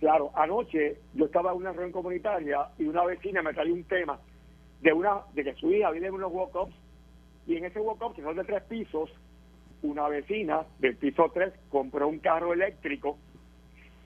Claro, 0.00 0.32
anoche 0.34 1.00
yo 1.14 1.24
estaba 1.24 1.52
en 1.52 1.56
una 1.56 1.72
reunión 1.72 1.92
comunitaria 1.92 2.68
y 2.78 2.84
una 2.84 3.02
vecina 3.06 3.40
me 3.40 3.54
traía 3.54 3.72
un 3.72 3.84
tema 3.84 4.18
de 4.82 4.92
una 4.92 5.22
de 5.32 5.44
que 5.44 5.54
su 5.54 5.70
hija 5.72 5.90
vive 5.92 6.08
en 6.08 6.14
unos 6.14 6.30
walk-ups 6.30 6.74
y 7.46 7.56
en 7.56 7.64
ese 7.64 7.80
walk-up, 7.80 8.14
que 8.14 8.22
son 8.22 8.36
de 8.36 8.44
tres 8.44 8.62
pisos, 8.64 9.08
una 9.82 10.08
vecina 10.08 10.66
del 10.78 10.94
piso 10.98 11.30
3 11.32 11.54
compró 11.70 12.06
un 12.06 12.18
carro 12.18 12.52
eléctrico 12.52 13.16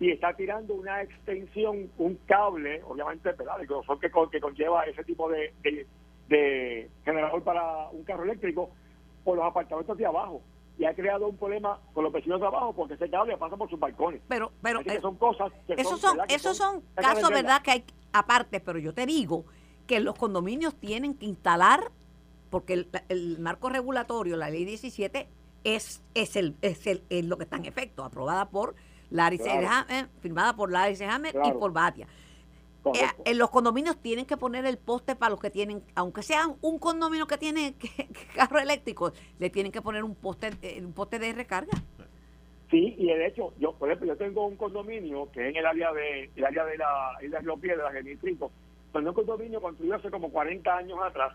y 0.00 0.11
está 0.11 0.35
tirando 0.35 0.74
una 0.74 1.02
extensión, 1.02 1.90
un 1.98 2.16
cable, 2.26 2.83
obviamente, 2.85 3.30
grosor 3.66 3.98
que, 4.00 4.11
con- 4.11 4.30
que 4.30 4.40
conlleva 4.40 4.85
ese 4.85 5.04
tipo 5.04 5.28
de, 5.30 5.54
de, 5.62 5.87
de 6.28 6.90
generador 7.04 7.42
para 7.42 7.88
un 7.90 8.02
carro 8.04 8.24
eléctrico 8.24 8.70
por 9.22 9.37
los 9.37 9.46
apartamentos 9.46 9.96
de 9.96 10.07
abajo. 10.07 10.42
Y 10.76 10.85
ha 10.85 10.94
creado 10.94 11.28
un 11.28 11.37
problema 11.37 11.78
con 11.92 12.02
los 12.02 12.12
vecinos 12.12 12.40
de 12.40 12.46
abajo 12.48 12.72
porque 12.72 12.94
ese 12.94 13.09
cable 13.09 13.37
pasa 13.37 13.57
por 13.57 13.70
sus 13.70 13.78
balcones. 13.78 14.20
pero 14.26 14.50
pero 14.61 14.80
Así 14.80 14.88
que 14.88 14.96
eh, 14.96 15.00
son 15.00 15.16
cosas 15.16 15.52
que 15.68 15.74
esos 15.74 16.00
son 16.00 16.18
esos 16.28 16.57
son 16.57 16.83
casos 16.96 17.30
verdad 17.30 17.62
que 17.62 17.70
hay 17.70 17.85
aparte 18.12 18.59
pero 18.59 18.80
yo 18.80 18.92
te 18.92 19.07
digo 19.07 19.44
que 19.87 20.00
los 20.00 20.16
condominios 20.16 20.74
tienen 20.74 21.14
que 21.14 21.26
instalar 21.26 21.92
porque 22.50 22.72
el, 22.72 22.88
el 23.09 23.38
marco 23.38 23.68
regulatorio 23.68 24.37
la 24.37 24.50
ley 24.50 24.64
17 24.64 25.28
es 25.62 26.02
es 26.14 26.35
el 26.35 26.57
es 26.61 26.85
el 26.88 27.04
es 27.09 27.24
lo 27.24 27.37
que 27.38 27.44
está 27.44 27.57
en 27.57 27.66
efecto 27.66 28.02
aprobada 28.02 28.50
por 28.50 28.74
Larry 29.14 29.38
Claro. 29.38 29.87
Firmada 30.20 30.57
por 30.57 30.70
Larry 30.72 30.96
Selhammer 30.96 31.35
y 31.44 31.53
por 31.53 31.72
Batia 31.72 32.07
Correcto. 32.83 33.22
en 33.24 33.38
los 33.38 33.48
condominios 33.50 33.96
tienen 34.03 34.27
que 34.27 34.37
poner 34.37 34.66
el 34.66 34.77
poste 34.77 35.14
para 35.16 35.31
los 35.31 35.40
que 35.40 35.50
tienen, 35.50 35.83
aunque 35.94 36.22
sea 36.22 36.48
un 36.61 36.79
condominio 36.79 37.27
que 37.27 37.38
tiene 37.38 37.74
que- 37.79 38.09
que 38.09 38.27
carro 38.35 38.59
eléctrico, 38.59 39.12
le 39.38 39.50
tienen 39.50 39.70
que 39.72 39.81
poner 39.81 40.03
un 40.05 40.14
poste, 40.16 40.50
eh, 40.62 40.83
un 40.85 40.92
poste 40.92 41.18
de 41.20 41.33
recarga. 41.33 41.72
Sí, 42.70 42.94
y 42.98 43.07
de 43.07 43.27
hecho, 43.29 43.53
yo 43.61 43.72
por 43.74 43.88
ejemplo, 43.88 44.09
yo 44.09 44.16
tengo 44.18 44.46
un 44.46 44.57
condominio 44.57 45.31
que 45.31 45.42
es 45.44 45.50
en 45.50 45.57
el 45.57 45.66
área 45.66 45.92
de 45.92 46.31
el 46.35 46.44
área 46.44 46.64
de 46.64 46.77
la 46.77 47.12
isla 47.22 47.38
de 47.38 47.44
Río 47.44 47.57
Piedras, 47.57 47.90
en 47.92 47.98
el 47.98 48.05
distrito, 48.05 48.50
pero 48.92 49.09
un 49.09 49.14
condominio 49.14 49.61
construido 49.62 49.94
hace 49.94 50.11
como 50.11 50.31
40 50.31 50.77
años 50.77 50.98
atrás 51.03 51.33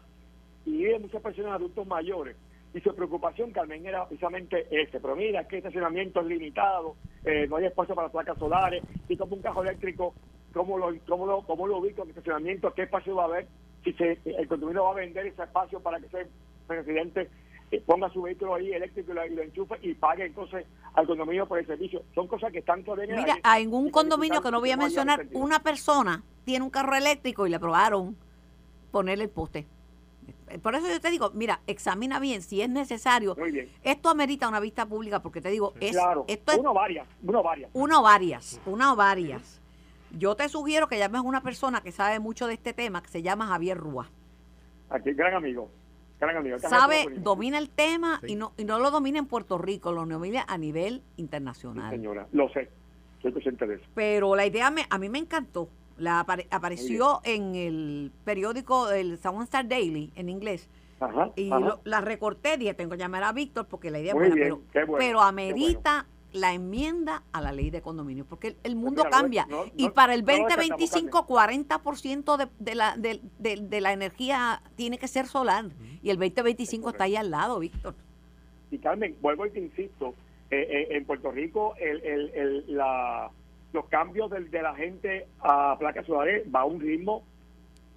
y 0.65 0.71
viven 0.71 1.01
muchas 1.03 1.21
personas 1.21 1.53
adultos 1.53 1.87
mayores. 1.87 2.35
Y 2.73 2.81
su 2.81 2.93
preocupación, 2.93 3.51
Carmen, 3.51 3.85
era 3.85 4.07
precisamente 4.07 4.67
este. 4.69 4.99
Pero 4.99 5.15
mira, 5.15 5.47
que 5.47 5.57
estacionamiento 5.57 6.21
es 6.21 6.27
limitado, 6.27 6.95
eh, 7.25 7.47
no 7.47 7.55
hay 7.55 7.65
espacio 7.65 7.95
para 7.95 8.09
placas 8.09 8.37
solares, 8.37 8.83
y 9.07 9.17
como 9.17 9.35
un 9.35 9.41
carro 9.41 9.63
eléctrico, 9.63 10.13
¿cómo 10.53 10.77
lo, 10.77 10.93
cómo 11.07 11.25
lo, 11.25 11.41
cómo 11.41 11.65
lo 11.65 11.79
ubico 11.79 12.03
en 12.03 12.09
el 12.09 12.09
estacionamiento? 12.09 12.73
¿Qué 12.73 12.83
espacio 12.83 13.15
va 13.15 13.23
a 13.23 13.27
haber? 13.27 13.47
Si 13.83 13.93
se, 13.93 14.19
el 14.25 14.47
condominio 14.47 14.83
va 14.83 14.91
a 14.91 14.95
vender 14.95 15.25
ese 15.25 15.43
espacio 15.43 15.79
para 15.79 15.99
que 15.99 16.05
ese 16.07 16.27
residente 16.67 17.29
eh, 17.71 17.81
ponga 17.85 18.09
su 18.11 18.21
vehículo 18.21 18.55
ahí 18.55 18.71
eléctrico 18.71 19.11
y 19.11 19.15
lo, 19.15 19.25
y 19.25 19.29
lo 19.35 19.41
enchufe 19.41 19.75
y 19.81 19.93
pague 19.93 20.25
entonces 20.25 20.65
al 20.93 21.07
condominio 21.07 21.47
por 21.47 21.59
el 21.59 21.65
servicio. 21.65 22.03
Son 22.13 22.27
cosas 22.27 22.51
que 22.51 22.59
están 22.59 22.83
todavía 22.83 23.15
Mira, 23.15 23.37
en 23.57 23.73
un 23.73 23.89
condominio 23.89 24.41
que 24.41 24.51
no 24.51 24.59
voy 24.59 24.71
a 24.71 24.77
mencionar, 24.77 25.27
una 25.33 25.59
persona 25.59 26.23
tiene 26.45 26.65
un 26.65 26.71
carro 26.71 26.95
eléctrico 26.95 27.47
y 27.47 27.49
le 27.49 27.55
aprobaron 27.55 28.15
ponerle 28.91 29.25
el 29.25 29.29
poste. 29.29 29.67
Por 30.61 30.75
eso 30.75 30.87
yo 30.87 30.99
te 30.99 31.09
digo, 31.11 31.31
mira, 31.33 31.61
examina 31.67 32.19
bien 32.19 32.41
si 32.41 32.61
es 32.61 32.69
necesario. 32.69 33.35
Muy 33.37 33.51
bien. 33.51 33.69
Esto 33.83 34.09
amerita 34.09 34.47
una 34.47 34.59
vista 34.59 34.85
pública 34.85 35.21
porque 35.21 35.41
te 35.41 35.49
digo, 35.49 35.73
es, 35.79 35.91
claro, 35.91 36.25
esto 36.27 36.51
es 36.51 36.57
uno 36.59 36.73
varias, 36.73 37.07
uno 37.23 37.43
varias. 37.43 37.69
una 37.73 37.99
o 37.99 38.03
varias, 38.03 38.61
una 38.65 38.93
o 38.93 38.95
varias. 38.95 39.61
Yo 40.17 40.35
te 40.35 40.49
sugiero 40.49 40.87
que 40.87 40.97
llames 40.97 41.19
a 41.19 41.23
una 41.23 41.41
persona 41.41 41.81
que 41.81 41.91
sabe 41.91 42.19
mucho 42.19 42.47
de 42.47 42.53
este 42.55 42.73
tema, 42.73 43.01
que 43.03 43.09
se 43.09 43.21
llama 43.21 43.47
Javier 43.47 43.77
Rúa. 43.77 44.09
Aquí, 44.89 45.13
gran 45.13 45.35
amigo, 45.35 45.69
gran 46.19 46.35
amigo. 46.37 46.57
Sabe, 46.59 47.03
amigo, 47.03 47.21
domina 47.21 47.59
el 47.59 47.69
tema 47.69 48.19
Sí. 48.23 48.31
y 48.33 48.35
no 48.35 48.53
y 48.57 48.63
no 48.65 48.79
lo 48.79 48.89
domina 48.89 49.19
en 49.19 49.27
Puerto 49.27 49.57
Rico, 49.59 49.91
lo 49.91 50.05
domina 50.05 50.45
a 50.47 50.57
nivel 50.57 51.03
Sí, 51.15 51.21
internacional. 51.21 51.91
señora, 51.91 52.27
lo 52.31 52.49
sé, 52.49 52.69
estoy 53.17 53.33
consciente 53.33 53.67
de 53.67 53.75
eso. 53.75 53.85
Pero 53.93 54.35
la 54.35 54.47
idea 54.47 54.71
me, 54.71 54.85
a 54.89 54.97
mí 54.97 55.09
me 55.09 55.19
encantó. 55.19 55.69
La 55.99 56.25
apare- 56.25 56.47
apareció 56.49 57.19
en 57.23 57.55
el 57.55 58.11
periódico, 58.23 58.89
el 58.89 59.17
Sound 59.17 59.43
Star 59.43 59.67
Daily, 59.67 60.11
en 60.15 60.29
inglés. 60.29 60.69
Ajá, 60.99 61.31
Y 61.35 61.49
ajá. 61.51 61.59
lo- 61.59 61.79
la 61.83 62.01
recorté, 62.01 62.57
dije, 62.57 62.73
tengo 62.73 62.91
que 62.91 62.97
llamar 62.97 63.23
a 63.23 63.31
Víctor 63.31 63.67
porque 63.67 63.91
la 63.91 63.99
idea 63.99 64.13
Muy 64.13 64.23
es 64.25 64.29
buena, 64.31 64.35
bien, 64.47 64.57
pero, 64.71 64.71
qué 64.85 64.89
bueno, 64.91 64.97
pero 65.05 65.19
qué 65.19 65.25
amerita 65.25 66.05
la 66.31 66.53
enmienda 66.53 67.23
a 67.31 67.41
la 67.41 67.51
ley 67.51 67.69
de 67.69 67.81
condominios, 67.81 68.27
porque 68.27 68.49
el, 68.49 68.57
el 68.63 68.75
mundo 68.75 69.03
mira, 69.03 69.09
no- 69.09 69.17
cambia. 69.21 69.45
no- 69.49 69.65
y 69.75 69.87
no- 69.87 69.93
para 69.93 70.13
el 70.13 70.23
no 70.23 70.31
lo 70.31 70.37
2025, 70.43 71.25
40% 71.25 72.37
de, 72.37 72.47
de, 72.59 72.75
la, 72.75 72.95
de, 72.97 73.21
de- 73.39 73.57
de 73.57 73.81
la 73.81 73.93
energía 73.93 74.61
tiene 74.75 74.97
que 74.97 75.07
ser 75.07 75.25
solar. 75.27 75.65
Y 76.03 76.09
el 76.11 76.17
2025 76.17 76.89
está 76.89 77.05
ahí 77.05 77.15
al 77.15 77.31
lado, 77.31 77.59
Víctor. 77.59 77.95
Y 78.71 78.77
Carmen, 78.77 79.15
vuelvo 79.21 79.45
y 79.47 79.51
te 79.51 79.59
insisto, 79.59 80.13
eh, 80.51 80.67
eh, 80.69 80.95
en 80.97 81.05
Puerto 81.05 81.31
Rico 81.31 81.73
el, 81.79 82.01
el, 82.03 82.29
el- 82.35 82.63
la, 82.77 83.31
los 83.73 83.85
cambios 83.85 84.29
del- 84.31 84.49
de, 84.49 84.61
la 84.61 84.73
gente 84.75 85.27
a 85.39 85.77
placas 85.77 86.05
solares 86.05 86.43
va 86.53 86.61
a 86.61 86.65
un 86.65 86.79
ritmo 86.79 87.23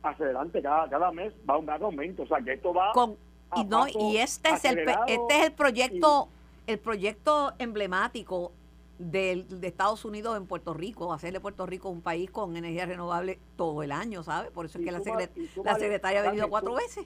acelerante 0.03 0.61
cada, 0.61 0.89
cada 0.89 1.13
mes, 1.13 1.33
va 1.49 1.55
a 1.55 1.59
un 1.59 1.67
gran 1.67 1.83
aumento. 1.83 2.23
O 2.23 2.27
sea, 2.27 2.41
que 2.41 2.55
esto 2.55 2.75
va... 2.75 2.93
Con, 2.93 3.17
y, 3.55 3.65
no, 3.65 3.87
y 3.87 4.17
este 4.17 4.49
es 4.51 4.65
el 4.65 4.79
este 4.79 5.39
es 5.39 5.45
el 5.47 5.53
proyecto 5.53 6.29
el 6.67 6.79
proyecto 6.79 7.53
emblemático 7.59 8.53
del, 8.99 9.61
de 9.61 9.67
Estados 9.67 10.05
Unidos 10.05 10.37
en 10.37 10.47
Puerto 10.47 10.73
Rico, 10.75 11.13
hacerle 11.13 11.41
Puerto 11.41 11.67
Rico 11.67 11.89
un 11.89 12.03
país 12.03 12.31
con 12.31 12.57
energía 12.57 12.87
renovable 12.87 13.39
todo 13.57 13.83
el 13.83 13.91
año, 13.91 14.23
¿sabes? 14.23 14.51
Por 14.53 14.67
eso 14.67 14.79
es 14.79 14.85
que 14.85 14.93
la, 14.93 15.01
secret- 15.01 15.31
la 15.65 15.75
secretaria 15.75 16.21
ha 16.21 16.23
venido 16.23 16.49
cuatro 16.49 16.75
veces. 16.75 17.05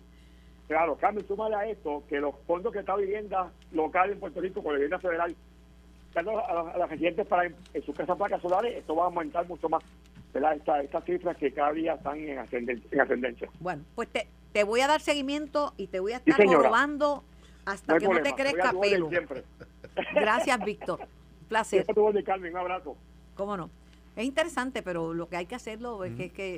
Claro, 0.69 0.97
Carmen, 0.97 1.27
súmale 1.27 1.55
a 1.57 1.67
esto 1.67 2.03
que 2.09 2.21
los 2.21 2.35
fondos 2.47 2.73
que 2.73 2.81
está 2.81 2.95
vivienda 2.97 3.51
local 3.73 4.11
en 4.11 4.21
Puerto 4.21 4.41
Rico 4.41 4.63
con 4.63 4.73
la 4.73 4.79
vivienda 4.79 4.99
federal 4.99 5.35
a, 6.21 6.71
a 6.73 6.79
los 6.79 6.89
residentes 6.91 7.27
para 7.27 7.47
en, 7.47 7.57
en 7.75 7.83
sus 7.85 7.95
casas 7.95 8.17
placas 8.17 8.41
solares, 8.41 8.77
esto 8.77 8.95
va 8.97 9.05
a 9.05 9.07
aumentar 9.07 9.47
mucho 9.47 9.69
más. 9.69 9.83
estas 10.35 11.05
cifras 11.05 11.37
que 11.37 11.53
cada 11.53 11.73
día 11.73 11.95
están 11.95 12.19
en 12.19 12.39
ascendencia. 12.39 12.89
En 12.93 13.01
ascendencia. 13.01 13.49
Bueno, 13.61 13.83
pues 13.95 14.09
te, 14.09 14.29
te 14.53 14.65
voy 14.65 14.81
a 14.81 14.87
dar 14.87 15.01
seguimiento 15.01 15.73
y 15.77 15.87
te 15.89 16.01
voy 16.01 16.13
a 16.13 16.19
Sí, 16.21 16.31
estar 16.31 16.45
señora. 16.47 16.69
robando 16.69 17.25
hasta 17.65 17.95
No 17.95 17.99
que 18.01 18.09
no 18.09 18.23
te 18.23 18.35
crezca 18.35 18.73
pelo. 18.81 19.09
Siempre. 19.09 19.45
Gracias, 20.15 20.59
Víctor. 20.65 21.01
Un 21.01 21.49
placer. 21.49 21.87
Orden, 21.95 22.25
Carmen, 22.25 22.53
un 22.53 22.59
abrazo. 22.59 22.97
¿Cómo 23.35 23.57
no? 23.57 23.71
Es 24.15 24.25
interesante, 24.25 24.83
pero 24.83 25.13
lo 25.15 25.29
que 25.29 25.37
hay 25.37 25.47
que 25.47 25.55
hacerlo 25.55 26.03
es 26.05 26.15
que, 26.15 26.31
que 26.31 26.57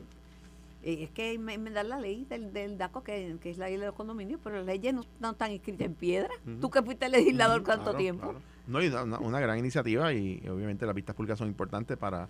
eh, 0.84 1.02
es 1.02 1.10
que 1.10 1.34
enme- 1.36 1.54
enmendar 1.54 1.84
la 1.86 1.98
ley 1.98 2.24
del, 2.28 2.52
del 2.52 2.78
DACO, 2.78 3.02
que, 3.02 3.36
que 3.42 3.50
es 3.50 3.58
la 3.58 3.66
ley 3.66 3.76
de 3.78 3.86
los 3.86 3.94
condominios, 3.96 4.40
pero 4.44 4.56
las 4.58 4.66
leyes 4.66 4.94
no, 4.94 5.02
no 5.18 5.30
están 5.30 5.50
escritas 5.50 5.86
en 5.86 5.94
piedra. 5.94 6.30
Tú 6.60 6.70
que 6.70 6.82
fuiste 6.82 7.08
legislador 7.08 7.64
cuánto 7.64 7.84
Claro, 7.84 7.98
tiempo. 7.98 8.22
claro. 8.30 8.40
No, 8.68 8.82
y 8.82 8.88
una, 8.88 9.40
gran 9.40 9.58
iniciativa 9.58 10.12
y, 10.12 10.46
obviamente 10.48 10.86
las 10.86 10.94
vistas 10.94 11.16
públicas 11.16 11.38
son 11.38 11.48
importantes 11.48 11.96
para 11.96 12.28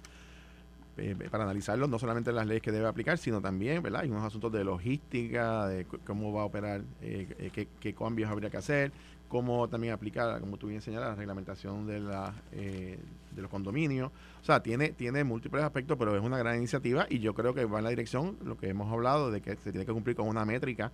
eh, 0.97 1.15
para 1.31 1.45
analizarlo, 1.45 1.87
no 1.87 1.99
solamente 1.99 2.33
las 2.33 2.47
leyes 2.47 2.61
que 2.63 2.73
debe 2.73 2.89
aplicar, 2.89 3.19
sino 3.19 3.41
también, 3.41 3.83
¿verdad? 3.85 4.01
Hay 4.03 4.11
unos 4.11 4.25
asuntos 4.25 4.51
de 4.51 4.65
logística, 4.65 5.69
de 5.69 5.85
cómo 5.85 6.33
va 6.33 6.43
a 6.43 6.45
operar, 6.45 6.83
eh, 7.01 7.29
eh, 7.39 7.51
qué, 7.53 7.69
qué 7.79 7.95
cambios 7.95 8.29
habría 8.29 8.51
que 8.51 8.57
hacer, 8.57 8.91
cómo 9.29 9.69
también 9.69 9.93
aplicar, 9.93 10.41
como 10.41 10.57
tú 10.57 10.69
bien 10.69 10.81
señalas, 10.81 11.11
la 11.11 11.15
reglamentación 11.15 11.87
de, 11.87 12.01
la, 12.01 12.35
eh, 12.53 12.99
de 13.31 13.43
los 13.43 13.51
condominios. 13.51 14.11
O 14.41 14.45
sea, 14.45 14.63
tiene, 14.63 14.91
tiene 14.91 15.23
múltiples 15.23 15.63
aspectos, 15.63 15.97
pero 15.99 16.17
es 16.17 16.23
una 16.23 16.39
gran 16.39 16.57
iniciativa 16.57 17.07
y 17.09 17.21
yo 17.21 17.35
creo 17.35 17.55
que 17.55 17.65
va 17.65 17.79
en 17.79 17.85
la 17.85 17.91
dirección, 17.91 18.37
lo 18.43 18.57
que 18.57 18.69
hemos 18.69 18.91
hablado, 18.93 19.31
de 19.31 19.41
que 19.41 19.57
se 19.57 19.71
tiene 19.71 19.87
que 19.87 19.93
cumplir 19.93 20.17
con 20.17 20.27
una 20.27 20.45
métrica 20.45 20.91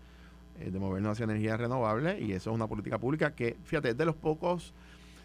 de 0.59 0.79
movernos 0.79 1.13
hacia 1.13 1.25
energías 1.25 1.59
renovables 1.59 2.21
y 2.21 2.33
eso 2.33 2.51
es 2.51 2.55
una 2.55 2.69
política 2.69 2.99
pública 2.99 3.35
que, 3.35 3.57
fíjate, 3.65 3.91
es 3.91 3.97
de 3.97 4.05
los 4.05 4.15
pocos, 4.15 4.73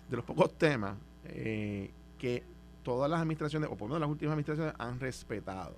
de 0.09 0.15
los 0.17 0.25
pocos 0.25 0.57
temas 0.57 0.95
eh, 1.25 1.91
que 2.17 2.43
todas 2.83 3.09
las 3.09 3.21
administraciones, 3.21 3.69
o 3.71 3.75
por 3.77 3.87
lo 3.89 3.95
menos 3.95 4.01
las 4.01 4.09
últimas 4.09 4.33
administraciones, 4.33 4.73
han 4.79 4.99
respetado. 4.99 5.75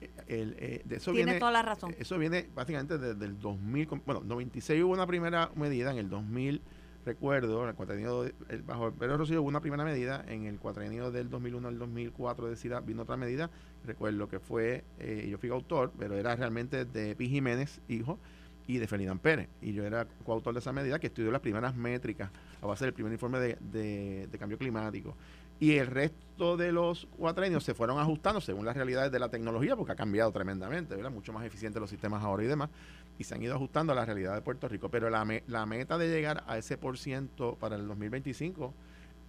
Eh, 0.00 0.10
el, 0.26 0.56
eh, 0.58 0.82
de 0.84 0.96
eso 0.96 1.12
Tienes 1.12 1.26
viene, 1.26 1.38
toda 1.40 1.52
la 1.52 1.62
razón. 1.62 1.94
Eso 1.98 2.18
viene 2.18 2.48
básicamente 2.54 2.98
desde 2.98 3.24
el 3.24 3.38
2000, 3.38 3.86
con- 3.86 4.02
bueno, 4.04 4.22
96 4.24 4.82
hubo 4.82 4.92
una 4.92 5.06
primera 5.06 5.50
medida, 5.54 5.90
en 5.92 5.98
el 5.98 6.08
2000 6.10 6.60
recuerdo, 7.04 7.68
el 7.68 7.74
cuatrienio, 7.74 8.22
de- 8.22 8.34
el- 8.48 8.62
bajo 8.62 8.86
el 8.88 8.92
Pedro 8.94 9.16
Rosselló 9.18 9.42
hubo 9.42 9.48
una 9.48 9.60
primera 9.60 9.84
medida, 9.84 10.24
en 10.28 10.44
el 10.46 10.58
cuatrienio 10.58 11.10
del 11.10 11.28
2001 11.30 11.66
al 11.68 11.78
2004 11.78 12.48
de 12.48 12.56
CIDA 12.56 12.80
vino 12.80 13.02
otra 13.02 13.16
medida, 13.16 13.50
recuerdo 13.84 14.28
que 14.28 14.38
fue, 14.38 14.84
eh, 15.00 15.26
yo 15.30 15.36
fui 15.38 15.50
autor, 15.50 15.92
pero 15.98 16.16
era 16.16 16.34
realmente 16.36 16.84
de 16.84 17.16
Pi 17.16 17.28
Jiménez, 17.28 17.80
hijo, 17.88 18.18
y 18.68 18.78
de 18.78 18.86
Ferdinand 18.86 19.20
Pérez. 19.20 19.48
Y 19.60 19.72
yo 19.72 19.84
era 19.84 20.06
coautor 20.24 20.54
de 20.54 20.60
esa 20.60 20.72
medida 20.72 21.00
que 21.00 21.08
estudió 21.08 21.32
las 21.32 21.40
primeras 21.40 21.74
métricas 21.74 22.30
a 22.62 22.66
base 22.66 22.84
del 22.84 22.94
primer 22.94 23.12
informe 23.12 23.38
de, 23.40 23.58
de- 23.60 24.28
de 24.30 24.38
cambio 24.38 24.56
climático. 24.56 25.16
Y 25.60 25.76
el 25.76 25.86
resto 25.88 26.56
de 26.56 26.72
los 26.72 27.06
cuatrenios 27.18 27.62
se 27.64 27.74
fueron 27.74 27.98
ajustando 27.98 28.40
según 28.40 28.64
las 28.64 28.76
realidades 28.76 29.12
de 29.12 29.18
la 29.18 29.28
tecnología, 29.28 29.76
porque 29.76 29.92
ha 29.92 29.96
cambiado 29.96 30.32
tremendamente, 30.32 30.96
¿verdad? 30.96 31.10
Mucho 31.10 31.32
más 31.32 31.44
eficientes 31.44 31.80
los 31.80 31.90
sistemas 31.90 32.22
ahora 32.24 32.42
y 32.42 32.46
demás, 32.46 32.70
y 33.18 33.24
se 33.24 33.34
han 33.34 33.42
ido 33.42 33.54
ajustando 33.54 33.92
a 33.92 33.96
la 33.96 34.04
realidad 34.04 34.34
de 34.34 34.40
Puerto 34.42 34.66
Rico. 34.68 34.88
Pero 34.88 35.10
la, 35.10 35.24
me- 35.24 35.42
la 35.46 35.66
meta 35.66 35.98
de 35.98 36.08
llegar 36.08 36.42
a 36.46 36.56
ese 36.58 36.78
por 36.78 36.98
ciento 36.98 37.56
para 37.60 37.76
el 37.76 37.86
2025, 37.86 38.72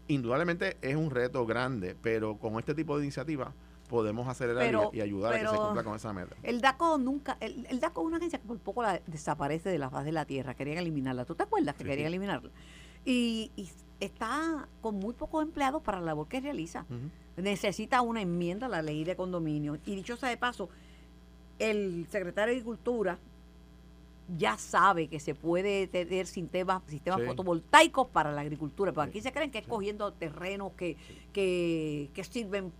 indudablemente 0.07 0.77
es 0.81 0.95
un 0.95 1.11
reto 1.11 1.45
grande, 1.45 1.95
pero 2.01 2.37
con 2.37 2.57
este 2.59 2.73
tipo 2.73 2.97
de 2.97 3.03
iniciativas 3.05 3.49
podemos 3.89 4.27
acelerar 4.27 4.63
y- 4.63 4.67
Pero- 4.67 4.89
y, 4.93 5.01
ayudar 5.01 5.33
a 5.35 5.39
que 5.39 5.47
se 5.47 5.55
cumpla 5.55 5.83
con 5.83 5.95
esa 5.95 6.13
meta. 6.13 6.35
El 6.41 6.61
DACO 6.61 6.97
nunca, 6.97 7.37
el, 7.41 7.67
el 7.69 7.79
DACO 7.79 8.01
es 8.01 8.07
una 8.07 8.17
agencia 8.17 8.39
que 8.39 8.47
por 8.47 8.57
poco 8.57 8.81
la 8.81 8.99
desaparece 9.05 9.69
de 9.69 9.77
la 9.77 9.89
faz 9.91 10.03
de 10.05 10.11
la 10.13 10.25
tierra, 10.25 10.55
querían 10.55 10.79
eliminarla. 10.79 11.25
¿Tú 11.25 11.35
te 11.35 11.43
acuerdas 11.43 11.75
que 11.75 11.83
Sí. 11.83 11.89
querían 11.89 12.07
eliminarla? 12.07 12.49
Y, 13.05 13.51
y 13.55 13.69
está 13.99 14.67
con 14.81 14.95
muy 14.95 15.13
pocos 15.13 15.43
empleados 15.43 15.81
para 15.81 15.99
la 15.99 16.07
labor 16.07 16.27
que 16.27 16.39
realiza. 16.41 16.85
Necesita 17.37 18.01
una 18.01 18.21
enmienda 18.21 18.67
a 18.67 18.69
la 18.69 18.81
ley 18.81 19.03
de 19.03 19.15
condominios. 19.15 19.79
Y 19.85 19.95
dicho 19.95 20.15
sea 20.17 20.29
de 20.29 20.37
paso, 20.37 20.69
el 21.59 22.05
secretario 22.09 22.53
de 22.53 22.59
Agricultura 22.59 23.17
ya 24.37 24.57
sabe 24.57 25.07
que 25.09 25.19
se 25.19 25.35
puede 25.35 25.87
tener 25.87 26.27
sistemas, 26.27 26.81
sistemas 26.87 27.19
Sí. 27.21 27.25
fotovoltaicos 27.27 28.07
para 28.07 28.31
la 28.31 28.41
agricultura, 28.41 28.91
pero 28.93 29.03
Sí. 29.03 29.09
aquí 29.09 29.21
se 29.21 29.31
creen 29.33 29.51
que 29.51 29.59
es 29.59 29.65
Sí. 29.65 29.69
cogiendo 29.69 30.13
terrenos 30.13 30.71
que, 30.73 30.95
que, 31.33 32.09
que 32.13 32.23
sirven 32.23 32.71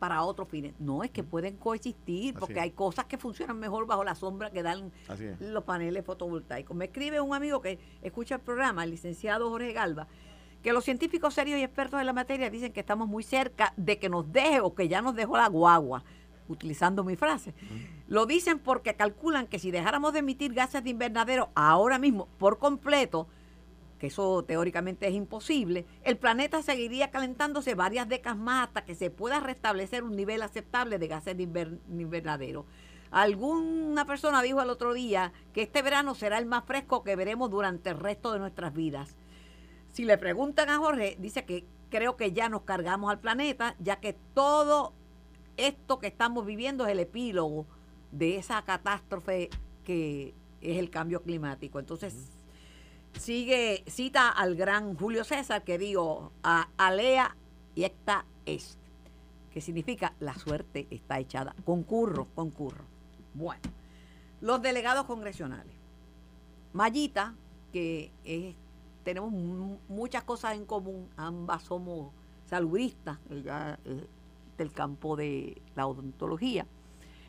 para 0.00 0.22
otros 0.22 0.48
fines. 0.48 0.74
No, 0.80 1.04
es 1.04 1.10
que 1.10 1.22
pueden 1.22 1.56
coexistir, 1.58 2.34
porque 2.34 2.58
hay 2.58 2.70
cosas 2.70 3.04
que 3.04 3.18
funcionan 3.18 3.58
mejor 3.58 3.86
bajo 3.86 4.02
la 4.02 4.14
sombra 4.14 4.50
que 4.50 4.62
dan 4.64 4.90
los 5.38 5.62
paneles 5.62 6.04
fotovoltaicos. 6.04 6.74
Me 6.76 6.86
escribe 6.86 7.20
un 7.20 7.34
amigo 7.34 7.60
que 7.60 7.78
escucha 8.02 8.36
el 8.36 8.40
programa, 8.40 8.82
el 8.82 8.90
licenciado 8.90 9.50
Jorge 9.50 9.74
Galva, 9.74 10.08
que 10.62 10.72
los 10.72 10.84
científicos 10.84 11.34
serios 11.34 11.60
y 11.60 11.62
expertos 11.62 12.00
en 12.00 12.06
la 12.06 12.14
materia 12.14 12.50
dicen 12.50 12.72
que 12.72 12.80
estamos 12.80 13.08
muy 13.08 13.22
cerca 13.22 13.74
de 13.76 13.98
que 13.98 14.08
nos 14.08 14.32
deje 14.32 14.60
o 14.60 14.74
que 14.74 14.88
ya 14.88 15.02
nos 15.02 15.14
dejó 15.14 15.36
la 15.36 15.48
guagua, 15.48 16.02
utilizando 16.48 17.04
mi 17.04 17.16
frase. 17.16 17.54
Lo 18.08 18.24
dicen 18.24 18.58
porque 18.58 18.94
calculan 18.94 19.46
que 19.46 19.58
si 19.58 19.70
dejáramos 19.70 20.14
de 20.14 20.20
emitir 20.20 20.54
gases 20.54 20.82
de 20.82 20.90
invernadero 20.90 21.50
ahora 21.54 21.98
mismo 21.98 22.26
por 22.38 22.58
completo, 22.58 23.28
que 24.00 24.08
eso 24.08 24.42
teóricamente 24.42 25.06
es 25.06 25.14
imposible, 25.14 25.86
el 26.02 26.16
planeta 26.16 26.62
seguiría 26.62 27.10
calentándose 27.10 27.74
varias 27.74 28.08
décadas 28.08 28.38
más 28.38 28.66
hasta 28.66 28.84
que 28.84 28.94
se 28.94 29.10
pueda 29.10 29.38
restablecer 29.38 30.02
un 30.02 30.16
nivel 30.16 30.42
aceptable 30.42 30.98
de 30.98 31.06
gases 31.06 31.36
de 31.36 31.42
invernadero. 31.44 32.64
Alguna 33.10 34.06
persona 34.06 34.40
dijo 34.40 34.62
el 34.62 34.70
otro 34.70 34.94
día 34.94 35.32
que 35.52 35.62
este 35.62 35.82
verano 35.82 36.14
será 36.14 36.38
el 36.38 36.46
más 36.46 36.64
fresco 36.64 37.04
que 37.04 37.14
veremos 37.14 37.50
durante 37.50 37.90
el 37.90 37.98
resto 37.98 38.32
de 38.32 38.38
nuestras 38.38 38.72
vidas. 38.72 39.16
Si 39.92 40.04
le 40.04 40.16
preguntan 40.16 40.70
a 40.70 40.78
Jorge, 40.78 41.16
dice 41.20 41.44
que 41.44 41.66
creo 41.90 42.16
que 42.16 42.32
ya 42.32 42.48
nos 42.48 42.62
cargamos 42.62 43.10
al 43.10 43.20
planeta, 43.20 43.76
ya 43.80 43.96
que 43.96 44.16
todo 44.32 44.94
esto 45.58 45.98
que 45.98 46.06
estamos 46.06 46.46
viviendo 46.46 46.86
es 46.86 46.92
el 46.92 47.00
epílogo 47.00 47.66
de 48.12 48.38
esa 48.38 48.62
catástrofe 48.62 49.50
que 49.84 50.34
es 50.62 50.78
el 50.78 50.88
cambio 50.88 51.22
climático. 51.22 51.78
Entonces, 51.78 52.30
sigue, 53.18 53.84
cita 53.86 54.28
al 54.28 54.56
gran 54.56 54.96
Julio 54.96 55.24
César 55.24 55.64
que 55.64 55.78
dijo, 55.78 56.32
a, 56.42 56.68
alea 56.76 57.36
y 57.74 57.84
esta 57.84 58.24
est, 58.46 58.78
que 59.52 59.60
significa 59.60 60.14
la 60.20 60.34
suerte 60.34 60.86
está 60.90 61.18
echada. 61.18 61.54
Concurro, 61.64 62.28
concurro. 62.34 62.84
Bueno, 63.34 63.62
los 64.40 64.62
delegados 64.62 65.06
congresionales. 65.06 65.74
Mayita, 66.72 67.34
que 67.72 68.12
tenemos 69.02 69.32
muchas 69.88 70.24
cosas 70.24 70.54
en 70.54 70.64
común, 70.64 71.08
ambas 71.16 71.62
somos 71.64 72.12
saludistas 72.46 73.18
ella, 73.30 73.78
del 74.58 74.72
campo 74.72 75.16
de 75.16 75.60
la 75.74 75.86
odontología. 75.86 76.66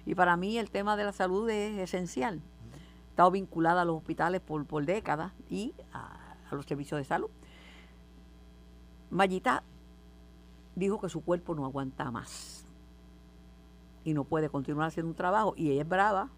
Y 0.05 0.15
para 0.15 0.35
mí 0.35 0.57
el 0.57 0.69
tema 0.69 0.97
de 0.97 1.03
la 1.05 1.13
salud 1.13 1.49
es 1.49 1.77
esencial. 1.79 2.41
Estado 3.11 3.31
vinculada 3.31 3.81
a 3.81 3.85
los 3.85 3.97
hospitales 3.97 4.39
por, 4.39 4.65
por 4.65 4.85
décadas 4.85 5.33
y 5.49 5.73
a, 5.93 6.35
los 6.51 6.65
servicios 6.65 6.97
de 6.97 7.03
salud. 7.03 7.29
Mayita 9.09 9.63
dijo 10.75 10.99
que 10.99 11.09
su 11.09 11.21
cuerpo 11.21 11.53
no 11.53 11.65
aguanta 11.65 12.09
más 12.09 12.65
y 14.05 14.13
no 14.13 14.23
puede 14.23 14.49
continuar 14.49 14.87
haciendo 14.87 15.09
un 15.09 15.15
trabajo. 15.15 15.53
Y 15.57 15.71
ella 15.71 15.81
es 15.81 15.89
brava, 15.89 16.29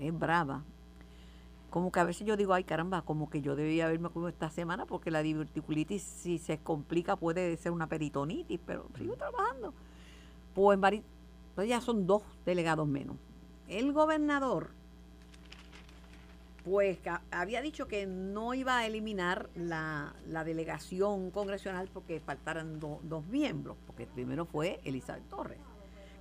es 0.00 0.18
brava. 0.18 0.62
Como 1.68 1.92
que 1.92 2.00
a 2.00 2.04
veces 2.04 2.26
yo 2.26 2.38
digo, 2.38 2.54
ay 2.54 2.64
caramba, 2.64 3.02
como 3.02 3.28
que 3.28 3.42
yo 3.42 3.54
debía 3.54 3.84
haberme 3.84 4.08
comido 4.08 4.30
esta 4.30 4.48
semana 4.48 4.86
porque 4.86 5.10
la 5.10 5.22
diverticulitis 5.22 6.02
si 6.02 6.38
se 6.38 6.58
complica 6.58 7.16
puede 7.16 7.58
ser 7.58 7.72
una 7.72 7.88
peritonitis, 7.88 8.58
pero 8.64 8.86
sigo 8.96 9.16
trabajando. 9.16 9.74
Pues, 10.54 10.78
pues 11.54 11.68
ya 11.68 11.82
son 11.82 12.06
dos 12.06 12.22
delegados 12.46 12.88
menos. 12.88 13.16
El 13.68 13.92
gobernador, 13.92 14.70
pues 16.68 16.98
había 17.30 17.62
dicho 17.62 17.88
que 17.88 18.06
no 18.06 18.54
iba 18.54 18.78
a 18.78 18.86
eliminar 18.86 19.48
la, 19.54 20.14
delegación 20.44 21.30
congresional 21.30 21.88
porque 21.92 22.20
faltaran 22.20 22.78
dos 22.78 23.26
miembros, 23.26 23.76
porque 23.86 24.06
primero 24.06 24.44
fue 24.44 24.80
Elizabeth 24.84 25.28
Torres 25.28 25.58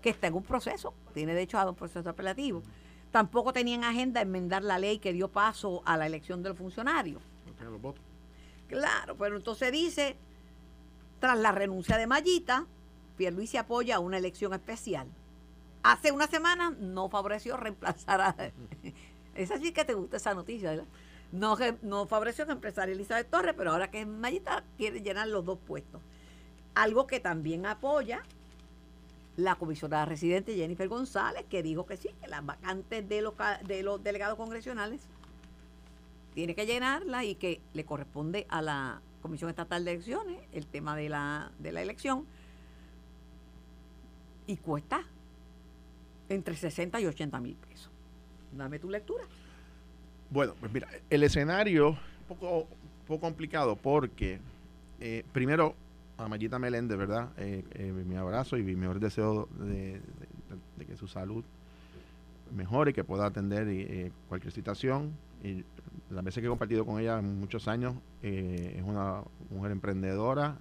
que 0.02 0.10
está 0.10 0.28
en 0.28 0.36
un 0.36 0.44
proceso, 0.44 0.94
tiene 1.14 1.34
derecho 1.34 1.58
a 1.58 1.70
un 1.70 1.76
proceso 1.76 2.10
apelativo. 2.10 2.62
Tampoco 3.12 3.54
tenía 3.54 3.76
en 3.76 3.84
agenda 3.84 4.22
enmendar 4.22 4.64
la 4.64 4.78
ley 4.80 5.00
que 5.00 5.14
dio 5.14 5.28
paso 5.30 5.82
a 5.86 5.98
la 5.98 6.06
elección 6.06 6.44
del 6.44 6.56
funcionario. 6.56 7.20
Claro, 8.68 9.16
pero 9.18 9.38
entonces 9.38 9.72
dice, 9.72 10.18
tras 11.20 11.38
la 11.38 11.52
renuncia 11.52 11.98
de 11.98 12.08
Mayita, 12.08 12.66
Pierluisi 13.16 13.58
apoya 13.58 14.00
una 14.00 14.18
elección 14.18 14.54
especial. 14.54 15.08
Hace 15.84 16.12
una 16.12 16.28
semana 16.28 16.72
no 16.80 17.10
favoreció 17.10 17.58
reemplazar 17.58 18.22
a... 18.22 18.36
Es 19.38 19.52
así 19.52 19.72
que 19.72 19.86
te 19.86 19.94
gusta 19.94 20.18
esa 20.18 20.34
noticia, 20.34 20.72
¿verdad? 20.72 20.86
No, 21.32 21.58
no 21.84 22.08
favoreció 22.08 22.46
a 22.48 22.52
empresaria 22.52 22.94
Elizabeth 22.94 23.30
Torres, 23.30 23.54
pero 23.56 23.72
ahora 23.72 23.92
que 23.92 24.02
es 24.02 24.08
Mayita 24.08 24.64
quiere 24.78 25.02
llenar 25.02 25.28
los 25.28 25.46
dos 25.46 25.60
puestos. 25.60 26.02
Algo 26.74 27.06
que 27.06 27.20
también 27.20 27.66
apoya 27.66 28.24
la 29.36 29.56
comisionada 29.56 30.06
residente 30.06 30.56
Jennifer 30.56 30.88
González, 30.88 31.46
que 31.48 31.62
dijo 31.62 31.86
que 31.86 31.98
sí, 31.98 32.10
que 32.20 32.28
las 32.28 32.44
vacantes 32.44 33.08
de 33.08 33.22
los, 33.22 33.36
de 33.68 33.84
los 33.84 34.04
delegados 34.04 34.38
congresionales 34.38 35.02
tiene 36.34 36.56
que 36.56 36.66
llenarla 36.66 37.24
y 37.24 37.36
que 37.36 37.62
le 37.74 37.86
corresponde 37.86 38.48
a 38.50 38.62
la 38.62 39.02
Comisión 39.22 39.50
Estatal 39.50 39.86
de 39.86 39.92
Elecciones 39.92 40.40
el 40.52 40.66
tema 40.66 40.96
de 40.96 41.10
la, 41.10 41.52
de 41.60 41.72
la 41.72 41.82
elección. 41.82 42.26
Y 44.48 44.58
cuesta 44.58 45.04
entre 46.30 46.56
60 46.56 47.00
y 47.02 47.06
80 47.06 47.40
mil 47.40 47.56
pesos. 47.56 47.92
Dame 48.52 48.80
tu 48.80 48.90
lectura. 48.90 49.24
Bueno, 50.30 50.54
pues 50.60 50.72
mira, 50.72 50.88
el 51.10 51.24
escenario 51.24 51.90
un 51.90 52.28
poco, 52.28 52.68
poco 53.08 53.22
complicado 53.22 53.76
porque, 53.76 54.40
eh, 55.00 55.24
primero, 55.32 55.76
a 56.18 56.28
Mayita 56.28 56.60
Meléndez, 56.60 56.98
¿verdad? 56.98 57.30
Eh, 57.38 57.64
eh, 57.74 57.92
mi 57.92 58.16
abrazo 58.16 58.58
y 58.58 58.64
mi 58.64 58.76
mejor 58.76 59.00
deseo 59.00 59.48
de, 59.60 60.02
que 60.86 60.96
su 60.96 61.08
salud 61.08 61.44
mejore, 62.56 62.92
y 62.92 62.94
que 62.94 63.04
pueda 63.04 63.26
atender 63.26 63.68
eh, 63.70 64.12
cualquier 64.28 64.52
situación. 64.52 65.12
Y 65.44 65.64
las 66.10 66.24
veces 66.24 66.42
que 66.42 66.48
he 66.48 66.50
compartido 66.50 66.86
con 66.86 67.00
ella 67.00 67.22
muchos 67.22 67.68
años, 67.68 67.96
es 68.22 68.82
una 68.82 69.22
mujer 69.50 69.72
emprendedora, 69.72 70.58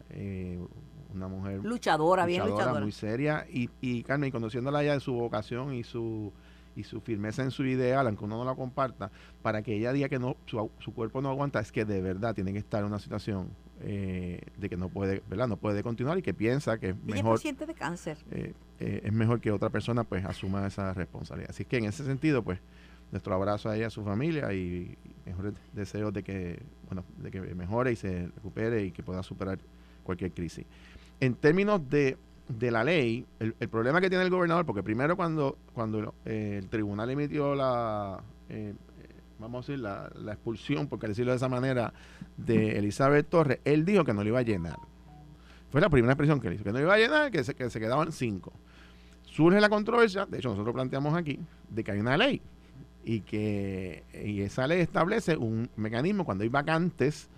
una 1.14 1.28
mujer 1.28 1.64
luchadora, 1.64 2.26
bien 2.26 2.47
luchadora. 2.47 2.80
Muy 2.80 2.93
seria. 2.93 3.47
Y, 3.51 3.70
y 3.80 4.03
Carmen, 4.03 4.30
conociéndola 4.30 4.82
ya 4.82 4.93
de 4.93 5.01
su 5.01 5.14
vocación 5.14 5.72
y 5.72 5.82
su 5.82 6.32
y 6.77 6.85
su 6.85 7.01
firmeza 7.01 7.43
en 7.43 7.51
su 7.51 7.64
ideal, 7.64 8.07
aunque 8.07 8.24
uno 8.24 8.37
no 8.37 8.45
la 8.45 8.55
comparta, 8.55 9.11
para 9.43 9.62
que 9.62 9.74
ella 9.74 9.93
diga 9.93 10.09
que 10.09 10.18
no 10.18 10.37
su, 10.47 10.70
su 10.79 10.95
cuerpo 10.95 11.22
no 11.22 11.31
aguanta, 11.31 11.59
es 11.61 11.72
que 11.72 11.85
de 11.85 12.01
verdad 12.01 12.35
tiene 12.35 12.53
que 12.53 12.59
estar 12.59 12.81
en 12.81 12.87
una 12.87 12.99
situación 12.99 13.49
eh, 13.81 14.41
de 14.57 14.68
que 14.70 14.77
no 14.77 14.89
puede, 14.89 15.22
¿verdad? 15.29 15.49
No 15.49 15.59
puede 15.59 15.83
continuar 15.83 16.16
y 16.16 16.22
que 16.22 16.33
piensa 16.33 16.79
que 16.79 16.91
es 16.91 17.05
mejor. 17.05 17.37
paciente 17.37 17.66
de 17.66 17.74
cáncer. 17.74 18.16
Eh, 18.31 18.55
eh, 18.81 19.03
es 19.05 19.12
mejor 19.12 19.41
que 19.41 19.51
otra 19.51 19.68
persona 19.68 20.05
pues 20.05 20.24
asuma 20.24 20.66
esa 20.66 20.95
responsabilidad. 20.95 21.51
Así 21.51 21.64
que 21.64 21.77
en 21.77 21.85
ese 21.85 22.05
sentido, 22.05 22.43
pues, 22.43 22.59
nuestro 23.12 23.35
abrazo 23.35 23.68
a 23.68 23.77
ella, 23.77 23.89
a 23.89 23.91
su 23.91 24.03
familia 24.03 24.53
y, 24.53 24.97
mejores 25.27 25.55
deseos 25.72 26.12
de 26.12 26.22
que, 26.22 26.62
bueno, 26.87 27.05
de 27.18 27.31
que 27.31 27.41
mejore 27.41 27.93
y 27.93 27.97
se 27.97 28.29
recupere 28.29 28.85
y 28.85 28.93
que 28.93 29.03
pueda 29.03 29.22
superar 29.22 29.59
cualquier 30.05 30.33
crisis. 30.33 30.64
En 31.20 31.35
términos 31.35 31.81
de, 31.91 32.16
de 32.49 32.70
la 32.70 32.84
ley, 32.84 33.26
el, 33.40 33.53
problema 33.68 34.01
que 34.01 34.09
tiene 34.09 34.24
el 34.24 34.30
gobernador, 34.30 34.64
porque 34.64 34.82
primero 34.82 35.16
cuando, 35.16 35.59
cuando 35.72 36.14
el 36.24 36.68
tribunal 36.68 37.11
emitió 37.11 37.55
la 37.55 38.22
vamos 39.38 39.68
a 39.68 39.72
decir, 39.72 39.82
la, 39.82 40.11
la 40.14 40.32
expulsión, 40.32 40.88
por 40.88 40.99
decirlo 40.99 41.32
de 41.32 41.36
esa 41.36 41.49
manera, 41.49 41.92
de 42.36 42.78
Elizabeth 42.78 43.28
Torres, 43.28 43.61
él 43.64 43.84
dijo 43.84 44.05
que 44.05 44.14
no 44.14 44.22
lo 44.22 44.28
iba 44.28 44.38
a 44.38 44.42
llenar. 44.42 44.76
Fue 45.70 45.80
la 45.80 45.90
primera 45.90 46.12
expresión 46.12 46.40
que 46.40 46.49
él 46.49 46.55
hizo, 46.55 46.64
que 46.64 46.72
no 46.72 46.80
iba 46.80 46.94
a 46.94 46.99
llenar, 46.99 47.30
que 47.30 47.44
se, 47.44 47.55
que 47.55 47.68
se 47.70 47.80
quedaban 47.80 48.12
cinco. 48.12 48.53
Surge 49.24 49.61
la 49.61 49.68
controversia, 49.68 50.26
de 50.26 50.38
hecho 50.38 50.51
nosotros 50.51 50.74
planteamos 50.74 51.14
aquí, 51.14 51.38
de 51.68 51.84
que 51.84 51.92
hay 51.92 52.01
una 52.01 52.16
ley 52.16 52.40
y 53.05 53.20
que 53.20 54.03
esa 54.12 54.66
ley 54.66 54.80
establece 54.80 55.36
un 55.36 55.70
mecanismo 55.76 56.24
cuando 56.24 56.42
hay 56.42 56.49
vacantes 56.49 57.28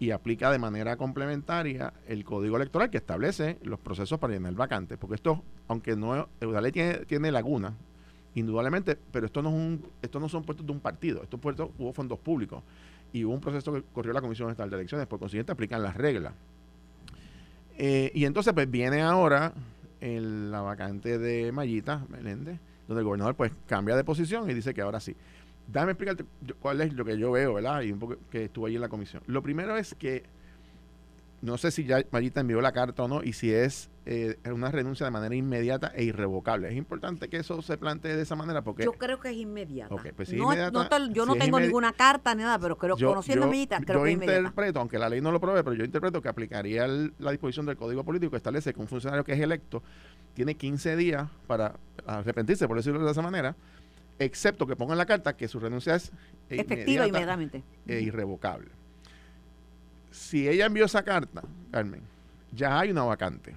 y 0.00 0.12
aplica 0.12 0.50
de 0.50 0.58
manera 0.58 0.96
complementaria 0.96 1.92
el 2.08 2.24
código 2.24 2.56
electoral 2.56 2.88
que 2.88 2.96
establece 2.96 3.58
los 3.62 3.78
procesos 3.78 4.18
para 4.18 4.32
llenar 4.32 4.54
vacantes. 4.54 4.96
Porque 4.98 5.16
esto, 5.16 5.44
aunque 5.68 5.94
no 5.94 6.26
la 6.40 6.60
ley 6.62 6.72
tiene, 6.72 7.04
tiene 7.04 7.30
lagunas, 7.30 7.74
indudablemente, 8.34 8.96
pero 9.12 9.26
esto 9.26 9.42
no, 9.42 9.50
es 9.50 9.54
un, 9.54 9.84
esto 10.00 10.18
no 10.18 10.28
son 10.28 10.42
puestos 10.42 10.64
de 10.64 10.72
un 10.72 10.80
partido, 10.80 11.22
estos 11.22 11.38
puestos 11.38 11.70
hubo 11.78 11.92
fondos 11.92 12.18
públicos 12.18 12.62
y 13.12 13.24
hubo 13.24 13.34
un 13.34 13.40
proceso 13.40 13.72
que 13.74 13.82
corrió 13.92 14.12
la 14.14 14.22
Comisión 14.22 14.48
Estatal 14.50 14.70
de 14.70 14.76
Elecciones, 14.76 15.06
por 15.06 15.18
consiguiente 15.18 15.52
aplican 15.52 15.82
las 15.82 15.94
reglas. 15.96 16.32
Eh, 17.76 18.10
y 18.14 18.24
entonces 18.24 18.54
pues 18.54 18.70
viene 18.70 19.02
ahora 19.02 19.52
en 20.00 20.50
la 20.50 20.62
vacante 20.62 21.18
de 21.18 21.52
Mayita 21.52 22.06
Meléndez, 22.08 22.58
donde 22.88 23.00
el 23.00 23.04
gobernador 23.04 23.34
pues 23.34 23.52
cambia 23.66 23.96
de 23.96 24.04
posición 24.04 24.48
y 24.48 24.54
dice 24.54 24.72
que 24.72 24.80
ahora 24.80 24.98
sí. 24.98 25.14
Dame 25.72 25.92
explicarte 25.92 26.24
cuál 26.60 26.80
es 26.80 26.92
lo 26.92 27.04
que 27.04 27.18
yo 27.18 27.30
veo, 27.30 27.54
¿verdad? 27.54 27.82
Y 27.82 27.92
un 27.92 27.98
poco 27.98 28.16
que 28.30 28.44
estuvo 28.44 28.66
ahí 28.66 28.74
en 28.74 28.80
la 28.80 28.88
comisión. 28.88 29.22
Lo 29.26 29.42
primero 29.42 29.76
es 29.76 29.94
que 29.94 30.24
no 31.42 31.56
sé 31.56 31.70
si 31.70 31.84
ya 31.84 32.02
Mayita 32.10 32.40
envió 32.40 32.60
la 32.60 32.72
carta 32.72 33.04
o 33.04 33.08
no 33.08 33.22
y 33.22 33.32
si 33.32 33.52
es 33.52 33.88
eh, 34.04 34.36
una 34.44 34.70
renuncia 34.70 35.06
de 35.06 35.10
manera 35.10 35.34
inmediata 35.34 35.92
e 35.94 36.04
irrevocable. 36.04 36.68
Es 36.68 36.76
importante 36.76 37.28
que 37.28 37.38
eso 37.38 37.62
se 37.62 37.78
plantee 37.78 38.14
de 38.14 38.22
esa 38.22 38.36
manera 38.36 38.62
porque... 38.62 38.84
Yo 38.84 38.92
creo 38.92 39.20
que 39.20 39.30
es 39.30 39.36
inmediata. 39.36 39.94
Pues 40.14 40.30
yo 40.30 41.26
no 41.26 41.34
tengo 41.36 41.60
ninguna 41.60 41.92
carta 41.92 42.34
ni 42.34 42.42
nada, 42.42 42.58
pero 42.58 42.76
creo, 42.76 42.96
que 42.96 43.04
conociendo 43.04 43.46
a 43.46 43.48
Mayita, 43.48 43.80
creo 43.80 44.02
que 44.02 44.12
es 44.12 44.20
interpreto, 44.20 44.80
aunque 44.80 44.98
la 44.98 45.08
ley 45.08 45.20
no 45.20 45.32
lo 45.32 45.40
provee, 45.40 45.62
pero 45.62 45.74
yo 45.74 45.84
interpreto 45.84 46.20
que 46.20 46.28
aplicaría 46.28 46.86
la 46.86 47.30
disposición 47.30 47.66
del 47.66 47.76
Código 47.76 48.04
Político 48.04 48.30
que 48.32 48.36
establece 48.36 48.74
que 48.74 48.80
un 48.80 48.88
funcionario 48.88 49.24
que 49.24 49.32
es 49.32 49.40
electo 49.40 49.82
tiene 50.34 50.54
15 50.56 50.96
días 50.96 51.28
para 51.46 51.74
arrepentirse, 52.06 52.68
por 52.68 52.76
decirlo 52.76 53.04
de 53.04 53.10
esa 53.10 53.22
manera, 53.22 53.56
excepto 54.20 54.66
que 54.68 54.76
ponga 54.76 54.92
en 54.92 54.98
la 54.98 55.06
carta 55.06 55.36
que 55.36 55.48
su 55.48 55.58
renuncia 55.58 55.96
es 55.96 56.12
efectiva 56.48 57.08
inmediatamente 57.08 57.64
e 57.88 58.00
irrevocable 58.00 58.70
si 60.10 60.48
ella 60.48 60.66
envió 60.66 60.84
esa 60.84 61.02
carta, 61.02 61.42
Carmen, 61.70 62.02
ya 62.52 62.78
hay 62.78 62.90
una 62.90 63.04
vacante. 63.04 63.54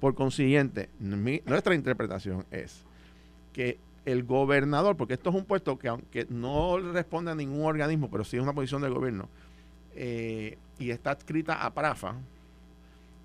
Por 0.00 0.14
consiguiente, 0.14 0.88
nuestra 0.98 1.74
interpretación 1.74 2.44
es 2.50 2.84
que 3.52 3.78
el 4.04 4.24
gobernador, 4.24 4.96
porque 4.96 5.14
esto 5.14 5.30
es 5.30 5.36
un 5.36 5.44
puesto 5.44 5.78
que 5.78 5.88
aunque 5.88 6.26
no 6.28 6.78
responde 6.78 7.30
a 7.30 7.34
ningún 7.34 7.64
organismo, 7.64 8.10
pero 8.10 8.24
sí 8.24 8.36
es 8.36 8.42
una 8.42 8.52
posición 8.52 8.82
del 8.82 8.94
gobierno, 8.94 9.28
eh, 9.94 10.58
y 10.78 10.90
está 10.90 11.12
escrita 11.12 11.64
a 11.64 11.72
Prafa, 11.72 12.16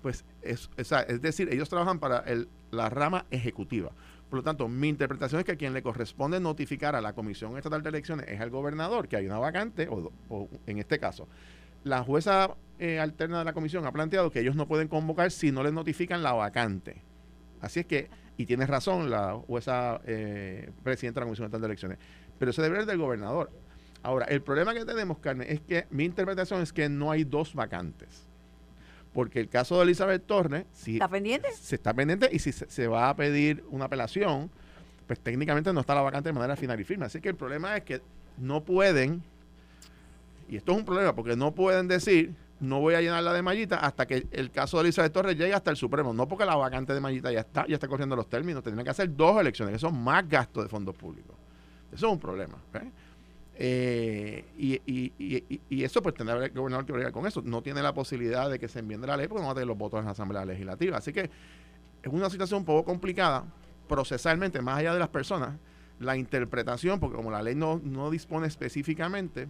pues 0.02 0.24
es, 0.42 0.70
es 0.76 1.22
decir, 1.22 1.52
ellos 1.52 1.68
trabajan 1.68 1.98
para 1.98 2.18
el, 2.20 2.46
la 2.70 2.88
rama 2.88 3.26
ejecutiva. 3.30 3.90
Por 4.28 4.40
lo 4.40 4.42
tanto, 4.42 4.68
mi 4.68 4.88
interpretación 4.88 5.40
es 5.40 5.46
que 5.46 5.56
quien 5.56 5.72
le 5.72 5.82
corresponde 5.82 6.38
notificar 6.38 6.94
a 6.94 7.00
la 7.00 7.14
Comisión 7.14 7.56
Estatal 7.56 7.82
de 7.82 7.88
Elecciones 7.88 8.26
es 8.28 8.40
al 8.40 8.50
gobernador 8.50 9.08
que 9.08 9.16
hay 9.16 9.26
una 9.26 9.38
vacante, 9.38 9.88
o, 9.90 10.48
en 10.66 10.78
este 10.78 10.98
caso, 10.98 11.28
la 11.84 12.02
jueza 12.02 12.54
eh, 12.78 12.98
alterna 13.00 13.38
de 13.38 13.44
la 13.44 13.52
comisión 13.54 13.86
ha 13.86 13.92
planteado 13.92 14.30
que 14.30 14.40
ellos 14.40 14.54
no 14.54 14.66
pueden 14.66 14.88
convocar 14.88 15.30
si 15.30 15.50
no 15.50 15.62
les 15.62 15.72
notifican 15.72 16.22
la 16.22 16.32
vacante. 16.32 17.02
Así 17.60 17.80
es 17.80 17.86
que, 17.86 18.10
y 18.36 18.44
tiene 18.44 18.66
razón 18.66 19.10
la 19.10 19.34
jueza 19.34 20.00
eh, 20.04 20.70
presidenta 20.82 21.20
de 21.20 21.22
la 21.22 21.26
Comisión 21.26 21.46
Estatal 21.46 21.62
de 21.62 21.66
Elecciones, 21.66 21.98
pero 22.38 22.50
eso 22.50 22.60
debe 22.60 22.76
ser 22.76 22.86
del 22.86 22.98
gobernador. 22.98 23.50
Ahora, 24.02 24.26
el 24.26 24.42
problema 24.42 24.74
que 24.74 24.84
tenemos, 24.84 25.18
Carmen, 25.18 25.48
es 25.50 25.60
que 25.62 25.86
mi 25.90 26.04
interpretación 26.04 26.60
es 26.60 26.72
que 26.72 26.88
no 26.88 27.10
hay 27.10 27.24
dos 27.24 27.54
vacantes. 27.54 28.27
Porque 29.12 29.40
el 29.40 29.48
caso 29.48 29.76
de 29.76 29.84
Elizabeth 29.84 30.26
Torres, 30.26 30.66
si 30.72 30.94
¿Está 30.94 31.08
pendiente? 31.08 31.48
Se 31.52 31.76
está 31.76 31.94
pendiente 31.94 32.28
y 32.30 32.38
si 32.38 32.52
se, 32.52 32.86
va 32.86 33.08
a 33.08 33.16
pedir 33.16 33.64
una 33.70 33.86
apelación, 33.86 34.50
pues 35.06 35.18
técnicamente 35.20 35.72
no 35.72 35.80
está 35.80 35.94
la 35.94 36.02
vacante 36.02 36.28
de 36.28 36.34
manera 36.34 36.56
final 36.56 36.78
y 36.80 36.84
firme. 36.84 37.06
Así 37.06 37.20
que 37.20 37.30
el 37.30 37.36
problema 37.36 37.76
es 37.76 37.84
que 37.84 38.02
no 38.36 38.62
pueden, 38.62 39.22
y 40.48 40.56
esto 40.56 40.72
es 40.72 40.78
un 40.78 40.84
problema, 40.84 41.14
porque 41.14 41.36
no 41.36 41.54
pueden 41.54 41.88
decir, 41.88 42.34
no 42.60 42.80
voy 42.80 42.94
a 42.94 43.00
llenar 43.00 43.22
la 43.22 43.32
de 43.32 43.42
Mallita 43.42 43.76
hasta 43.76 44.06
que 44.06 44.26
el 44.30 44.50
caso 44.50 44.78
de 44.78 44.84
Elizabeth 44.84 45.12
Torres 45.12 45.36
llegue 45.36 45.54
hasta 45.54 45.70
el 45.70 45.76
Supremo. 45.76 46.12
No 46.12 46.26
porque 46.28 46.44
la 46.44 46.56
vacante 46.56 46.92
de 46.92 47.00
Mallita 47.00 47.32
ya 47.32 47.40
está, 47.40 47.66
ya 47.66 47.74
está 47.74 47.88
corriendo 47.88 48.16
los 48.16 48.28
términos. 48.28 48.62
Tendrían 48.62 48.84
que 48.84 48.90
hacer 48.90 49.14
dos 49.14 49.40
elecciones, 49.40 49.72
que 49.72 49.78
son 49.78 50.02
más 50.02 50.28
gastos 50.28 50.64
de 50.64 50.68
fondos 50.68 50.94
públicos. 50.94 51.36
Eso 51.92 52.06
es 52.06 52.12
un 52.12 52.18
problema. 52.18 52.58
Eh, 53.60 54.44
y, 54.56 54.74
y, 54.86 55.60
y, 55.68 55.82
eso 55.82 56.00
pues 56.00 56.14
tendrá 56.14 56.44
el 56.44 56.52
gobernador 56.52 56.86
que 56.86 56.92
bregar 56.92 57.10
con 57.10 57.26
eso. 57.26 57.42
No 57.42 57.60
tiene 57.60 57.82
la 57.82 57.92
posibilidad 57.92 58.48
de 58.48 58.58
que 58.60 58.68
se 58.68 58.78
enmiende 58.78 59.08
la 59.08 59.16
ley 59.16 59.26
porque 59.26 59.40
no 59.40 59.46
va 59.46 59.52
a 59.52 59.54
tener 59.54 59.66
los 59.66 59.76
votos 59.76 59.98
en 59.98 60.06
la 60.06 60.12
Asamblea 60.12 60.44
Legislativa. 60.44 60.96
Así 60.96 61.12
que 61.12 61.28
es 62.02 62.12
una 62.12 62.30
situación 62.30 62.60
un 62.60 62.64
poco 62.64 62.84
complicada 62.84 63.44
procesalmente, 63.88 64.62
más 64.62 64.78
allá 64.78 64.92
de 64.92 65.00
las 65.00 65.08
personas, 65.08 65.56
la 65.98 66.16
interpretación, 66.16 67.00
porque 67.00 67.16
como 67.16 67.32
la 67.32 67.42
ley 67.42 67.56
no, 67.56 67.80
no 67.82 68.10
dispone 68.10 68.46
específicamente, 68.46 69.48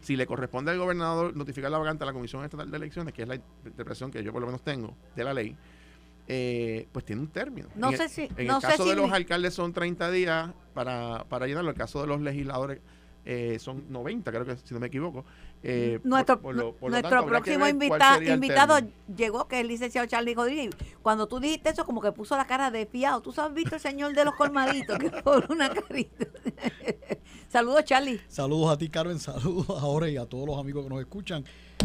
si 0.00 0.16
le 0.16 0.26
corresponde 0.26 0.70
al 0.70 0.78
gobernador 0.78 1.36
notificar 1.36 1.70
la 1.70 1.76
vacante 1.76 2.04
a 2.04 2.06
la 2.06 2.14
Comisión 2.14 2.42
Estatal 2.44 2.70
de 2.70 2.76
Elecciones, 2.78 3.12
que 3.12 3.22
es 3.22 3.28
la 3.28 3.34
interpretación 3.34 4.10
que 4.10 4.22
yo 4.22 4.32
por 4.32 4.40
lo 4.40 4.46
menos 4.46 4.62
tengo 4.62 4.96
de 5.14 5.24
la 5.24 5.34
ley, 5.34 5.54
eh, 6.26 6.88
pues 6.90 7.04
tiene 7.04 7.20
un 7.20 7.28
término. 7.28 7.68
No 7.74 7.90
en 7.90 7.98
sé 7.98 8.08
si. 8.08 8.22
En 8.36 8.50
el 8.50 8.60
caso 8.60 8.86
de 8.86 8.96
los 8.96 9.12
alcaldes 9.12 9.52
son 9.52 9.74
30 9.74 10.10
días 10.10 10.50
para, 10.72 11.24
para 11.28 11.46
llenarlo, 11.46 11.68
en 11.68 11.74
el 11.74 11.78
caso 11.78 12.00
de 12.00 12.06
los 12.06 12.22
legisladores 12.22 12.80
eh, 13.24 13.58
son 13.58 13.84
90, 13.90 14.30
creo 14.30 14.44
que 14.44 14.56
si 14.56 14.72
no 14.72 14.80
me 14.80 14.86
equivoco. 14.86 15.24
Eh, 15.62 16.00
nuestro 16.04 16.40
nuestro 16.80 17.26
próximo 17.26 17.66
invitado 17.68 18.78
llegó, 19.14 19.46
que 19.46 19.56
es 19.56 19.60
el 19.60 19.68
licenciado 19.68 20.06
Charlie 20.06 20.34
Rodríguez. 20.34 20.74
Cuando 21.02 21.28
tú 21.28 21.38
dijiste 21.38 21.70
eso, 21.70 21.84
como 21.84 22.00
que 22.00 22.12
puso 22.12 22.36
la 22.36 22.46
cara 22.46 22.70
de 22.70 22.86
fiado. 22.86 23.20
Tú 23.20 23.32
sabes, 23.32 23.54
visto 23.54 23.74
el 23.74 23.80
señor 23.80 24.14
de 24.14 24.24
los 24.24 24.34
colmaditos, 24.34 24.98
que 24.98 25.10
por 25.24 25.50
una 25.50 25.68
carita. 25.68 26.26
saludos, 27.48 27.84
Charlie. 27.84 28.20
Saludos 28.28 28.72
a 28.72 28.78
ti, 28.78 28.88
Carmen. 28.88 29.18
Saludos 29.18 29.68
ahora 29.68 30.08
y 30.08 30.16
a 30.16 30.24
todos 30.24 30.46
los 30.46 30.58
amigos 30.58 30.84
que 30.84 30.90
nos 30.90 31.00
escuchan. 31.00 31.44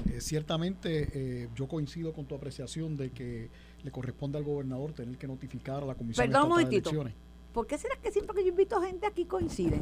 Eh, 0.09 0.21
ciertamente, 0.21 1.49
yo 1.53 1.67
coincido 1.67 2.13
con 2.13 2.25
tu 2.25 2.35
apreciación 2.35 2.95
de 2.95 3.11
que 3.11 3.49
le 3.83 3.91
corresponde 3.91 4.37
al 4.37 4.43
gobernador 4.45 4.93
tener 4.93 5.17
que 5.17 5.27
notificar 5.27 5.83
a 5.83 5.85
la 5.85 5.95
Comisión 5.95 6.25
Perdón, 6.25 6.57
de 6.57 6.63
Elecciones. 6.63 7.13
¿Por 7.53 7.67
qué 7.67 7.77
será 7.77 7.95
que 7.97 8.11
siempre 8.11 8.35
que 8.35 8.43
yo 8.43 8.49
invito 8.49 8.81
gente 8.81 9.05
aquí 9.05 9.25
coinciden? 9.25 9.81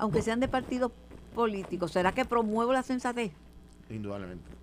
Aunque 0.00 0.22
sean 0.22 0.40
de 0.40 0.48
partidos 0.48 0.92
políticos? 1.34 1.92
¿Será 1.92 2.12
que 2.12 2.24
promuevo 2.24 2.72
la 2.72 2.82
sensatez? 2.82 3.32
Indudablemente. 3.90 4.59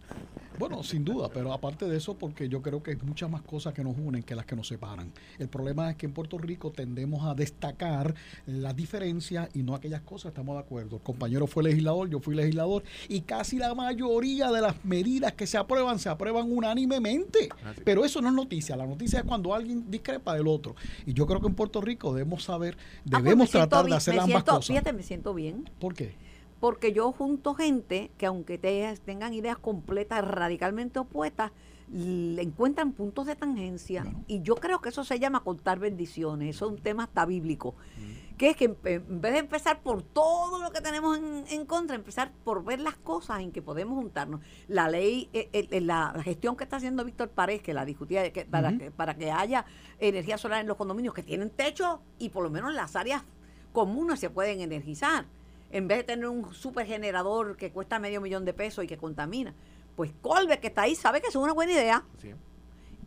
Bueno, 0.58 0.84
sin 0.84 1.05
duda, 1.05 1.30
pero 1.32 1.53
aparte 1.53 1.86
de 1.86 1.97
eso, 1.97 2.16
porque 2.18 2.49
yo 2.49 2.62
creo 2.62 2.82
que 2.82 2.91
hay 2.91 2.97
muchas 2.97 3.30
más 3.30 3.41
cosas 3.43 3.74
que 3.74 3.84
nos 3.84 3.95
unen 3.97 4.24
que 4.24 4.36
las 4.36 4.45
que 4.45 4.55
nos 4.55 4.68
separan. 4.68 5.12
El 5.38 5.49
problema 5.49 5.89
es 5.91 5.97
que 5.97 6.08
en 6.08 6.14
Puerto 6.14 6.38
Rico 6.38 6.72
tendemos 6.72 7.26
a 7.26 7.36
destacar 7.36 8.16
las 8.47 8.76
diferencias 8.76 9.49
y 9.53 9.64
no 9.64 9.76
aquellas 9.76 10.01
cosas, 10.01 10.30
estamos 10.30 10.55
de 10.55 10.62
acuerdo. 10.62 10.97
El 10.97 11.03
compañero 11.03 11.45
fue 11.45 11.64
legislador, 11.64 12.10
yo 12.10 12.20
fui 12.20 12.36
legislador, 12.36 12.84
y 13.08 13.22
casi 13.22 13.58
la 13.58 13.76
mayoría 13.76 14.51
de 14.51 14.62
las 14.62 14.84
medidas 14.84 15.34
que 15.34 15.45
se 15.45 15.58
aprueban 15.58 15.99
se 15.99 16.10
aprueban 16.10 16.51
unánimemente. 16.51 17.49
Ah, 17.64 17.74
pero 17.84 18.03
eso 18.03 18.22
no 18.22 18.30
es 18.30 18.34
noticia, 18.34 18.76
la 18.76 18.88
noticia 18.88 19.20
es 19.20 19.26
cuando 19.26 19.53
alguien 19.53 19.89
discrepa 19.91 20.34
del 20.34 20.47
otro. 20.47 20.76
Y 21.05 21.14
yo 21.14 21.28
creo 21.28 21.39
que 21.39 21.47
en 21.47 21.55
Puerto 21.55 21.82
Rico 21.82 22.14
debemos 22.14 22.43
saber, 22.43 22.78
ah, 22.80 23.01
pues 23.10 23.24
debemos 23.24 23.51
tratar 23.51 23.86
de 23.86 23.95
hacer 23.95 24.20
ambas 24.20 24.43
cosas. 24.43 24.68
Fíjate, 24.68 24.93
me 24.93 25.03
siento 25.03 25.34
bien. 25.34 25.70
¿Por 25.80 25.93
qué? 25.93 26.16
Porque 26.60 26.93
yo 26.93 27.12
junto 27.12 27.53
gente 27.53 28.12
que 28.18 28.26
aunque 28.26 28.58
tengan 28.58 29.34
ideas 29.34 29.58
completas, 29.58 30.26
radicalmente 30.26 30.99
opuestas, 30.99 31.51
le 31.89 32.41
encuentran 32.41 32.91
puntos 32.91 33.28
de 33.28 33.36
tangencia. 33.36 34.05
Y 34.28 34.41
yo 34.41 34.55
creo 34.55 34.82
que 34.82 34.89
eso 34.89 35.03
se 35.03 35.20
llama 35.20 35.41
contar 35.41 35.80
bendiciones. 35.80 36.55
Eso 36.55 36.66
es 36.66 36.72
un 36.74 36.78
tema 36.80 37.03
hasta 37.03 37.26
bíblico. 37.26 37.76
Mm. 37.95 38.38
Que 38.38 38.49
es 38.51 38.58
que 38.58 38.66
en 38.66 39.22
vez 39.22 39.34
de 39.34 39.39
empezar 39.39 39.82
por 39.82 40.03
todo 40.03 40.62
lo 40.62 40.72
que 40.72 40.82
tenemos 40.82 41.18
en, 41.18 41.66
contra, 41.66 41.95
empezar 41.95 42.32
por 42.43 42.64
ver 42.64 42.80
las 42.82 42.95
cosas 42.95 43.39
en 43.39 43.51
que 43.51 43.62
podemos 43.62 43.97
juntarnos. 43.97 44.41
La 44.68 44.89
ley, 44.89 45.30
eh, 45.34 45.82
la, 45.82 46.14
gestión 46.24 46.55
que 46.55 46.66
está 46.66 46.76
haciendo 46.76 47.03
Víctor 47.03 47.30
Párez, 47.30 47.62
que 47.64 47.74
la 47.74 47.86
discutía 47.86 48.32
que, 48.32 48.45
para, 48.45 48.78
que, 48.78 48.91
para 48.91 49.16
que 49.16 49.32
haya 49.32 49.66
energía 49.97 50.38
solar 50.38 50.62
en 50.62 50.68
los 50.68 50.78
condominios 50.78 51.16
que 51.16 51.24
tienen 51.24 51.49
techo 51.49 52.01
y 52.20 52.30
por 52.30 52.43
lo 52.43 52.51
menos 52.51 52.74
las 52.74 52.95
áreas 52.95 53.24
comunes 53.72 54.20
se 54.20 54.30
pueden 54.30 54.62
energizar 54.62 55.26
en 55.72 55.88
vez 55.88 55.99
de 55.99 56.03
tener 56.03 56.28
un 56.28 56.53
supergenerador 56.53 57.57
que 57.57 57.72
cuesta 57.72 57.99
medio 57.99 58.22
millón 58.22 58.45
de 58.45 58.53
pesos 58.53 58.84
y 58.84 58.88
que 58.88 58.97
contamina. 58.97 59.53
Pues 59.95 60.11
Colbert, 60.22 60.61
que 60.61 60.68
está 60.68 60.84
ahí, 60.84 60.95
sabe 60.95 61.22
que 61.22 61.28
es 61.28 61.36
una 61.36 61.53
buena 61.53 61.74
idea. 61.74 62.05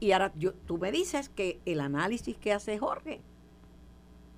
Y 0.01 0.13
ahora 0.13 0.33
yo, 0.37 0.55
tú 0.55 0.79
me 0.79 0.91
dices 0.91 1.29
que 1.29 1.61
el 1.67 1.81
análisis 1.81 2.37
que 2.37 2.53
hace 2.53 2.79
Jorge 2.79 3.21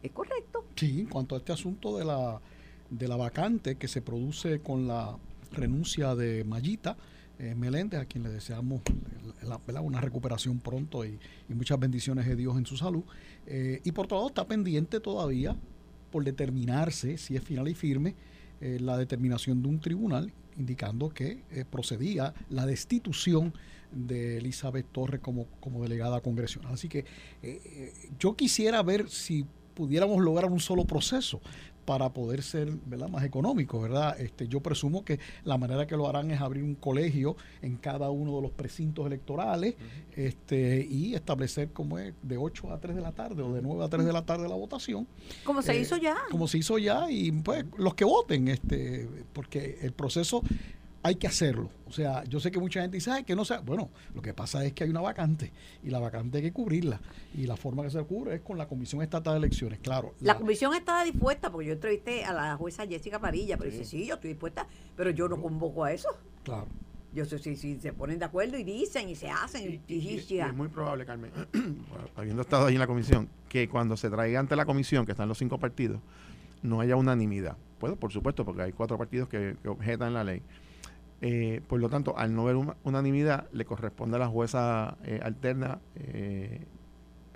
es 0.02 0.10
correcto. 0.10 0.64
Sí, 0.76 1.00
en 1.00 1.06
cuanto 1.06 1.34
a 1.34 1.38
este 1.38 1.52
asunto 1.52 1.96
de 1.96 2.04
la, 2.04 2.40
de 2.90 3.08
la 3.08 3.16
vacante 3.16 3.76
que 3.76 3.88
se 3.88 4.02
produce 4.02 4.60
con 4.60 4.86
la 4.86 5.16
renuncia 5.52 6.14
de 6.14 6.44
Mayita 6.44 6.96
eh, 7.38 7.54
Meléndez, 7.54 8.00
a 8.00 8.04
quien 8.04 8.24
le 8.24 8.30
deseamos 8.30 8.82
una 9.82 10.00
recuperación 10.00 10.60
pronto 10.60 11.04
y, 11.04 11.18
muchas 11.48 11.78
bendiciones 11.78 12.26
de 12.26 12.36
Dios 12.36 12.56
en 12.56 12.66
su 12.66 12.76
salud. 12.76 13.02
Eh, 13.46 13.80
y 13.84 13.92
por 13.92 14.06
otro 14.06 14.18
lado, 14.18 14.28
está 14.28 14.46
pendiente 14.46 15.00
todavía 15.00 15.56
por 16.12 16.22
determinarse, 16.22 17.18
si 17.18 17.34
es 17.34 17.42
final 17.42 17.66
y 17.66 17.74
firme, 17.74 18.14
eh, 18.60 18.78
la 18.80 18.96
determinación 18.96 19.60
de 19.62 19.68
un 19.68 19.80
tribunal 19.80 20.32
indicando 20.56 21.08
que 21.08 21.42
eh, 21.50 21.64
procedía 21.68 22.32
la 22.50 22.66
destitución 22.66 23.52
de 23.90 24.38
Elizabeth 24.38 24.86
Torres 24.92 25.20
como, 25.20 25.46
como 25.58 25.82
delegada 25.82 26.20
congresional. 26.20 26.74
Así 26.74 26.88
que 26.88 27.04
eh, 27.42 27.92
yo 28.20 28.36
quisiera 28.36 28.82
ver 28.82 29.08
si 29.08 29.44
pudiéramos 29.74 30.22
lograr 30.22 30.50
un 30.50 30.60
solo 30.60 30.84
proceso 30.84 31.40
para 31.84 32.12
poder 32.12 32.42
ser 32.42 32.70
¿verdad? 32.86 33.08
más 33.08 33.24
económico, 33.24 33.80
¿verdad? 33.80 34.18
Este, 34.20 34.48
yo 34.48 34.60
presumo 34.60 35.04
que 35.04 35.18
la 35.44 35.58
manera 35.58 35.86
que 35.86 35.96
lo 35.96 36.08
harán 36.08 36.30
es 36.30 36.40
abrir 36.40 36.62
un 36.62 36.74
colegio 36.74 37.36
en 37.60 37.76
cada 37.76 38.10
uno 38.10 38.36
de 38.36 38.42
los 38.42 38.50
precintos 38.50 39.06
electorales 39.06 39.74
este, 40.16 40.86
y 40.88 41.14
establecer 41.14 41.70
como 41.72 41.98
es 41.98 42.14
de 42.22 42.36
8 42.36 42.72
a 42.72 42.80
3 42.80 42.96
de 42.96 43.02
la 43.02 43.12
tarde 43.12 43.42
o 43.42 43.52
de 43.52 43.62
9 43.62 43.84
a 43.84 43.88
3 43.88 44.04
de 44.04 44.12
la 44.12 44.24
tarde 44.24 44.48
la 44.48 44.54
votación. 44.54 45.06
Como 45.44 45.62
se 45.62 45.78
hizo 45.78 45.96
ya. 45.96 46.16
Como 46.30 46.48
se 46.48 46.58
hizo 46.58 46.78
ya 46.78 47.10
y 47.10 47.32
pues 47.32 47.64
los 47.76 47.94
que 47.94 48.04
voten, 48.04 48.48
este, 48.48 49.08
porque 49.32 49.78
el 49.82 49.92
proceso 49.92 50.42
hay 51.02 51.16
que 51.16 51.26
hacerlo. 51.26 51.68
O 51.86 51.92
sea, 51.92 52.24
yo 52.24 52.40
sé 52.40 52.50
que 52.50 52.58
mucha 52.58 52.80
gente 52.80 52.96
dice, 52.96 53.10
Ay, 53.10 53.24
que 53.24 53.34
no 53.34 53.44
sea. 53.44 53.60
Bueno, 53.60 53.90
lo 54.14 54.22
que 54.22 54.32
pasa 54.32 54.64
es 54.64 54.72
que 54.72 54.84
hay 54.84 54.90
una 54.90 55.00
vacante 55.00 55.52
y 55.82 55.90
la 55.90 55.98
vacante 55.98 56.38
hay 56.38 56.44
que 56.44 56.52
cubrirla. 56.52 57.00
Y 57.34 57.46
la 57.46 57.56
forma 57.56 57.82
que 57.82 57.90
se 57.90 58.02
cubre 58.04 58.36
es 58.36 58.40
con 58.40 58.56
la 58.56 58.66
Comisión 58.66 59.02
Estatal 59.02 59.34
de 59.34 59.38
Elecciones, 59.38 59.80
claro. 59.80 60.14
La, 60.20 60.36
comisión 60.36 60.74
está 60.74 61.02
dispuesta, 61.04 61.50
porque 61.50 61.68
yo 61.68 61.72
entrevisté 61.74 62.24
a 62.24 62.32
la 62.32 62.56
jueza 62.56 62.86
Jessica 62.86 63.18
Parilla, 63.18 63.56
pero 63.56 63.70
dice, 63.70 63.84
sí, 63.84 64.06
yo 64.06 64.14
estoy 64.14 64.30
dispuesta, 64.30 64.66
pero 64.96 65.10
yo 65.10 65.28
no 65.28 65.40
convoco 65.40 65.84
a 65.84 65.92
eso. 65.92 66.08
Claro. 66.44 66.66
Yo 67.12 67.26
sé 67.26 67.38
si, 67.38 67.56
si 67.56 67.78
se 67.78 67.92
ponen 67.92 68.18
de 68.18 68.24
acuerdo 68.24 68.56
y 68.56 68.64
dicen 68.64 69.08
y 69.08 69.14
se 69.14 69.28
hacen. 69.28 69.82
Y, 69.86 70.16
es 70.16 70.54
muy 70.54 70.68
probable, 70.68 71.04
Carmen, 71.04 71.30
habiendo 72.16 72.40
estado 72.40 72.66
ahí 72.66 72.74
en 72.74 72.80
la 72.80 72.86
comisión, 72.86 73.28
que 73.50 73.68
cuando 73.68 73.98
se 73.98 74.08
traiga 74.08 74.40
ante 74.40 74.56
la 74.56 74.64
comisión, 74.64 75.04
que 75.04 75.12
están 75.12 75.28
los 75.28 75.36
cinco 75.36 75.58
partidos, 75.58 76.00
no 76.62 76.80
haya 76.80 76.96
unanimidad. 76.96 77.58
Puedo, 77.78 77.96
por 77.96 78.12
supuesto, 78.12 78.46
porque 78.46 78.62
hay 78.62 78.72
cuatro 78.72 78.96
partidos 78.96 79.28
que 79.28 79.56
objetan 79.66 80.14
la 80.14 80.24
ley 80.24 80.42
eh, 81.24 81.60
por 81.68 81.78
lo 81.78 81.88
tanto, 81.88 82.18
al 82.18 82.34
no 82.34 82.42
haber 82.42 82.56
unanimidad, 82.82 83.46
le 83.52 83.64
corresponde 83.64 84.16
a 84.16 84.18
la 84.18 84.26
jueza 84.26 84.96
eh, 85.04 85.20
alterna 85.22 85.78
eh, 85.94 86.66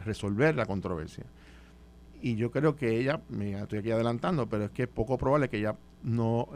resolver 0.04 0.56
la 0.56 0.66
controversia. 0.66 1.24
Y 2.20 2.34
yo 2.34 2.50
creo 2.50 2.74
que 2.74 2.98
ella, 2.98 3.20
me 3.28 3.52
estoy 3.52 3.78
aquí 3.78 3.92
adelantando, 3.92 4.48
pero 4.48 4.64
es 4.64 4.70
que 4.72 4.82
es 4.82 4.88
poco 4.88 5.16
probable 5.16 5.48
que 5.48 5.58
ella 5.58 5.76
no, 6.02 6.48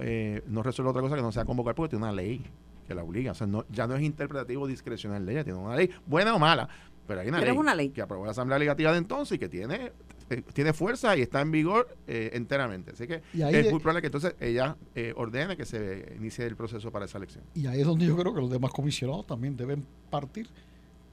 no 0.47 0.63
resuelva 0.65 0.91
otra 0.91 1.03
cosa 1.03 1.15
que 1.15 1.23
no 1.23 1.31
sea 1.31 1.45
convocar 1.45 1.75
porque 1.77 1.91
tiene 1.91 2.05
una 2.05 2.13
ley 2.13 2.45
que 2.89 2.95
la 2.95 3.05
obliga. 3.05 3.31
O 3.31 3.35
sea, 3.35 3.47
no, 3.47 3.65
ya 3.71 3.87
no 3.87 3.95
es 3.95 4.03
interpretativo 4.03 4.67
discrecional 4.67 5.25
de 5.25 5.33
ella, 5.33 5.45
tiene 5.45 5.61
una 5.61 5.77
ley, 5.77 5.89
buena 6.07 6.35
o 6.35 6.39
mala, 6.41 6.69
pero 7.07 7.21
hay 7.21 7.29
una, 7.29 7.75
ley, 7.75 7.91
que 7.91 8.03
aprobó 8.03 8.25
la 8.25 8.33
Asamblea 8.33 8.59
Legislativa 8.59 8.91
de 8.91 8.99
entonces 8.99 9.37
y 9.37 9.39
que 9.39 9.49
tiene 9.49 9.93
eh, 10.31 10.43
tiene 10.53 10.73
fuerza 10.73 11.17
y 11.17 11.23
está 11.23 11.41
en 11.41 11.51
vigor 11.51 11.95
eh, 12.07 12.31
enteramente. 12.35 12.93
Así 12.93 13.07
que 13.07 13.23
Y 13.35 13.43
ahí 13.43 13.55
es 13.57 13.65
de- 13.67 13.71
muy 13.71 13.81
probable 13.81 14.01
que 14.01 14.07
entonces 14.07 14.35
ella 14.41 14.77
eh, 14.95 15.13
ordene 15.17 15.57
que 15.57 15.65
se 15.67 16.15
inicie 16.17 16.47
el 16.47 16.57
proceso 16.57 16.91
para 16.91 17.05
esa 17.05 17.19
elección. 17.19 17.45
Y 17.55 17.67
ahí 17.67 17.81
es 17.81 17.87
donde 17.87 18.07
yo 18.07 18.17
creo 18.17 18.33
que 18.35 18.41
los 18.41 18.51
demás 18.51 18.73
comisionados 18.73 19.27
también 19.27 19.57
deben 19.57 19.85
partir 20.11 20.49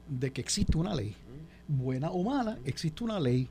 de 0.08 0.30
que 0.32 0.40
existe 0.40 0.78
una 0.78 0.94
ley. 0.94 1.14
Buena 1.66 2.10
o 2.10 2.22
mala, 2.22 2.58
existe 2.64 3.04
una 3.04 3.20
ley. 3.20 3.48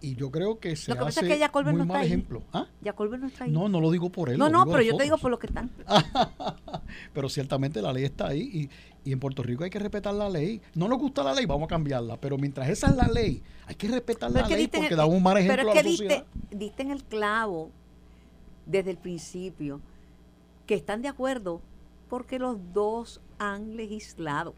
Y 0.00 0.16
yo 0.16 0.32
creo 0.32 0.58
que 0.58 0.74
se 0.74 0.90
Lo 0.90 0.96
que 0.96 1.04
pasa 1.04 1.20
hace 1.20 1.28
es 1.28 1.34
que 1.34 1.38
ya 1.38 1.52
Colbert 1.52 1.76
muy 1.76 1.78
no 1.78 1.84
está 1.84 1.92
mal 1.94 2.02
ahí. 2.02 2.08
ejemplo. 2.08 2.42
¿Ah? 2.52 2.66
Ya 2.80 2.92
Colbert 2.92 3.22
no 3.22 3.28
está 3.28 3.44
ahí. 3.44 3.52
No, 3.52 3.68
no 3.68 3.80
lo 3.80 3.88
digo 3.92 4.10
por 4.10 4.30
él. 4.30 4.36
no, 4.38 4.46
lo 4.48 4.64
no, 4.64 4.66
pero 4.66 4.82
yo 4.82 4.96
te 4.96 5.04
digo 5.04 5.16
por 5.16 5.30
los 5.30 5.38
que 5.38 5.46
están. 5.46 5.70
Pero 7.12 7.28
ciertamente 7.28 7.80
la 7.82 7.92
ley 7.92 8.04
está 8.04 8.28
ahí 8.28 8.40
y, 9.04 9.08
y 9.08 9.12
en 9.12 9.20
Puerto 9.20 9.42
Rico 9.42 9.64
hay 9.64 9.70
que 9.70 9.78
respetar 9.78 10.14
la 10.14 10.28
ley. 10.28 10.60
No 10.74 10.88
nos 10.88 10.98
gusta 10.98 11.22
la 11.22 11.32
ley, 11.34 11.46
vamos 11.46 11.64
a 11.66 11.68
cambiarla. 11.68 12.16
Pero 12.18 12.38
mientras 12.38 12.68
esa 12.68 12.88
es 12.90 12.96
la 12.96 13.08
ley, 13.08 13.42
hay 13.66 13.74
que 13.74 13.88
respetar 13.88 14.30
Pero 14.30 14.40
la 14.40 14.46
es 14.46 14.48
que 14.48 14.54
ley 14.54 14.62
diste 14.64 14.78
porque 14.78 14.94
el- 14.94 14.98
da 14.98 15.06
un 15.06 15.22
mal 15.22 15.36
ejemplo 15.38 15.56
Pero 15.56 15.68
a 15.68 15.72
es 15.72 15.76
la 15.76 15.82
que 15.82 15.88
diste, 15.88 16.04
sociedad. 16.04 16.26
diste 16.50 16.82
en 16.82 16.90
el 16.90 17.04
clavo 17.04 17.70
desde 18.66 18.90
el 18.90 18.96
principio 18.98 19.80
que 20.66 20.74
están 20.74 21.02
de 21.02 21.08
acuerdo 21.08 21.60
porque 22.08 22.38
los 22.38 22.56
dos 22.72 23.20
han 23.38 23.76
legislado. 23.76 24.54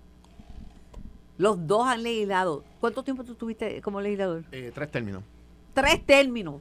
Los 1.39 1.67
dos 1.67 1.87
han 1.89 2.03
legislado. 2.03 2.63
¿Cuánto 2.81 3.03
tiempo 3.03 3.25
tú 3.25 3.33
estuviste 3.33 3.81
como 3.83 4.01
legislador? 4.01 4.45
Eh, 4.53 4.71
tres 4.75 4.91
términos. 4.91 5.23
Tres 5.73 6.05
términos. 6.05 6.61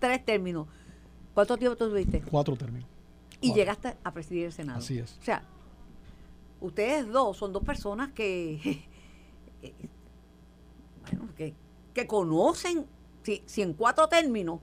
Tres 0.00 0.24
términos. 0.24 0.66
¿Cuánto 1.34 1.56
tiempo 1.56 1.76
tú 1.76 1.88
tuviste? 1.88 2.20
Cuatro 2.22 2.56
términos. 2.56 2.88
Y 3.40 3.48
Cuatro. 3.48 3.56
llegaste 3.56 3.96
a 4.02 4.12
presidir 4.12 4.46
el 4.46 4.52
Senado. 4.52 4.78
Así 4.78 4.98
es. 4.98 5.16
O 5.20 5.22
sea, 5.22 5.42
ustedes 6.60 7.08
dos 7.08 7.36
son 7.36 7.52
dos 7.52 7.62
personas 7.64 8.10
que, 8.12 8.54
eh, 9.62 9.74
bueno, 11.02 11.28
que, 11.36 11.54
que 11.94 12.06
conocen, 12.06 12.86
si, 13.22 13.42
si 13.46 13.62
en 13.62 13.74
cuatro 13.74 14.08
términos 14.08 14.60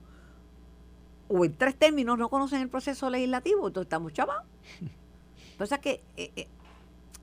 o 1.28 1.44
en 1.44 1.56
tres 1.56 1.76
términos 1.76 2.18
no 2.18 2.28
conocen 2.28 2.60
el 2.60 2.68
proceso 2.68 3.08
legislativo, 3.10 3.66
entonces 3.66 3.86
estamos 3.86 4.12
chavados. 4.12 4.44
Entonces 5.52 5.78
que 5.78 6.02
eh, 6.18 6.32
eh, 6.36 6.48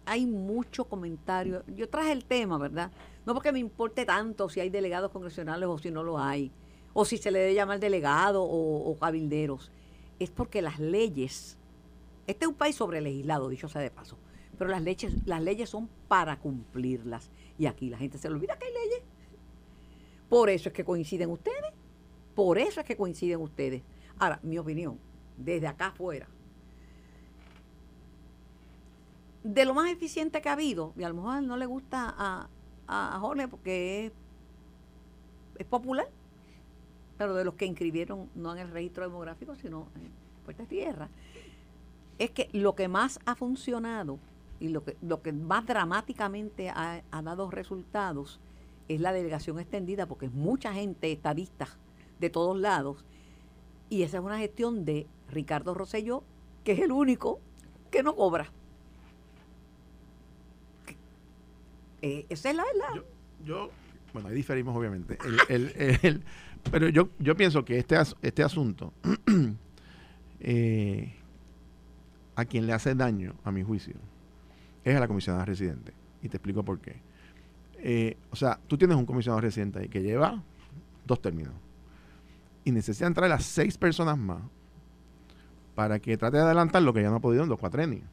hay 0.08 0.26
mucho 0.26 0.86
comentario. 0.86 1.64
Yo 1.68 1.88
traje 1.88 2.12
el 2.12 2.26
tema, 2.26 2.58
¿verdad? 2.58 2.92
No 3.28 3.36
porque 3.36 3.52
me 3.52 3.60
importe 3.60 4.06
tanto 4.06 4.50
si 4.50 4.60
hay 4.60 4.72
delegados 4.72 5.12
congresionales 5.12 5.70
o 5.70 5.78
si 5.78 5.92
no 5.92 6.02
los 6.04 6.20
hay, 6.20 6.52
o 6.94 7.06
si 7.06 7.18
se 7.18 7.30
le 7.30 7.38
debe 7.38 7.54
llamar 7.54 7.80
delegado 7.80 8.44
o, 8.44 8.90
o 8.90 8.98
cabilderos. 8.98 9.72
Es 10.24 10.32
porque 10.32 10.62
las 10.62 10.80
leyes, 10.80 11.58
este 12.28 12.46
es 12.46 12.50
un 12.50 12.56
país 12.56 12.78
sobre 12.78 13.02
legislado, 13.02 13.50
dicho 13.50 13.68
sea 13.68 13.82
de 13.82 13.92
paso, 13.92 14.18
pero 14.58 14.70
las 14.70 14.82
leyes, 14.82 15.28
las 15.28 15.42
leyes 15.42 15.70
son 15.70 15.90
para 16.08 16.40
cumplirlas. 16.40 17.30
Y 17.58 17.66
aquí 17.66 17.90
la 17.90 17.98
gente 17.98 18.18
se 18.18 18.30
le 18.30 18.36
olvida 18.36 18.58
que 18.58 18.68
hay 18.68 18.72
leyes. 18.72 19.02
Por 20.30 20.50
eso 20.50 20.70
es 20.70 20.74
que 20.74 20.86
coinciden 20.86 21.30
ustedes. 21.30 21.74
Por 22.36 22.58
eso 22.58 22.80
es 22.80 22.86
que 22.86 22.96
coinciden 22.96 23.42
ustedes. 23.42 23.84
Ahora, 24.18 24.40
mi 24.44 24.58
opinión, 24.58 24.98
desde 25.38 25.68
acá 25.68 25.88
afuera, 25.88 26.30
de 29.44 29.66
lo 29.66 29.74
más 29.74 29.92
eficiente 29.92 30.42
que 30.42 30.48
ha 30.48 30.54
habido, 30.54 30.94
y 30.98 31.04
a 31.04 31.10
lo 31.10 31.16
mejor 31.16 31.44
no 31.44 31.58
le 31.58 31.66
gusta 31.66 32.16
a, 32.18 32.48
a 32.88 33.20
Jorge 33.20 33.50
porque 33.50 34.06
es, 34.06 34.14
es 35.60 35.66
popular, 35.66 36.08
pero 37.18 37.34
de 37.36 37.46
los 37.46 37.54
que 37.56 37.66
inscribieron 37.66 38.30
no 38.36 38.54
en 38.54 38.60
el 38.60 38.72
registro 38.72 39.04
demográfico, 39.04 39.56
sino 39.56 39.88
en 39.96 40.12
Puertas 40.46 40.68
Tierra, 40.68 41.10
es 42.20 42.32
que 42.32 42.50
lo 42.54 42.76
que 42.76 42.88
más 42.88 43.20
ha 43.26 43.36
funcionado 43.36 44.20
y 44.60 44.70
lo 44.70 44.84
que, 44.84 44.98
lo 45.02 45.22
que 45.22 45.34
más 45.34 45.66
dramáticamente 45.66 46.70
ha, 46.70 47.02
ha 47.12 47.22
dado 47.22 47.50
resultados 47.52 48.40
es 48.88 49.00
la 49.02 49.14
delegación 49.14 49.60
extendida, 49.60 50.06
porque 50.06 50.28
es 50.28 50.34
mucha 50.34 50.74
gente 50.74 51.12
estadista 51.12 51.68
de 52.20 52.30
todos 52.30 52.58
lados, 52.58 53.04
y 53.90 54.04
esa 54.04 54.18
es 54.18 54.24
una 54.24 54.38
gestión 54.40 54.86
de 54.86 55.08
Ricardo 55.30 55.74
Rosselló, 55.74 56.24
que 56.64 56.74
es 56.74 56.80
el 56.80 56.92
único 56.92 57.40
que 57.92 58.04
no 58.04 58.16
cobra. 58.16 58.52
Eh, 62.02 62.26
esa 62.30 62.50
es 62.50 62.56
la 62.56 62.64
verdad. 62.66 62.96
Yo, 62.96 63.04
yo- 63.46 63.70
bueno, 64.14 64.30
ahí 64.30 64.36
diferimos 64.36 64.76
obviamente. 64.76 65.18
Pero 66.72 66.90
yo, 66.90 67.10
yo 67.20 67.36
pienso 67.36 67.66
que 67.66 67.80
este, 67.80 67.98
este 68.22 68.44
asunto, 68.44 68.94
eh, 70.40 71.14
a 72.36 72.46
quien 72.46 72.68
le 72.68 72.74
hace 72.74 72.96
daño, 72.96 73.36
a 73.44 73.52
mi 73.52 73.64
juicio, 73.64 73.96
es 74.84 74.96
a 74.96 75.00
la 75.00 75.08
comisionada 75.08 75.46
residente. 75.46 75.94
Y 76.22 76.30
te 76.30 76.38
explico 76.38 76.64
por 76.64 76.80
qué. 76.80 77.02
Eh, 77.78 78.16
o 78.32 78.36
sea, 78.36 78.60
tú 78.68 78.78
tienes 78.78 78.96
un 78.96 79.06
comisionado 79.06 79.42
residente 79.42 79.80
ahí 79.80 79.90
que 79.90 80.02
lleva 80.02 80.42
dos 81.06 81.22
términos. 81.22 81.54
Y 82.64 82.72
necesita 82.72 83.08
entrar 83.08 83.26
a 83.26 83.36
las 83.36 83.44
seis 83.44 83.78
personas 83.78 84.18
más 84.18 84.42
para 85.76 86.00
que 86.00 86.18
trate 86.18 86.38
de 86.38 86.44
adelantar 86.44 86.82
lo 86.82 86.94
que 86.94 87.02
ya 87.02 87.10
no 87.10 87.18
ha 87.18 87.20
podido 87.20 87.44
en 87.44 87.50
los 87.50 87.60
cuatrenios. 87.60 88.06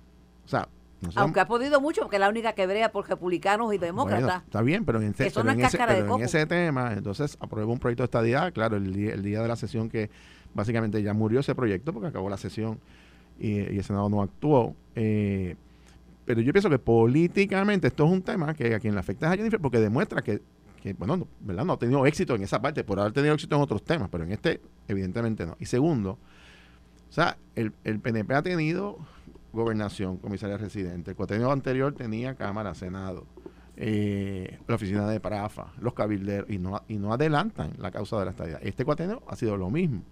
O 0.44 0.48
sea, 0.48 0.68
no 1.00 1.10
Aunque 1.14 1.40
ha 1.40 1.46
podido 1.46 1.80
mucho, 1.80 2.02
porque 2.02 2.16
es 2.16 2.20
la 2.20 2.28
única 2.28 2.52
que 2.52 2.66
brea 2.66 2.92
por 2.92 3.08
republicanos 3.08 3.72
y 3.74 3.78
demócratas. 3.78 4.22
bueno, 4.24 4.42
está 4.44 4.62
bien, 4.62 4.84
pero 4.84 5.00
en, 5.00 5.12
pero 5.12 5.24
en 5.50 5.60
ese, 5.60 5.78
pero 5.78 6.16
en 6.16 6.22
ese 6.22 6.46
tema, 6.46 6.92
entonces 6.92 7.36
aprueba 7.40 7.72
un 7.72 7.78
proyecto 7.78 8.02
de 8.02 8.06
estadía, 8.06 8.50
claro, 8.50 8.76
el 8.76 8.92
día, 8.92 9.14
el 9.14 9.22
día 9.22 9.40
de 9.42 9.48
la 9.48 9.56
sesión 9.56 9.88
que 9.88 10.10
básicamente 10.54 11.02
ya 11.02 11.14
murió 11.14 11.40
ese 11.40 11.54
proyecto 11.54 11.92
porque 11.92 12.08
acabó 12.08 12.28
la 12.28 12.36
sesión 12.36 12.80
y, 13.38 13.52
y 13.52 13.78
el 13.78 13.84
Senado 13.84 14.08
no 14.08 14.22
actuó. 14.22 14.74
eh, 14.94 15.56
pero 16.26 16.42
yo 16.42 16.52
pienso 16.52 16.70
que 16.70 16.78
políticamente 16.78 17.88
esto 17.88 18.04
es 18.04 18.12
un 18.12 18.22
tema 18.22 18.54
que 18.54 18.72
a 18.72 18.78
quien 18.78 18.94
le 18.94 19.00
afecta 19.00 19.26
es 19.26 19.32
a 19.32 19.36
Jennifer 19.36 19.58
porque 19.58 19.80
demuestra 19.80 20.22
que, 20.22 20.40
que, 20.80 20.92
bueno, 20.92 21.16
no, 21.16 21.28
¿verdad? 21.40 21.64
no 21.64 21.72
ha 21.72 21.76
tenido 21.76 22.06
éxito 22.06 22.36
en 22.36 22.42
esa 22.42 22.62
parte, 22.62 22.84
por 22.84 23.00
haber 23.00 23.12
tenido 23.12 23.34
éxito 23.34 23.56
en 23.56 23.62
otros 23.62 23.82
temas, 23.82 24.08
pero 24.12 24.22
en 24.22 24.30
este 24.30 24.60
evidentemente 24.86 25.44
no. 25.44 25.56
Y 25.58 25.64
segundo, 25.64 26.18
o 27.08 27.12
sea, 27.12 27.36
el, 27.56 27.72
el 27.82 27.98
PNP 27.98 28.32
ha 28.34 28.42
tenido 28.42 28.98
gobernación, 29.52 30.16
comisaria 30.18 30.56
residente. 30.56 31.10
El 31.12 31.16
cuatrienio 31.16 31.50
anterior 31.50 31.92
tenía 31.94 32.34
Cámara, 32.34 32.74
Senado, 32.74 33.26
eh, 33.76 34.58
la 34.68 34.74
oficina 34.74 35.08
de 35.08 35.20
Parafa, 35.20 35.72
los 35.80 35.94
cabilderos, 35.94 36.48
y 36.50 36.58
no, 36.58 36.82
y 36.88 36.96
no 36.98 37.12
adelantan 37.12 37.72
la 37.78 37.90
causa 37.90 38.18
de 38.18 38.24
la 38.26 38.30
estadía. 38.32 38.58
Este 38.62 38.84
cuatrienio 38.84 39.22
ha 39.26 39.36
sido 39.36 39.56
lo 39.56 39.70
mismo. 39.70 40.02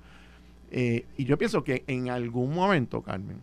Eh, 0.71 1.07
y 1.17 1.25
yo 1.25 1.39
pienso 1.39 1.65
que 1.65 1.85
en 1.87 2.11
algún 2.11 2.55
momento, 2.55 3.03
Carmen, 3.03 3.39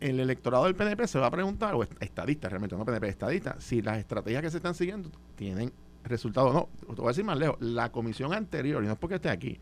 el 0.00 0.20
electorado 0.20 0.64
del 0.64 0.74
PNP 0.74 1.06
se 1.08 1.18
va 1.18 1.26
a 1.26 1.30
preguntar, 1.30 1.74
o 1.74 1.82
est- 1.82 2.00
estadista 2.02 2.48
realmente, 2.48 2.76
no 2.76 2.84
PNP, 2.84 3.08
estadista, 3.08 3.56
si 3.60 3.80
las 3.82 3.98
estrategias 3.98 4.42
que 4.42 4.50
se 4.50 4.58
están 4.58 4.74
siguiendo 4.74 5.10
tienen 5.36 5.72
resultado 6.04 6.48
o 6.48 6.52
no. 6.52 6.68
Te 6.94 7.00
voy 7.00 7.06
a 7.06 7.08
decir 7.08 7.24
más 7.24 7.38
lejos, 7.38 7.56
la 7.60 7.90
comisión 7.90 8.32
anterior, 8.34 8.82
y 8.84 8.86
no 8.86 8.92
es 8.92 8.98
porque 8.98 9.16
esté 9.16 9.30
aquí, 9.30 9.58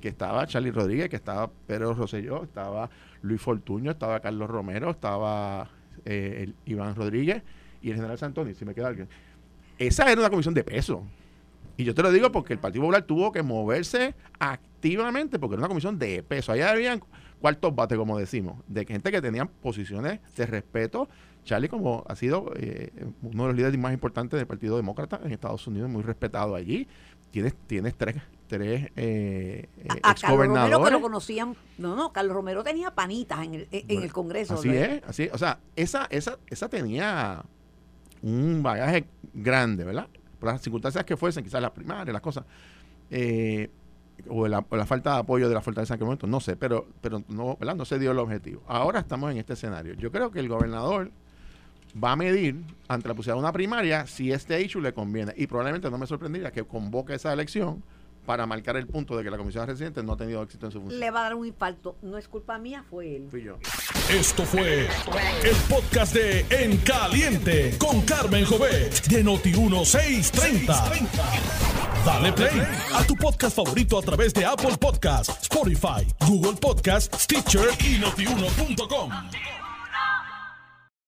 que 0.00 0.08
estaba 0.08 0.46
Charlie 0.46 0.70
Rodríguez, 0.70 1.08
que 1.08 1.16
estaba 1.16 1.50
Pedro 1.66 1.94
Rosselló, 1.94 2.42
estaba 2.44 2.90
Luis 3.22 3.40
Fortuño, 3.40 3.92
estaba 3.92 4.20
Carlos 4.20 4.48
Romero, 4.48 4.90
estaba 4.90 5.68
eh, 6.04 6.52
Iván 6.66 6.94
Rodríguez 6.94 7.42
y 7.82 7.90
el 7.90 7.96
general 7.96 8.18
Santoni, 8.18 8.54
si 8.54 8.64
me 8.64 8.74
queda 8.74 8.88
alguien. 8.88 9.08
Esa 9.78 10.10
era 10.10 10.20
una 10.20 10.30
comisión 10.30 10.54
de 10.54 10.64
peso. 10.64 11.04
Y 11.76 11.84
yo 11.84 11.94
te 11.94 12.02
lo 12.02 12.12
digo 12.12 12.30
porque 12.30 12.52
el 12.52 12.58
Partido 12.58 12.82
Popular 12.82 13.02
tuvo 13.02 13.32
que 13.32 13.42
moverse 13.42 14.14
activamente 14.38 15.38
porque 15.38 15.54
era 15.54 15.60
una 15.60 15.68
comisión 15.68 15.98
de 15.98 16.22
peso. 16.22 16.52
Allá 16.52 16.70
habían 16.72 17.00
cuartos 17.40 17.74
bate, 17.74 17.96
como 17.96 18.18
decimos, 18.18 18.62
de 18.68 18.84
gente 18.84 19.10
que 19.10 19.22
tenían 19.22 19.48
posiciones 19.48 20.20
de 20.36 20.46
respeto. 20.46 21.08
Charlie, 21.44 21.68
como 21.68 22.04
ha 22.06 22.16
sido 22.16 22.52
eh, 22.56 22.92
uno 23.22 23.44
de 23.44 23.48
los 23.48 23.56
líderes 23.56 23.80
más 23.80 23.94
importantes 23.94 24.38
del 24.38 24.46
Partido 24.46 24.76
Demócrata 24.76 25.20
en 25.24 25.32
Estados 25.32 25.66
Unidos, 25.66 25.88
muy 25.88 26.02
respetado 26.02 26.54
allí. 26.54 26.86
Tienes, 27.30 27.54
tienes 27.66 27.94
tres, 27.94 28.16
tres 28.50 28.90
eh, 28.96 29.68
eh, 29.78 29.86
A, 30.02 30.10
a 30.10 30.14
Carlos 30.14 30.46
Romero 30.48 30.84
que 30.84 30.90
lo 30.90 31.00
conocían. 31.00 31.56
No, 31.78 31.96
no, 31.96 32.12
Carlos 32.12 32.34
Romero 32.34 32.62
tenía 32.62 32.90
panitas 32.94 33.42
en 33.44 33.54
el, 33.54 33.68
en 33.70 33.86
Bueno, 33.86 34.02
el 34.02 34.12
Congreso. 34.12 34.54
Así 34.54 34.68
es, 34.68 35.02
así. 35.06 35.28
O 35.32 35.38
sea, 35.38 35.58
esa, 35.76 36.06
esa, 36.10 36.38
esa 36.48 36.68
tenía 36.68 37.42
un 38.22 38.62
bagaje 38.62 39.06
grande, 39.32 39.84
¿verdad? 39.84 40.08
Por 40.38 40.50
las 40.50 40.60
circunstancias 40.60 41.04
que 41.04 41.16
fuesen, 41.16 41.44
quizás 41.44 41.62
las 41.62 41.70
primarias, 41.70 42.12
las 42.12 42.22
cosas. 42.22 42.44
eh, 43.10 43.70
o, 44.28 44.46
la, 44.48 44.64
o 44.68 44.76
la 44.76 44.84
falta 44.84 45.14
de 45.14 45.20
apoyo 45.20 45.48
de 45.48 45.54
la 45.54 45.62
fortaleza 45.62 45.94
en 45.94 45.96
aquel 45.96 46.04
momento, 46.04 46.26
no 46.26 46.40
sé, 46.40 46.56
pero, 46.56 46.86
pero 47.00 47.22
no, 47.28 47.56
¿verdad? 47.58 47.74
no 47.74 47.86
se 47.86 47.98
dio 47.98 48.10
el 48.10 48.18
objetivo. 48.18 48.62
Ahora 48.66 49.00
estamos 49.00 49.30
en 49.30 49.38
este 49.38 49.54
escenario. 49.54 49.94
Yo 49.94 50.10
creo 50.12 50.30
que 50.30 50.40
el 50.40 50.48
gobernador 50.48 51.10
va 52.02 52.12
a 52.12 52.16
medir 52.16 52.56
ante 52.88 53.08
la 53.08 53.14
posibilidad 53.14 53.36
de 53.36 53.40
una 53.40 53.52
primaria 53.52 54.06
si 54.06 54.30
este 54.30 54.60
issue 54.60 54.80
le 54.82 54.92
conviene. 54.92 55.32
Y 55.36 55.46
probablemente 55.46 55.90
no 55.90 55.96
me 55.98 56.06
sorprendería 56.06 56.52
que 56.52 56.64
convoque 56.64 57.14
esa 57.14 57.32
elección 57.32 57.82
para 58.30 58.46
marcar 58.46 58.76
el 58.76 58.86
punto 58.86 59.16
de 59.16 59.24
que 59.24 59.30
la 59.30 59.36
comisión 59.36 59.66
residente 59.66 60.04
no 60.04 60.12
ha 60.12 60.16
tenido 60.16 60.40
éxito 60.40 60.64
en 60.66 60.70
su 60.70 60.80
función. 60.80 61.00
Le 61.00 61.10
va 61.10 61.18
a 61.18 61.22
dar 61.24 61.34
un 61.34 61.48
infarto. 61.48 61.96
No 62.00 62.16
es 62.16 62.28
culpa 62.28 62.58
mía, 62.58 62.84
fue 62.88 63.16
él. 63.16 63.26
Fui 63.28 63.42
yo. 63.42 63.58
Esto 64.08 64.44
fue 64.44 64.82
el 64.82 65.56
podcast 65.68 66.14
de 66.14 66.46
En 66.48 66.76
Caliente 66.76 67.76
con 67.76 68.02
Carmen 68.02 68.44
Jovet 68.44 69.04
de 69.08 69.24
Noti1630. 69.24 71.08
Dale 72.06 72.32
play 72.32 72.62
a 72.94 73.02
tu 73.02 73.16
podcast 73.16 73.56
favorito 73.56 73.98
a 73.98 74.02
través 74.02 74.32
de 74.32 74.44
Apple 74.44 74.76
Podcasts, 74.78 75.36
Spotify, 75.42 76.06
Google 76.24 76.54
Podcasts, 76.60 77.24
Stitcher 77.24 77.68
y 77.80 77.98
notiuno.com. 77.98 79.10